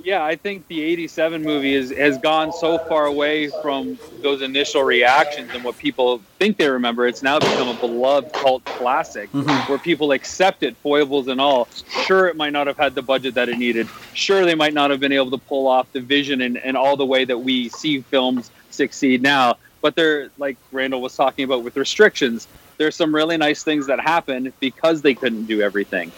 Yeah, 0.02 0.24
I 0.24 0.38
think 0.38 0.66
the 0.70 0.82
87 0.82 1.44
movie 1.44 1.76
is, 1.76 1.92
has 1.92 2.18
gone 2.18 2.54
so 2.54 2.78
far 2.78 3.06
away 3.06 3.50
from 3.62 4.00
those 4.22 4.42
initial 4.42 4.84
reactions 4.84 5.52
and 5.54 5.62
what 5.62 5.78
people 5.78 6.22
think 6.38 6.56
they 6.56 6.70
remember. 6.70 7.06
It's 7.06 7.22
now 7.22 7.38
become 7.38 7.68
a 7.68 7.74
beloved 7.74 8.32
cult 8.32 8.64
classic 8.64 9.30
where 9.68 9.78
people 9.78 10.14
accept 10.14 10.64
it, 10.64 10.78
foibles 10.78 11.28
and 11.28 11.42
all. 11.42 11.68
Sure, 12.06 12.28
it 12.28 12.38
might 12.38 12.54
not 12.54 12.68
have 12.68 12.78
had 12.78 12.96
the 12.96 13.02
budget 13.02 13.34
that 13.34 13.50
it 13.50 13.58
needed. 13.58 13.90
Sure, 14.14 14.46
they 14.46 14.56
might 14.56 14.74
not 14.74 14.90
have 14.90 15.02
been 15.02 15.12
able 15.12 15.32
to 15.32 15.38
pull 15.38 15.68
off 15.68 15.92
the 15.92 16.00
vision 16.00 16.40
and, 16.40 16.58
and 16.58 16.78
all 16.78 16.96
the 16.96 17.06
way 17.06 17.26
that 17.26 17.38
we 17.38 17.68
see 17.68 18.00
films 18.00 18.52
succeed 18.80 19.22
now. 19.22 19.58
But 19.82 19.96
they're, 19.96 20.30
like 20.38 20.58
Randall 20.72 21.02
was 21.02 21.16
talking 21.16 21.46
about 21.46 21.64
with 21.64 21.76
restrictions, 21.78 22.48
there's 22.78 22.96
some 22.96 23.14
really 23.14 23.38
nice 23.38 23.64
things 23.64 23.88
that 23.88 24.00
happen 24.00 24.52
because 24.60 25.02
they 25.02 25.14
couldn't 25.14 25.46
do 25.46 25.62
everything. 25.62 26.12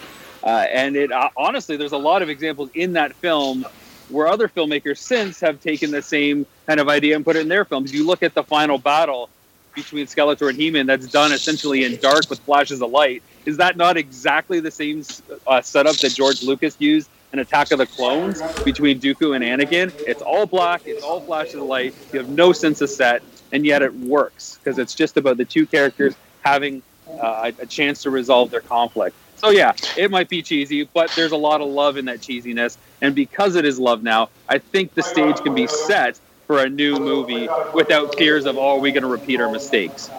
Uh, 0.44 0.66
and 0.72 0.96
it 0.96 1.12
uh, 1.12 1.30
honestly, 1.38 1.76
there's 1.78 1.92
a 1.92 2.04
lot 2.12 2.22
of 2.22 2.30
examples 2.30 2.70
in 2.74 2.94
that 2.94 3.14
film 3.14 3.66
where 4.10 4.28
other 4.28 4.48
filmmakers 4.48 4.98
since 4.98 5.40
have 5.40 5.62
taken 5.62 5.92
the 5.92 6.02
same 6.02 6.46
kind 6.68 6.80
of 6.80 6.90
idea 6.90 7.16
and 7.16 7.24
put 7.24 7.36
it 7.36 7.42
in 7.42 7.48
their 7.48 7.66
films. 7.66 7.94
You 7.94 8.06
look 8.06 8.24
at 8.24 8.34
the 8.34 8.44
final 8.44 8.78
battle 8.78 9.30
between 9.76 10.06
Skeletor 10.06 10.50
and 10.50 10.58
He-Man 10.58 10.86
that's 10.86 11.08
done 11.08 11.32
essentially 11.32 11.86
in 11.86 11.96
dark 11.98 12.30
with 12.30 12.40
flashes 12.40 12.82
of 12.82 12.92
light. 12.92 13.24
Is 13.46 13.58
that 13.58 13.78
not 13.78 13.96
exactly 13.98 14.60
the 14.60 14.72
same 14.72 15.04
uh, 15.48 15.62
setup 15.62 15.96
that 15.98 16.14
George 16.14 16.44
Lucas 16.44 16.76
used 16.80 17.10
in 17.34 17.40
Attack 17.40 17.72
of 17.72 17.78
the 17.78 17.86
Clones 17.86 18.42
between 18.64 19.00
Dooku 19.00 19.36
and 19.36 19.44
Anakin? 19.44 19.94
It's 20.08 20.22
all 20.22 20.46
black, 20.46 20.84
it's 20.86 21.04
all 21.04 21.22
flashes 21.22 21.56
of 21.56 21.64
light. 21.64 21.94
You 22.12 22.20
have 22.20 22.30
no 22.30 22.52
sense 22.54 22.82
of 22.82 22.90
set, 22.90 23.24
and 23.52 23.66
yet 23.66 23.82
it 23.82 23.94
works 23.94 24.58
because 24.58 24.78
it's 24.78 24.94
just 24.96 25.18
about 25.18 25.38
the 25.38 25.46
two 25.46 25.66
characters 25.66 26.16
having 26.42 26.82
uh, 27.22 27.52
a 27.60 27.66
chance 27.66 28.04
to 28.04 28.10
resolve 28.10 28.52
their 28.52 28.62
conflict. 28.62 29.16
So 29.38 29.50
yeah, 29.50 29.74
it 29.98 30.12
might 30.12 30.30
be 30.30 30.42
cheesy, 30.44 30.84
but 30.84 31.12
there's 31.16 31.32
a 31.32 31.38
lot 31.38 31.62
of 31.62 31.68
love 31.68 31.98
in 31.98 32.06
that 32.06 32.20
cheesiness, 32.20 32.78
and 33.02 33.16
because 33.16 33.56
it 33.56 33.66
is 33.66 33.80
love 33.80 34.04
now, 34.04 34.30
I 34.48 34.60
think 34.60 34.94
the 34.94 35.02
stage 35.02 35.38
can 35.38 35.56
be 35.56 35.68
set 35.68 36.20
for 36.46 36.60
a 36.60 36.70
new 36.70 36.98
movie 36.98 37.48
without 37.74 38.16
fears 38.16 38.46
of, 38.46 38.58
oh, 38.58 38.76
are 38.76 38.80
we 38.80 38.92
going 38.92 39.04
to 39.04 39.10
repeat 39.10 39.40
our 39.40 39.50
mistakes? 39.50 40.10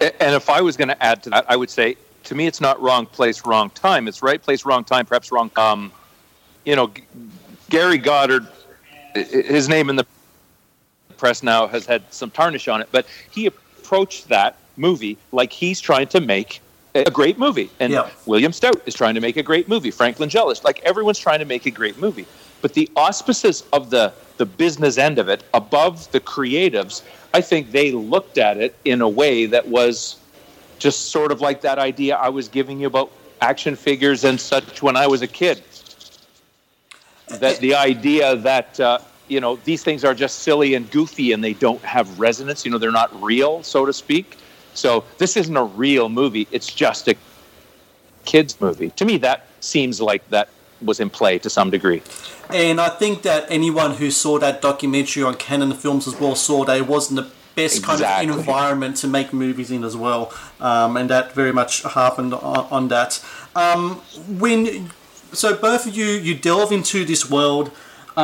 And 0.00 0.34
if 0.34 0.48
I 0.48 0.60
was 0.60 0.76
going 0.76 0.88
to 0.88 1.02
add 1.02 1.22
to 1.24 1.30
that, 1.30 1.44
I 1.48 1.56
would 1.56 1.70
say 1.70 1.96
to 2.28 2.34
me, 2.34 2.46
it's 2.46 2.60
not 2.60 2.80
wrong 2.80 3.06
place, 3.06 3.46
wrong 3.46 3.70
time. 3.70 4.06
It's 4.06 4.22
right 4.22 4.40
place, 4.40 4.66
wrong 4.66 4.84
time, 4.84 5.06
perhaps 5.06 5.32
wrong. 5.32 5.50
Um, 5.56 5.90
you 6.66 6.76
know, 6.76 6.88
G- 6.88 7.02
Gary 7.70 7.96
Goddard, 7.96 8.46
his 9.14 9.66
name 9.66 9.88
in 9.88 9.96
the 9.96 10.06
press 11.16 11.42
now 11.42 11.66
has 11.66 11.86
had 11.86 12.02
some 12.12 12.30
tarnish 12.30 12.68
on 12.68 12.82
it, 12.82 12.88
but 12.92 13.06
he 13.30 13.46
approached 13.46 14.28
that 14.28 14.56
movie 14.76 15.16
like 15.32 15.52
he's 15.52 15.80
trying 15.80 16.06
to 16.08 16.20
make 16.20 16.60
a 16.94 17.10
great 17.10 17.38
movie. 17.38 17.70
And 17.80 17.94
Yeah. 17.94 18.10
William 18.26 18.52
Stout 18.52 18.82
is 18.84 18.92
trying 18.92 19.14
to 19.14 19.22
make 19.22 19.38
a 19.38 19.42
great 19.42 19.66
movie. 19.66 19.90
Frank 19.90 20.18
Langella, 20.18 20.62
like 20.64 20.80
everyone's 20.80 21.18
trying 21.18 21.38
to 21.38 21.46
make 21.46 21.64
a 21.64 21.70
great 21.70 21.98
movie. 21.98 22.26
But 22.60 22.74
the 22.74 22.90
auspices 22.94 23.64
of 23.72 23.88
the 23.90 24.12
the 24.36 24.46
business 24.46 24.98
end 24.98 25.18
of 25.18 25.28
it, 25.28 25.42
above 25.52 26.10
the 26.12 26.20
creatives, 26.20 27.02
I 27.34 27.40
think 27.40 27.72
they 27.72 27.90
looked 27.90 28.38
at 28.38 28.56
it 28.56 28.76
in 28.84 29.00
a 29.00 29.08
way 29.08 29.46
that 29.46 29.66
was 29.66 30.16
just 30.78 31.10
sort 31.10 31.32
of 31.32 31.40
like 31.40 31.60
that 31.62 31.78
idea 31.78 32.16
I 32.16 32.28
was 32.28 32.48
giving 32.48 32.80
you 32.80 32.86
about 32.86 33.10
action 33.40 33.76
figures 33.76 34.24
and 34.24 34.40
such 34.40 34.82
when 34.82 34.96
I 34.96 35.06
was 35.06 35.22
a 35.22 35.26
kid. 35.26 35.62
That 37.28 37.58
the 37.58 37.74
idea 37.74 38.36
that 38.36 38.80
uh, 38.80 38.98
you 39.28 39.40
know 39.40 39.56
these 39.56 39.84
things 39.84 40.04
are 40.04 40.14
just 40.14 40.40
silly 40.40 40.74
and 40.74 40.90
goofy 40.90 41.32
and 41.32 41.44
they 41.44 41.52
don't 41.52 41.82
have 41.82 42.18
resonance. 42.18 42.64
You 42.64 42.70
know, 42.70 42.78
they're 42.78 42.90
not 42.90 43.22
real, 43.22 43.62
so 43.62 43.84
to 43.84 43.92
speak. 43.92 44.38
So 44.74 45.04
this 45.18 45.36
isn't 45.36 45.56
a 45.56 45.64
real 45.64 46.08
movie. 46.08 46.46
It's 46.50 46.72
just 46.72 47.08
a 47.08 47.16
kids 48.24 48.60
movie. 48.60 48.90
To 48.90 49.04
me, 49.04 49.18
that 49.18 49.46
seems 49.60 50.00
like 50.00 50.28
that 50.30 50.48
was 50.80 51.00
in 51.00 51.10
play 51.10 51.38
to 51.40 51.50
some 51.50 51.70
degree. 51.70 52.02
And 52.50 52.80
I 52.80 52.88
think 52.88 53.22
that 53.22 53.50
anyone 53.50 53.94
who 53.94 54.10
saw 54.10 54.38
that 54.38 54.62
documentary 54.62 55.22
on 55.22 55.34
Cannon 55.34 55.72
Films 55.72 56.06
as 56.06 56.18
well 56.18 56.34
saw 56.34 56.64
that 56.64 56.76
it 56.76 56.86
wasn't 56.86 57.20
the 57.20 57.30
best 57.62 57.82
kind 57.82 58.30
of 58.30 58.38
environment 58.38 58.94
to 59.02 59.06
make 59.16 59.28
movies 59.32 59.70
in 59.76 59.82
as 59.90 59.96
well, 60.04 60.22
um, 60.60 60.96
and 60.98 61.06
that 61.10 61.32
very 61.40 61.52
much 61.60 61.72
happened 61.82 62.32
on, 62.34 62.62
on 62.76 62.88
that. 62.94 63.10
Um, 63.54 63.82
when 64.44 64.90
so 65.32 65.48
both 65.68 65.82
of 65.88 65.92
you 65.98 66.06
you 66.26 66.34
delve 66.34 66.72
into 66.72 66.98
this 67.04 67.22
world. 67.36 67.70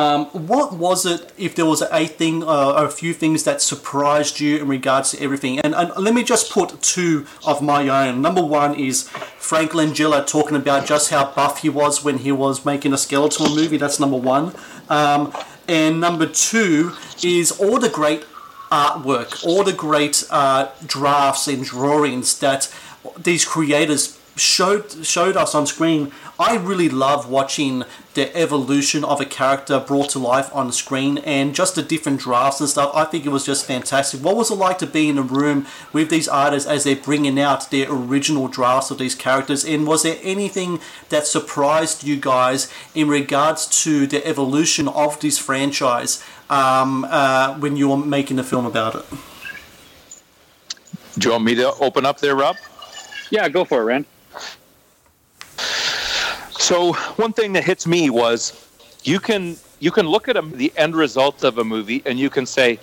Um, 0.03 0.25
what 0.51 0.73
was 0.73 1.05
it, 1.05 1.31
if 1.37 1.55
there 1.55 1.65
was 1.65 1.81
a 1.81 2.05
thing 2.05 2.43
uh, 2.43 2.73
or 2.77 2.83
a 2.83 2.91
few 2.91 3.13
things 3.13 3.45
that 3.45 3.61
surprised 3.61 4.41
you 4.41 4.57
in 4.61 4.67
regards 4.67 5.11
to 5.11 5.23
everything? 5.23 5.53
And, 5.59 5.73
and 5.73 5.89
let 5.95 6.13
me 6.13 6.21
just 6.21 6.51
put 6.51 6.81
two 6.81 7.25
of 7.47 7.61
my 7.61 7.87
own. 7.87 8.21
Number 8.21 8.43
one 8.43 8.75
is 8.75 9.07
Frank 9.39 9.71
Langella 9.71 10.27
talking 10.27 10.57
about 10.57 10.85
just 10.85 11.11
how 11.11 11.31
buff 11.31 11.61
he 11.61 11.69
was 11.69 12.03
when 12.03 12.17
he 12.17 12.33
was 12.33 12.65
making 12.65 12.91
a 12.91 12.97
Skeletor 12.97 13.47
movie. 13.55 13.77
That's 13.77 13.97
number 13.97 14.17
one. 14.17 14.53
Um, 14.89 15.31
and 15.65 16.01
number 16.01 16.27
two 16.27 16.91
is 17.23 17.51
all 17.61 17.79
the 17.79 17.93
great 17.99 18.25
artwork, 18.75 19.45
all 19.45 19.63
the 19.63 19.73
great 19.73 20.23
uh, 20.29 20.69
drafts 20.85 21.47
and 21.47 21.63
drawings 21.63 22.39
that 22.39 22.61
these 23.17 23.43
creators 23.45 24.19
showed 24.35 25.05
showed 25.05 25.37
us 25.37 25.55
on 25.55 25.65
screen. 25.65 26.11
I 26.37 26.57
really 26.57 26.89
love 26.89 27.29
watching 27.29 27.83
the 28.13 28.35
evolution 28.35 29.05
of 29.05 29.21
a 29.21 29.25
character 29.25 29.79
brought 29.79 30.09
to 30.09 30.19
life 30.19 30.53
on 30.53 30.71
screen 30.73 31.19
and 31.19 31.55
just 31.55 31.75
the 31.75 31.81
different 31.81 32.19
drafts 32.19 32.59
and 32.59 32.69
stuff. 32.69 32.91
I 32.93 33.05
think 33.05 33.25
it 33.25 33.29
was 33.29 33.45
just 33.45 33.65
fantastic. 33.65 34.21
What 34.21 34.35
was 34.35 34.51
it 34.51 34.55
like 34.55 34.77
to 34.79 34.87
be 34.87 35.07
in 35.07 35.17
a 35.17 35.21
room 35.21 35.65
with 35.93 36.09
these 36.09 36.27
artists 36.27 36.67
as 36.67 36.83
they're 36.83 36.95
bringing 36.97 37.39
out 37.39 37.71
their 37.71 37.89
original 37.89 38.49
drafts 38.49 38.91
of 38.91 38.97
these 38.97 39.15
characters? 39.15 39.63
And 39.63 39.87
was 39.87 40.03
there 40.03 40.17
anything 40.23 40.81
that 41.07 41.25
surprised 41.25 42.03
you 42.03 42.17
guys 42.17 42.71
in 42.93 43.07
regards 43.07 43.67
to 43.83 44.05
the 44.05 44.25
evolution 44.27 44.89
of 44.89 45.17
this 45.21 45.37
franchise 45.37 46.21
um, 46.49 47.05
uh, 47.09 47.57
when 47.59 47.77
you 47.77 47.87
were 47.87 47.97
making 47.97 48.39
a 48.39 48.43
film 48.43 48.65
about 48.65 48.95
it? 48.95 49.05
Do 51.17 51.29
you 51.29 51.31
want 51.31 51.45
me 51.45 51.55
to 51.55 51.73
open 51.75 52.05
up 52.05 52.19
there, 52.19 52.35
Rob? 52.35 52.57
Yeah, 53.29 53.47
go 53.47 53.63
for 53.63 53.81
it, 53.81 53.85
Rand. 53.85 54.05
So 56.65 56.93
one 56.93 57.31
thing 57.31 57.53
that 57.53 57.63
hits 57.63 57.85
me 57.85 58.09
was 58.09 58.67
you 59.03 59.19
can 59.19 59.55
you 59.79 59.91
can 59.91 60.07
look 60.07 60.27
at 60.27 60.35
a, 60.35 60.41
the 60.41 60.73
end 60.75 60.95
result 60.95 61.43
of 61.43 61.59
a 61.59 61.63
movie 61.63 62.01
and 62.07 62.17
you 62.17 62.31
can 62.31 62.47
say, 62.47 62.79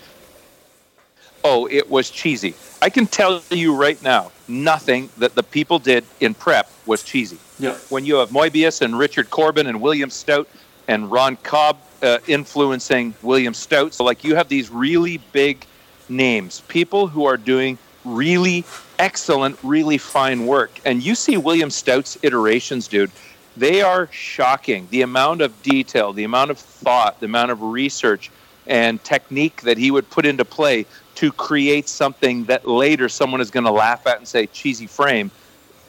"Oh, 1.43 1.67
it 1.69 1.91
was 1.91 2.09
cheesy." 2.09 2.55
I 2.81 2.91
can 2.91 3.09
tell 3.09 3.43
you 3.51 3.75
right 3.75 4.01
now, 4.01 4.31
nothing 4.47 5.11
that 5.19 5.35
the 5.35 5.43
people 5.43 5.81
did 5.81 6.05
in 6.21 6.33
prep 6.33 6.71
was 6.87 7.03
cheesy. 7.03 7.39
Yeah. 7.59 7.77
When 7.89 8.07
you 8.07 8.15
have 8.19 8.31
Moebius 8.31 8.83
and 8.83 8.97
Richard 8.97 9.31
Corbin 9.31 9.67
and 9.67 9.81
William 9.81 10.11
Stout 10.11 10.47
and 10.87 11.11
Ron 11.11 11.35
Cobb 11.39 11.79
uh, 12.03 12.19
influencing 12.29 13.15
William 13.21 13.53
Stout, 13.53 13.95
so 13.95 14.05
like 14.05 14.23
you 14.23 14.37
have 14.37 14.47
these 14.47 14.71
really 14.71 15.17
big 15.33 15.67
names, 16.09 16.63
people 16.69 17.09
who 17.09 17.25
are 17.25 17.37
doing 17.37 17.79
really 18.05 18.65
excellent, 19.01 19.59
really 19.65 19.99
fine 19.99 20.47
work, 20.47 20.71
and 20.85 21.03
you 21.03 21.17
see 21.17 21.37
William 21.37 21.71
Stout's 21.71 22.17
iterations, 22.23 22.87
dude 22.87 23.11
they 23.57 23.83
are 23.83 24.09
shocking. 24.13 24.89
The 24.91 25.03
amount 25.03 25.43
of 25.43 25.63
detail, 25.63 26.13
the 26.13 26.25
amount 26.25 26.51
of 26.51 26.59
thought, 26.59 27.21
the 27.21 27.27
amount 27.27 27.51
of 27.51 27.63
research 27.63 28.31
and 28.67 29.03
technique 29.03 29.63
that 29.63 29.77
he 29.77 29.91
would 29.91 30.09
put 30.11 30.25
into 30.25 30.45
play 30.45 30.87
to 31.17 31.33
create 31.33 31.89
something 31.89 32.45
that 32.45 32.67
later 32.67 33.09
someone 33.09 33.41
is 33.41 33.51
going 33.51 33.65
to 33.65 33.73
laugh 33.73 34.07
at 34.07 34.19
and 34.19 34.27
say 34.27 34.47
cheesy 34.47 34.87
frame. 34.87 35.31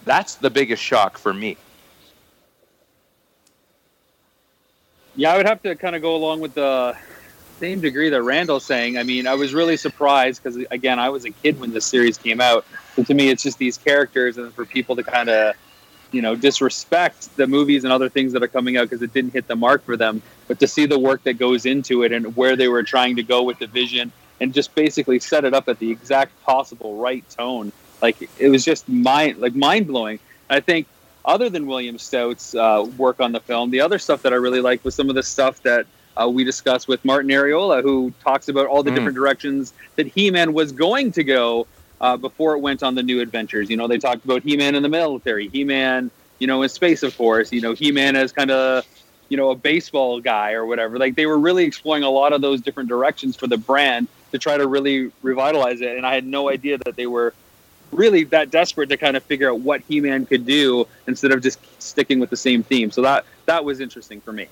That's 0.05 0.35
the 0.35 0.49
biggest 0.49 0.83
shock 0.83 1.17
for 1.17 1.33
me. 1.33 1.57
Yeah, 5.15 5.33
I 5.33 5.37
would 5.37 5.45
have 5.45 5.61
to 5.63 5.75
kind 5.75 5.95
of 5.95 6.01
go 6.01 6.15
along 6.15 6.41
with 6.41 6.55
the 6.55 6.97
same 7.59 7.79
degree 7.79 8.09
that 8.09 8.23
Randall's 8.23 8.65
saying. 8.65 8.97
I 8.97 9.03
mean, 9.03 9.27
I 9.27 9.35
was 9.35 9.53
really 9.53 9.77
surprised 9.77 10.43
because, 10.43 10.57
again, 10.71 10.99
I 10.99 11.09
was 11.09 11.23
a 11.23 11.29
kid 11.29 11.59
when 11.59 11.71
this 11.71 11.85
series 11.85 12.17
came 12.17 12.41
out. 12.41 12.65
So 12.95 13.03
to 13.03 13.13
me, 13.13 13.29
it's 13.29 13.43
just 13.43 13.59
these 13.59 13.77
characters, 13.77 14.37
and 14.37 14.51
for 14.53 14.65
people 14.65 14.95
to 14.95 15.03
kind 15.03 15.29
of, 15.29 15.55
you 16.13 16.21
know, 16.21 16.35
disrespect 16.35 17.35
the 17.35 17.47
movies 17.47 17.83
and 17.83 17.91
other 17.91 18.07
things 18.07 18.31
that 18.33 18.43
are 18.43 18.47
coming 18.47 18.77
out 18.77 18.83
because 18.83 19.01
it 19.01 19.13
didn't 19.13 19.33
hit 19.33 19.47
the 19.47 19.55
mark 19.55 19.83
for 19.83 19.97
them. 19.97 20.21
But 20.47 20.59
to 20.59 20.67
see 20.67 20.85
the 20.85 20.99
work 20.99 21.23
that 21.23 21.33
goes 21.39 21.65
into 21.65 22.03
it 22.03 22.11
and 22.11 22.35
where 22.37 22.55
they 22.55 22.67
were 22.67 22.83
trying 22.83 23.15
to 23.17 23.23
go 23.23 23.43
with 23.43 23.59
the 23.59 23.67
vision 23.67 24.11
and 24.39 24.53
just 24.53 24.73
basically 24.75 25.19
set 25.19 25.43
it 25.43 25.53
up 25.53 25.67
at 25.67 25.79
the 25.79 25.91
exact 25.91 26.41
possible 26.43 26.97
right 26.97 27.27
tone, 27.29 27.71
like 28.01 28.29
it 28.37 28.49
was 28.49 28.63
just 28.63 28.87
mind 28.87 29.39
like 29.39 29.55
mind 29.55 29.87
blowing. 29.87 30.19
I 30.49 30.59
think 30.59 30.87
other 31.25 31.49
than 31.49 31.65
William 31.65 31.97
Stout's 31.97 32.53
uh, 32.53 32.85
work 32.97 33.19
on 33.19 33.31
the 33.31 33.39
film, 33.39 33.71
the 33.71 33.81
other 33.81 33.97
stuff 33.97 34.21
that 34.21 34.33
I 34.33 34.35
really 34.35 34.61
liked 34.61 34.83
was 34.85 34.93
some 34.93 35.09
of 35.09 35.15
the 35.15 35.23
stuff 35.23 35.63
that 35.63 35.87
uh, 36.15 36.29
we 36.29 36.43
discussed 36.43 36.87
with 36.87 37.03
Martin 37.03 37.31
Arriola, 37.31 37.81
who 37.81 38.13
talks 38.23 38.49
about 38.49 38.67
all 38.67 38.83
the 38.83 38.91
Mm. 38.91 38.95
different 38.95 39.15
directions 39.15 39.73
that 39.95 40.05
He-Man 40.05 40.53
was 40.53 40.71
going 40.71 41.11
to 41.13 41.23
go 41.23 41.65
uh, 42.01 42.17
before 42.17 42.55
it 42.55 42.59
went 42.59 42.83
on 42.83 42.95
the 42.95 43.03
new 43.03 43.21
adventures. 43.21 43.69
You 43.69 43.77
know, 43.77 43.87
they 43.87 43.97
talked 43.97 44.25
about 44.25 44.43
He-Man 44.43 44.75
in 44.75 44.83
the 44.83 44.89
military, 44.89 45.47
He-Man, 45.47 46.11
you 46.39 46.47
know, 46.47 46.61
in 46.63 46.69
space, 46.69 47.03
of 47.03 47.17
course. 47.17 47.51
You 47.51 47.61
know, 47.61 47.73
He-Man 47.73 48.15
as 48.15 48.31
kind 48.31 48.51
of, 48.51 48.85
you 49.29 49.37
know, 49.37 49.51
a 49.51 49.55
baseball 49.55 50.19
guy 50.19 50.53
or 50.53 50.65
whatever. 50.65 50.97
Like 50.97 51.15
they 51.15 51.25
were 51.25 51.39
really 51.39 51.63
exploring 51.63 52.03
a 52.03 52.09
lot 52.09 52.33
of 52.33 52.41
those 52.41 52.61
different 52.61 52.89
directions 52.89 53.35
for 53.35 53.47
the 53.47 53.57
brand 53.57 54.07
to 54.31 54.39
try 54.39 54.57
to 54.57 54.67
really 54.67 55.11
revitalize 55.21 55.81
it. 55.81 55.95
And 55.95 56.05
I 56.05 56.13
had 56.15 56.25
no 56.25 56.49
idea 56.49 56.77
that 56.79 56.95
they 56.95 57.07
were 57.07 57.33
really 57.91 58.23
that 58.25 58.51
desperate 58.51 58.89
to 58.89 58.97
kind 58.97 59.15
of 59.15 59.23
figure 59.23 59.49
out 59.49 59.59
what 59.59 59.81
He-Man 59.81 60.25
could 60.25 60.45
do 60.45 60.87
instead 61.07 61.31
of 61.31 61.41
just 61.41 61.59
sticking 61.81 62.19
with 62.19 62.29
the 62.29 62.37
same 62.37 62.63
theme. 62.63 62.91
So 62.91 63.01
that 63.03 63.25
that 63.45 63.63
was 63.63 63.79
interesting 63.79 64.21
for 64.21 64.33
me. 64.33 64.47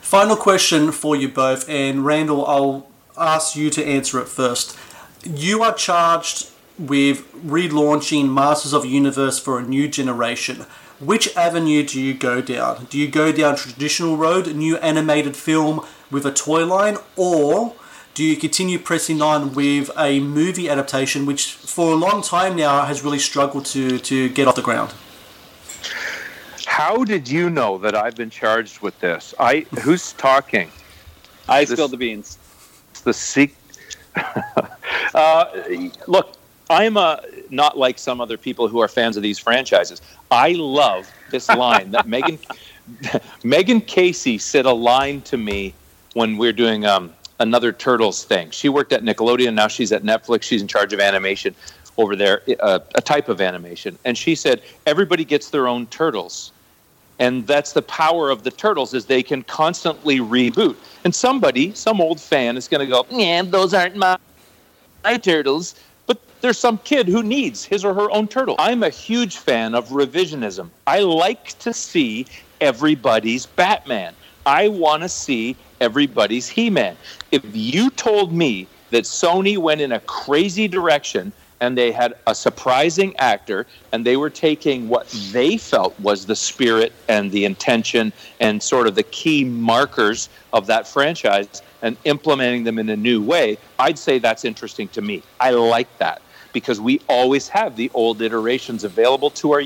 Final 0.00 0.36
question 0.36 0.92
for 0.92 1.16
you 1.16 1.28
both, 1.28 1.68
and 1.68 2.04
Randall, 2.04 2.44
I'll 2.44 2.88
ask 3.16 3.56
you 3.56 3.70
to 3.70 3.84
answer 3.84 4.20
it 4.20 4.28
first. 4.28 4.76
You 5.24 5.62
are 5.62 5.74
charged 5.74 6.50
with 6.78 7.30
relaunching 7.32 8.32
Masters 8.32 8.72
of 8.72 8.82
the 8.82 8.88
Universe 8.88 9.38
for 9.38 9.58
a 9.58 9.62
new 9.62 9.86
generation. 9.88 10.66
Which 10.98 11.34
avenue 11.36 11.84
do 11.84 12.00
you 12.00 12.14
go 12.14 12.40
down? 12.40 12.86
Do 12.90 12.98
you 12.98 13.08
go 13.08 13.32
down 13.32 13.56
traditional 13.56 14.16
road, 14.16 14.46
a 14.46 14.54
new 14.54 14.76
animated 14.78 15.36
film 15.36 15.84
with 16.10 16.24
a 16.26 16.32
toy 16.32 16.64
line, 16.64 16.96
or 17.16 17.74
do 18.14 18.24
you 18.24 18.36
continue 18.36 18.78
pressing 18.78 19.22
on 19.22 19.54
with 19.54 19.90
a 19.96 20.20
movie 20.20 20.68
adaptation, 20.68 21.24
which 21.26 21.52
for 21.52 21.92
a 21.92 21.96
long 21.96 22.22
time 22.22 22.56
now 22.56 22.84
has 22.84 23.02
really 23.02 23.18
struggled 23.18 23.64
to, 23.66 23.98
to 23.98 24.28
get 24.28 24.46
off 24.46 24.54
the 24.56 24.62
ground? 24.62 24.92
How 26.66 27.04
did 27.04 27.28
you 27.28 27.50
know 27.50 27.78
that 27.78 27.94
I've 27.94 28.14
been 28.16 28.30
charged 28.30 28.80
with 28.80 28.98
this? 29.00 29.34
I 29.38 29.66
who's 29.82 30.12
talking? 30.14 30.70
I 31.48 31.64
This- 31.64 31.72
spilled 31.72 31.90
the 31.92 31.96
beans. 31.96 32.38
It's 32.90 33.00
the 33.00 33.14
seek. 33.14 33.56
uh, 35.14 35.44
look, 36.06 36.36
I'm 36.70 36.96
a, 36.96 37.22
not 37.50 37.76
like 37.76 37.98
some 37.98 38.20
other 38.20 38.36
people 38.36 38.68
who 38.68 38.80
are 38.80 38.88
fans 38.88 39.16
of 39.16 39.22
these 39.22 39.38
franchises. 39.38 40.00
I 40.30 40.52
love 40.52 41.10
this 41.30 41.48
line 41.48 41.90
that 41.90 42.06
Megan 42.06 42.38
Megan 43.44 43.80
Casey 43.80 44.38
said 44.38 44.66
a 44.66 44.72
line 44.72 45.22
to 45.22 45.36
me 45.36 45.74
when 46.14 46.36
we 46.36 46.48
are 46.48 46.52
doing 46.52 46.84
um, 46.84 47.12
another 47.40 47.72
Turtles 47.72 48.24
thing. 48.24 48.50
She 48.50 48.68
worked 48.68 48.92
at 48.92 49.02
Nickelodeon. 49.02 49.54
Now 49.54 49.68
she's 49.68 49.92
at 49.92 50.02
Netflix. 50.02 50.42
She's 50.42 50.62
in 50.62 50.68
charge 50.68 50.92
of 50.92 51.00
animation 51.00 51.54
over 51.98 52.16
there, 52.16 52.42
uh, 52.60 52.80
a 52.94 53.00
type 53.00 53.28
of 53.28 53.40
animation. 53.40 53.98
And 54.04 54.16
she 54.16 54.34
said 54.34 54.62
everybody 54.86 55.24
gets 55.24 55.50
their 55.50 55.68
own 55.68 55.86
turtles 55.86 56.52
and 57.18 57.46
that's 57.46 57.72
the 57.72 57.82
power 57.82 58.30
of 58.30 58.42
the 58.42 58.50
turtles 58.50 58.94
is 58.94 59.06
they 59.06 59.22
can 59.22 59.42
constantly 59.44 60.18
reboot. 60.18 60.76
And 61.04 61.14
somebody 61.14 61.74
some 61.74 62.00
old 62.00 62.20
fan 62.20 62.56
is 62.56 62.68
going 62.68 62.80
to 62.80 62.86
go 62.86 63.06
yeah 63.10 63.42
those 63.42 63.74
aren't 63.74 63.96
my, 63.96 64.16
my 65.04 65.16
turtles. 65.18 65.74
But 66.06 66.20
there's 66.40 66.58
some 66.58 66.78
kid 66.78 67.08
who 67.08 67.22
needs 67.22 67.64
his 67.64 67.84
or 67.84 67.94
her 67.94 68.10
own 68.10 68.28
turtle. 68.28 68.56
I'm 68.58 68.82
a 68.82 68.88
huge 68.88 69.36
fan 69.36 69.74
of 69.74 69.88
revisionism. 69.88 70.70
I 70.86 71.00
like 71.00 71.58
to 71.60 71.72
see 71.72 72.26
everybody's 72.60 73.46
batman. 73.46 74.14
I 74.44 74.68
want 74.68 75.02
to 75.02 75.08
see 75.08 75.56
everybody's 75.80 76.48
he-man. 76.48 76.96
If 77.30 77.44
you 77.52 77.90
told 77.90 78.32
me 78.32 78.66
that 78.90 79.04
sony 79.04 79.58
went 79.58 79.80
in 79.80 79.92
a 79.92 80.00
crazy 80.00 80.68
direction 80.68 81.32
and 81.62 81.78
they 81.78 81.92
had 81.92 82.14
a 82.26 82.34
surprising 82.34 83.14
actor 83.18 83.68
and 83.92 84.04
they 84.04 84.16
were 84.16 84.28
taking 84.28 84.88
what 84.88 85.08
they 85.30 85.56
felt 85.56 85.98
was 86.00 86.26
the 86.26 86.34
spirit 86.34 86.92
and 87.08 87.30
the 87.30 87.44
intention 87.44 88.12
and 88.40 88.60
sort 88.60 88.88
of 88.88 88.96
the 88.96 89.04
key 89.04 89.44
markers 89.44 90.28
of 90.52 90.66
that 90.66 90.88
franchise 90.88 91.62
and 91.82 91.96
implementing 92.04 92.64
them 92.64 92.80
in 92.80 92.88
a 92.88 92.96
new 92.96 93.22
way. 93.22 93.56
I'd 93.78 93.96
say 93.96 94.18
that's 94.18 94.44
interesting 94.44 94.88
to 94.88 95.02
me. 95.02 95.22
I 95.38 95.50
like 95.50 95.86
that 95.98 96.20
because 96.52 96.80
we 96.80 97.00
always 97.08 97.46
have 97.46 97.76
the 97.76 97.92
old 97.94 98.20
iterations 98.22 98.82
available 98.82 99.30
to 99.30 99.52
our 99.52 99.62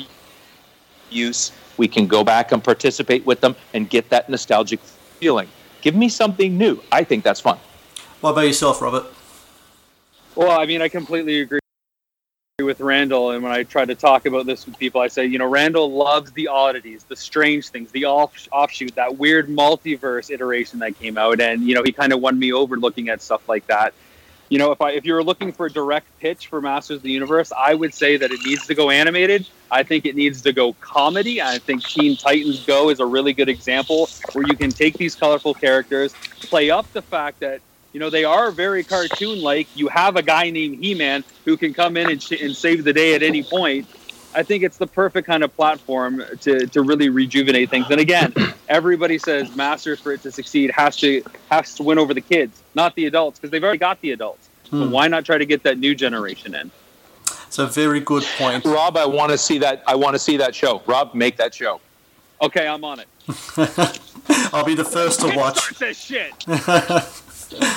use. 1.09 1.51
We 1.79 1.89
can 1.89 2.07
go 2.07 2.23
back 2.23 2.53
and 2.53 2.63
participate 2.63 3.25
with 3.25 3.41
them 3.41 3.57
and 3.73 3.89
get 3.89 4.11
that 4.11 4.29
nostalgic 4.29 4.81
feeling. 5.19 5.49
Give 5.81 5.95
me 5.95 6.11
something 6.11 6.59
new. 6.59 6.83
I 6.93 7.05
think 7.05 7.25
that's 7.25 7.41
fun. 7.41 7.59
What 8.21 8.33
about 8.33 8.43
yourself, 8.43 8.83
Robert? 8.83 9.07
Well, 10.35 10.61
I 10.61 10.67
mean, 10.67 10.83
I 10.83 10.89
completely 10.89 11.41
agree 11.41 11.61
with 12.65 12.81
Randall. 12.81 13.33
And 13.33 13.43
when 13.43 13.53
I 13.53 13.65
try 13.65 13.85
to 13.85 13.95
talk 13.95 14.25
about 14.25 14.47
this 14.47 14.65
with 14.65 14.79
people, 14.79 15.03
I 15.03 15.09
say, 15.09 15.27
you 15.27 15.37
know, 15.37 15.45
Randall 15.45 15.93
loves 15.93 16.33
the 16.33 16.49
oddities, 16.49 17.05
the 17.05 17.15
strange 17.15 17.69
things, 17.69 17.91
the 17.91 18.07
off- 18.07 18.49
offshoot, 18.51 18.95
that 18.95 19.19
weird 19.19 19.49
multiverse 19.49 20.31
iteration 20.31 20.79
that 20.79 20.99
came 20.99 21.19
out. 21.19 21.39
And, 21.39 21.69
you 21.69 21.75
know, 21.75 21.83
he 21.83 21.93
kind 21.93 22.15
of 22.15 22.23
won 22.23 22.39
me 22.39 22.55
over 22.55 22.79
looking 22.79 23.11
at 23.11 23.21
stuff 23.21 23.47
like 23.47 23.67
that. 23.67 23.93
You 24.49 24.59
know, 24.59 24.73
if 24.73 24.81
I 24.81 24.93
if 24.93 25.05
you 25.05 25.13
were 25.13 25.23
looking 25.23 25.53
for 25.53 25.67
a 25.67 25.71
direct 25.71 26.07
pitch 26.19 26.47
for 26.47 26.63
Masters 26.63 26.99
of 26.99 27.03
the 27.03 27.11
Universe, 27.11 27.53
I 27.53 27.75
would 27.75 27.93
say 27.93 28.17
that 28.17 28.31
it 28.31 28.41
needs 28.47 28.67
to 28.69 28.75
go 28.75 28.89
animated. 28.89 29.47
I 29.71 29.83
think 29.83 30.07
it 30.07 30.17
needs 30.17 30.41
to 30.43 30.55
go 30.55 30.73
comedy. 30.75 31.43
I 31.43 31.59
think 31.59 31.85
Teen 31.85 32.17
Titans 32.17 32.65
Go 32.65 32.89
is 32.89 33.01
a 33.01 33.07
really 33.07 33.35
good 33.35 33.51
example 33.51 34.09
where 34.33 34.47
you 34.47 34.57
can 34.57 34.71
take 34.71 34.97
these 34.97 35.15
colorful 35.15 35.53
characters, 35.53 36.15
play 36.41 36.71
up 36.71 36.91
the 36.95 37.03
fact 37.03 37.41
that 37.41 37.61
you 37.97 38.01
know 38.01 38.11
they 38.11 38.25
are 38.27 38.51
very 38.51 38.85
cartoon 38.85 39.41
like. 39.41 39.69
You 39.75 39.89
have 39.89 40.17
a 40.17 40.23
guy 40.23 40.51
named 40.51 40.85
He 40.85 40.95
Man 40.95 41.25
who 41.47 41.57
can 41.57 41.73
come 41.73 41.97
in 41.97 42.11
and, 42.11 42.23
sh- 42.23 42.43
and 42.43 42.55
save 42.55 42.85
the 42.85 42.93
day 42.93 43.15
at 43.15 43.23
any 43.23 43.43
point. 43.43 43.89
I 44.35 44.43
think 44.43 44.65
it's 44.65 44.77
the 44.77 44.87
perfect 44.87 45.27
kind 45.27 45.43
of 45.43 45.57
platform 45.57 46.23
to, 46.43 46.67
to 46.67 46.83
really 46.83 47.09
rejuvenate 47.09 47.71
things. 47.71 47.87
And 47.89 47.99
again, 47.99 48.35
everybody 48.69 49.17
says 49.17 49.57
Masters 49.57 49.99
for 49.99 50.13
it 50.13 50.21
to 50.25 50.31
succeed 50.31 50.73
has 50.73 50.99
to 50.99 51.23
has 51.51 51.75
to 51.77 51.85
win 51.85 51.99
over 51.99 52.13
the 52.13 52.21
kids, 52.21 52.63
not 52.75 52.95
the 52.97 53.07
adults, 53.07 53.39
because 53.39 53.51
they've 53.51 53.65
already 53.65 53.79
got 53.79 53.99
the 54.03 54.11
adults. 54.11 54.47
So 54.65 54.85
hmm. 54.85 54.91
why 54.91 55.09
not 55.09 55.25
try 55.25 55.39
to 55.39 55.47
get 55.47 55.63
that 55.63 55.79
new 55.79 55.95
generation 55.95 56.55
in? 56.55 56.71
It's 57.47 57.59
a 57.59 57.67
very 57.67 58.01
good 58.01 58.25
point. 58.37 58.63
rob 58.67 58.99
i 58.99 59.07
want 59.07 59.33
to 59.33 59.39
see 59.39 59.57
that 59.59 59.83
i 59.87 59.95
want 59.95 60.15
to 60.15 60.19
see 60.19 60.37
that 60.37 60.55
show 60.55 60.83
rob 60.87 61.15
make 61.15 61.39
that 61.39 61.55
show 61.55 61.81
Okay, 62.43 62.69
I'm 62.69 62.85
on 62.85 63.01
it. 63.01 63.09
I'll 64.53 64.65
be 64.65 64.75
the 64.75 64.85
first 64.85 65.21
to 65.21 65.35
watch. 65.35 65.59
Start 65.59 65.79
this 65.79 65.99
shit. 65.99 66.33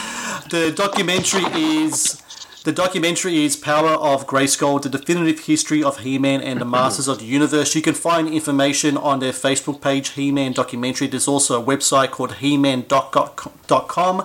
The 0.49 0.71
documentary 0.71 1.43
is 1.53 2.19
the 2.63 2.71
documentary 2.71 3.45
is 3.45 3.55
Power 3.55 3.89
of 3.89 4.25
Grayskull: 4.25 4.81
The 4.81 4.89
Definitive 4.89 5.45
History 5.45 5.83
of 5.83 5.99
He-Man 5.99 6.41
and 6.41 6.59
the 6.59 6.65
Masters 6.77 7.07
of 7.07 7.19
the 7.19 7.25
Universe. 7.25 7.75
You 7.75 7.83
can 7.83 7.93
find 7.93 8.27
information 8.27 8.97
on 8.97 9.19
their 9.19 9.31
Facebook 9.31 9.79
page, 9.79 10.09
He-Man 10.09 10.53
Documentary. 10.53 11.05
There's 11.05 11.27
also 11.27 11.62
a 11.62 11.63
website 11.63 12.09
called 12.09 12.35
He-Man.com. 12.38 14.21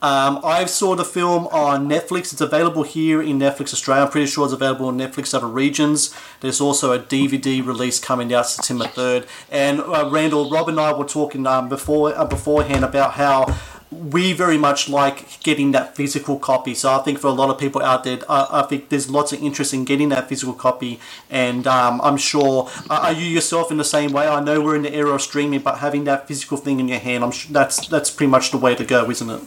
Um, 0.00 0.40
I 0.44 0.64
saw 0.64 0.96
the 0.96 1.04
film 1.04 1.46
on 1.48 1.88
Netflix. 1.88 2.32
It's 2.32 2.40
available 2.40 2.82
here 2.82 3.22
in 3.22 3.38
Netflix 3.38 3.72
Australia. 3.72 4.04
I'm 4.04 4.10
pretty 4.10 4.26
sure 4.26 4.44
it's 4.44 4.52
available 4.52 4.86
on 4.86 4.98
Netflix 4.98 5.32
other 5.32 5.46
regions. 5.46 6.12
There's 6.40 6.60
also 6.60 6.92
a 6.92 6.98
DVD 6.98 7.64
release 7.64 8.00
coming 8.00 8.32
out 8.34 8.46
September 8.46 8.86
3rd. 8.86 9.28
And 9.50 9.80
uh, 9.80 10.08
Randall, 10.10 10.50
Rob, 10.50 10.68
and 10.68 10.78
I 10.78 10.92
were 10.92 11.04
talking 11.04 11.46
um, 11.46 11.68
before 11.68 12.16
uh, 12.16 12.24
beforehand 12.24 12.84
about 12.84 13.12
how 13.12 13.56
we 13.90 14.32
very 14.32 14.58
much 14.58 14.88
like 14.88 15.40
getting 15.42 15.72
that 15.72 15.96
physical 15.96 16.38
copy. 16.38 16.74
So 16.74 16.92
I 16.92 16.98
think 16.98 17.18
for 17.18 17.28
a 17.28 17.32
lot 17.32 17.48
of 17.50 17.58
people 17.58 17.82
out 17.82 18.04
there, 18.04 18.18
uh, 18.28 18.46
I 18.50 18.62
think 18.62 18.90
there's 18.90 19.08
lots 19.08 19.32
of 19.32 19.42
interest 19.42 19.72
in 19.72 19.84
getting 19.84 20.10
that 20.10 20.28
physical 20.28 20.52
copy. 20.52 21.00
And 21.30 21.66
um, 21.66 22.00
I'm 22.02 22.16
sure, 22.16 22.68
uh, 22.90 23.00
are 23.04 23.12
you 23.12 23.26
yourself 23.26 23.70
in 23.70 23.78
the 23.78 23.84
same 23.84 24.12
way? 24.12 24.28
I 24.28 24.40
know 24.40 24.60
we're 24.60 24.76
in 24.76 24.82
the 24.82 24.94
era 24.94 25.10
of 25.10 25.22
streaming, 25.22 25.60
but 25.60 25.78
having 25.78 26.04
that 26.04 26.28
physical 26.28 26.58
thing 26.58 26.80
in 26.80 26.88
your 26.88 26.98
hand, 26.98 27.24
I'm 27.24 27.30
sure 27.30 27.52
that's 27.52 27.88
that's 27.88 28.10
pretty 28.10 28.30
much 28.30 28.50
the 28.50 28.58
way 28.58 28.74
to 28.74 28.84
go, 28.84 29.10
isn't 29.10 29.30
it? 29.30 29.42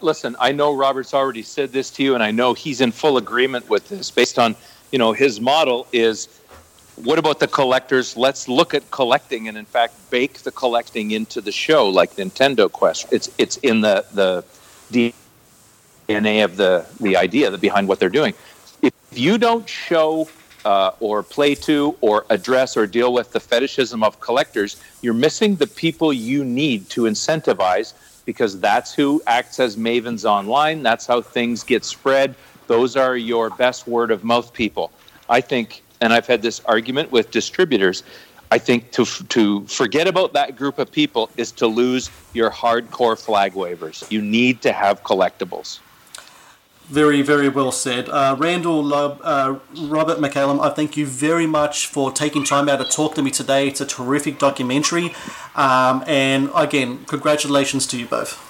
listen, 0.00 0.36
I 0.38 0.52
know 0.52 0.74
Robert's 0.74 1.14
already 1.14 1.42
said 1.42 1.72
this 1.72 1.90
to 1.92 2.02
you, 2.02 2.14
and 2.14 2.22
I 2.22 2.30
know 2.30 2.54
he's 2.54 2.80
in 2.80 2.92
full 2.92 3.16
agreement 3.16 3.68
with 3.68 3.88
this 3.88 4.10
based 4.10 4.38
on, 4.38 4.56
you 4.92 4.98
know, 4.98 5.12
his 5.12 5.40
model 5.40 5.86
is 5.92 6.28
what 6.96 7.18
about 7.18 7.40
the 7.40 7.46
collectors? 7.46 8.16
Let's 8.16 8.48
look 8.48 8.74
at 8.74 8.90
collecting 8.90 9.48
and 9.48 9.56
in 9.56 9.66
fact 9.66 9.94
bake 10.10 10.38
the 10.38 10.50
collecting 10.50 11.10
into 11.10 11.40
the 11.40 11.52
show 11.52 11.88
like 11.88 12.16
Nintendo 12.16 12.70
Quest. 12.70 13.06
It's 13.12 13.30
it's 13.38 13.56
in 13.58 13.80
the 13.82 14.04
the 14.12 14.44
DNA 14.90 16.44
of 16.44 16.56
the 16.56 16.86
the 17.00 17.16
idea 17.16 17.50
that 17.50 17.60
behind 17.60 17.88
what 17.88 18.00
they're 18.00 18.08
doing. 18.08 18.34
If 18.82 18.92
you 19.12 19.38
don't 19.38 19.68
show 19.68 20.28
uh, 20.64 20.90
or 20.98 21.22
play 21.22 21.54
to 21.54 21.96
or 22.00 22.26
address 22.28 22.76
or 22.76 22.86
deal 22.86 23.12
with 23.12 23.32
the 23.32 23.40
fetishism 23.40 24.02
of 24.02 24.18
collectors, 24.20 24.80
you're 25.00 25.14
missing 25.14 25.56
the 25.56 25.66
people 25.66 26.12
you 26.12 26.44
need 26.44 26.88
to 26.90 27.02
incentivize 27.02 27.94
because 28.24 28.58
that's 28.58 28.92
who 28.92 29.22
acts 29.26 29.60
as 29.60 29.76
mavens 29.76 30.24
online. 30.24 30.82
That's 30.82 31.06
how 31.06 31.22
things 31.22 31.62
get 31.62 31.84
spread. 31.84 32.34
Those 32.66 32.96
are 32.96 33.16
your 33.16 33.50
best 33.50 33.86
word 33.86 34.10
of 34.10 34.24
mouth 34.24 34.52
people. 34.52 34.90
I 35.28 35.40
think, 35.40 35.82
and 36.00 36.12
I've 36.12 36.26
had 36.26 36.42
this 36.42 36.60
argument 36.64 37.12
with 37.12 37.30
distributors. 37.30 38.02
I 38.50 38.58
think 38.58 38.92
to 38.92 39.04
to 39.04 39.66
forget 39.66 40.06
about 40.06 40.32
that 40.34 40.56
group 40.56 40.78
of 40.78 40.90
people 40.90 41.30
is 41.36 41.50
to 41.52 41.66
lose 41.66 42.10
your 42.32 42.50
hardcore 42.50 43.20
flag 43.20 43.54
wavers. 43.54 44.04
You 44.08 44.22
need 44.22 44.62
to 44.62 44.72
have 44.72 45.02
collectibles. 45.02 45.80
Very, 46.88 47.20
very 47.22 47.48
well 47.48 47.72
said. 47.72 48.08
Uh, 48.08 48.36
Randall, 48.38 48.80
Lobb, 48.84 49.20
uh, 49.24 49.58
Robert 49.76 50.18
McCallum, 50.18 50.60
I 50.60 50.70
thank 50.70 50.96
you 50.96 51.04
very 51.04 51.46
much 51.46 51.88
for 51.88 52.12
taking 52.12 52.44
time 52.44 52.68
out 52.68 52.76
to 52.76 52.84
talk 52.84 53.16
to 53.16 53.22
me 53.22 53.32
today. 53.32 53.66
It's 53.66 53.80
a 53.80 53.86
terrific 53.86 54.38
documentary. 54.38 55.12
Um, 55.56 56.04
and 56.06 56.48
again, 56.54 57.04
congratulations 57.06 57.88
to 57.88 57.98
you 57.98 58.06
both. 58.06 58.40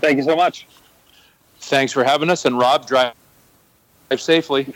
Thank 0.00 0.18
you 0.18 0.22
so 0.22 0.36
much. 0.36 0.68
Thanks 1.58 1.92
for 1.92 2.04
having 2.04 2.30
us. 2.30 2.44
And 2.44 2.56
Rob, 2.56 2.86
drive 2.86 3.14
safely. 4.20 4.66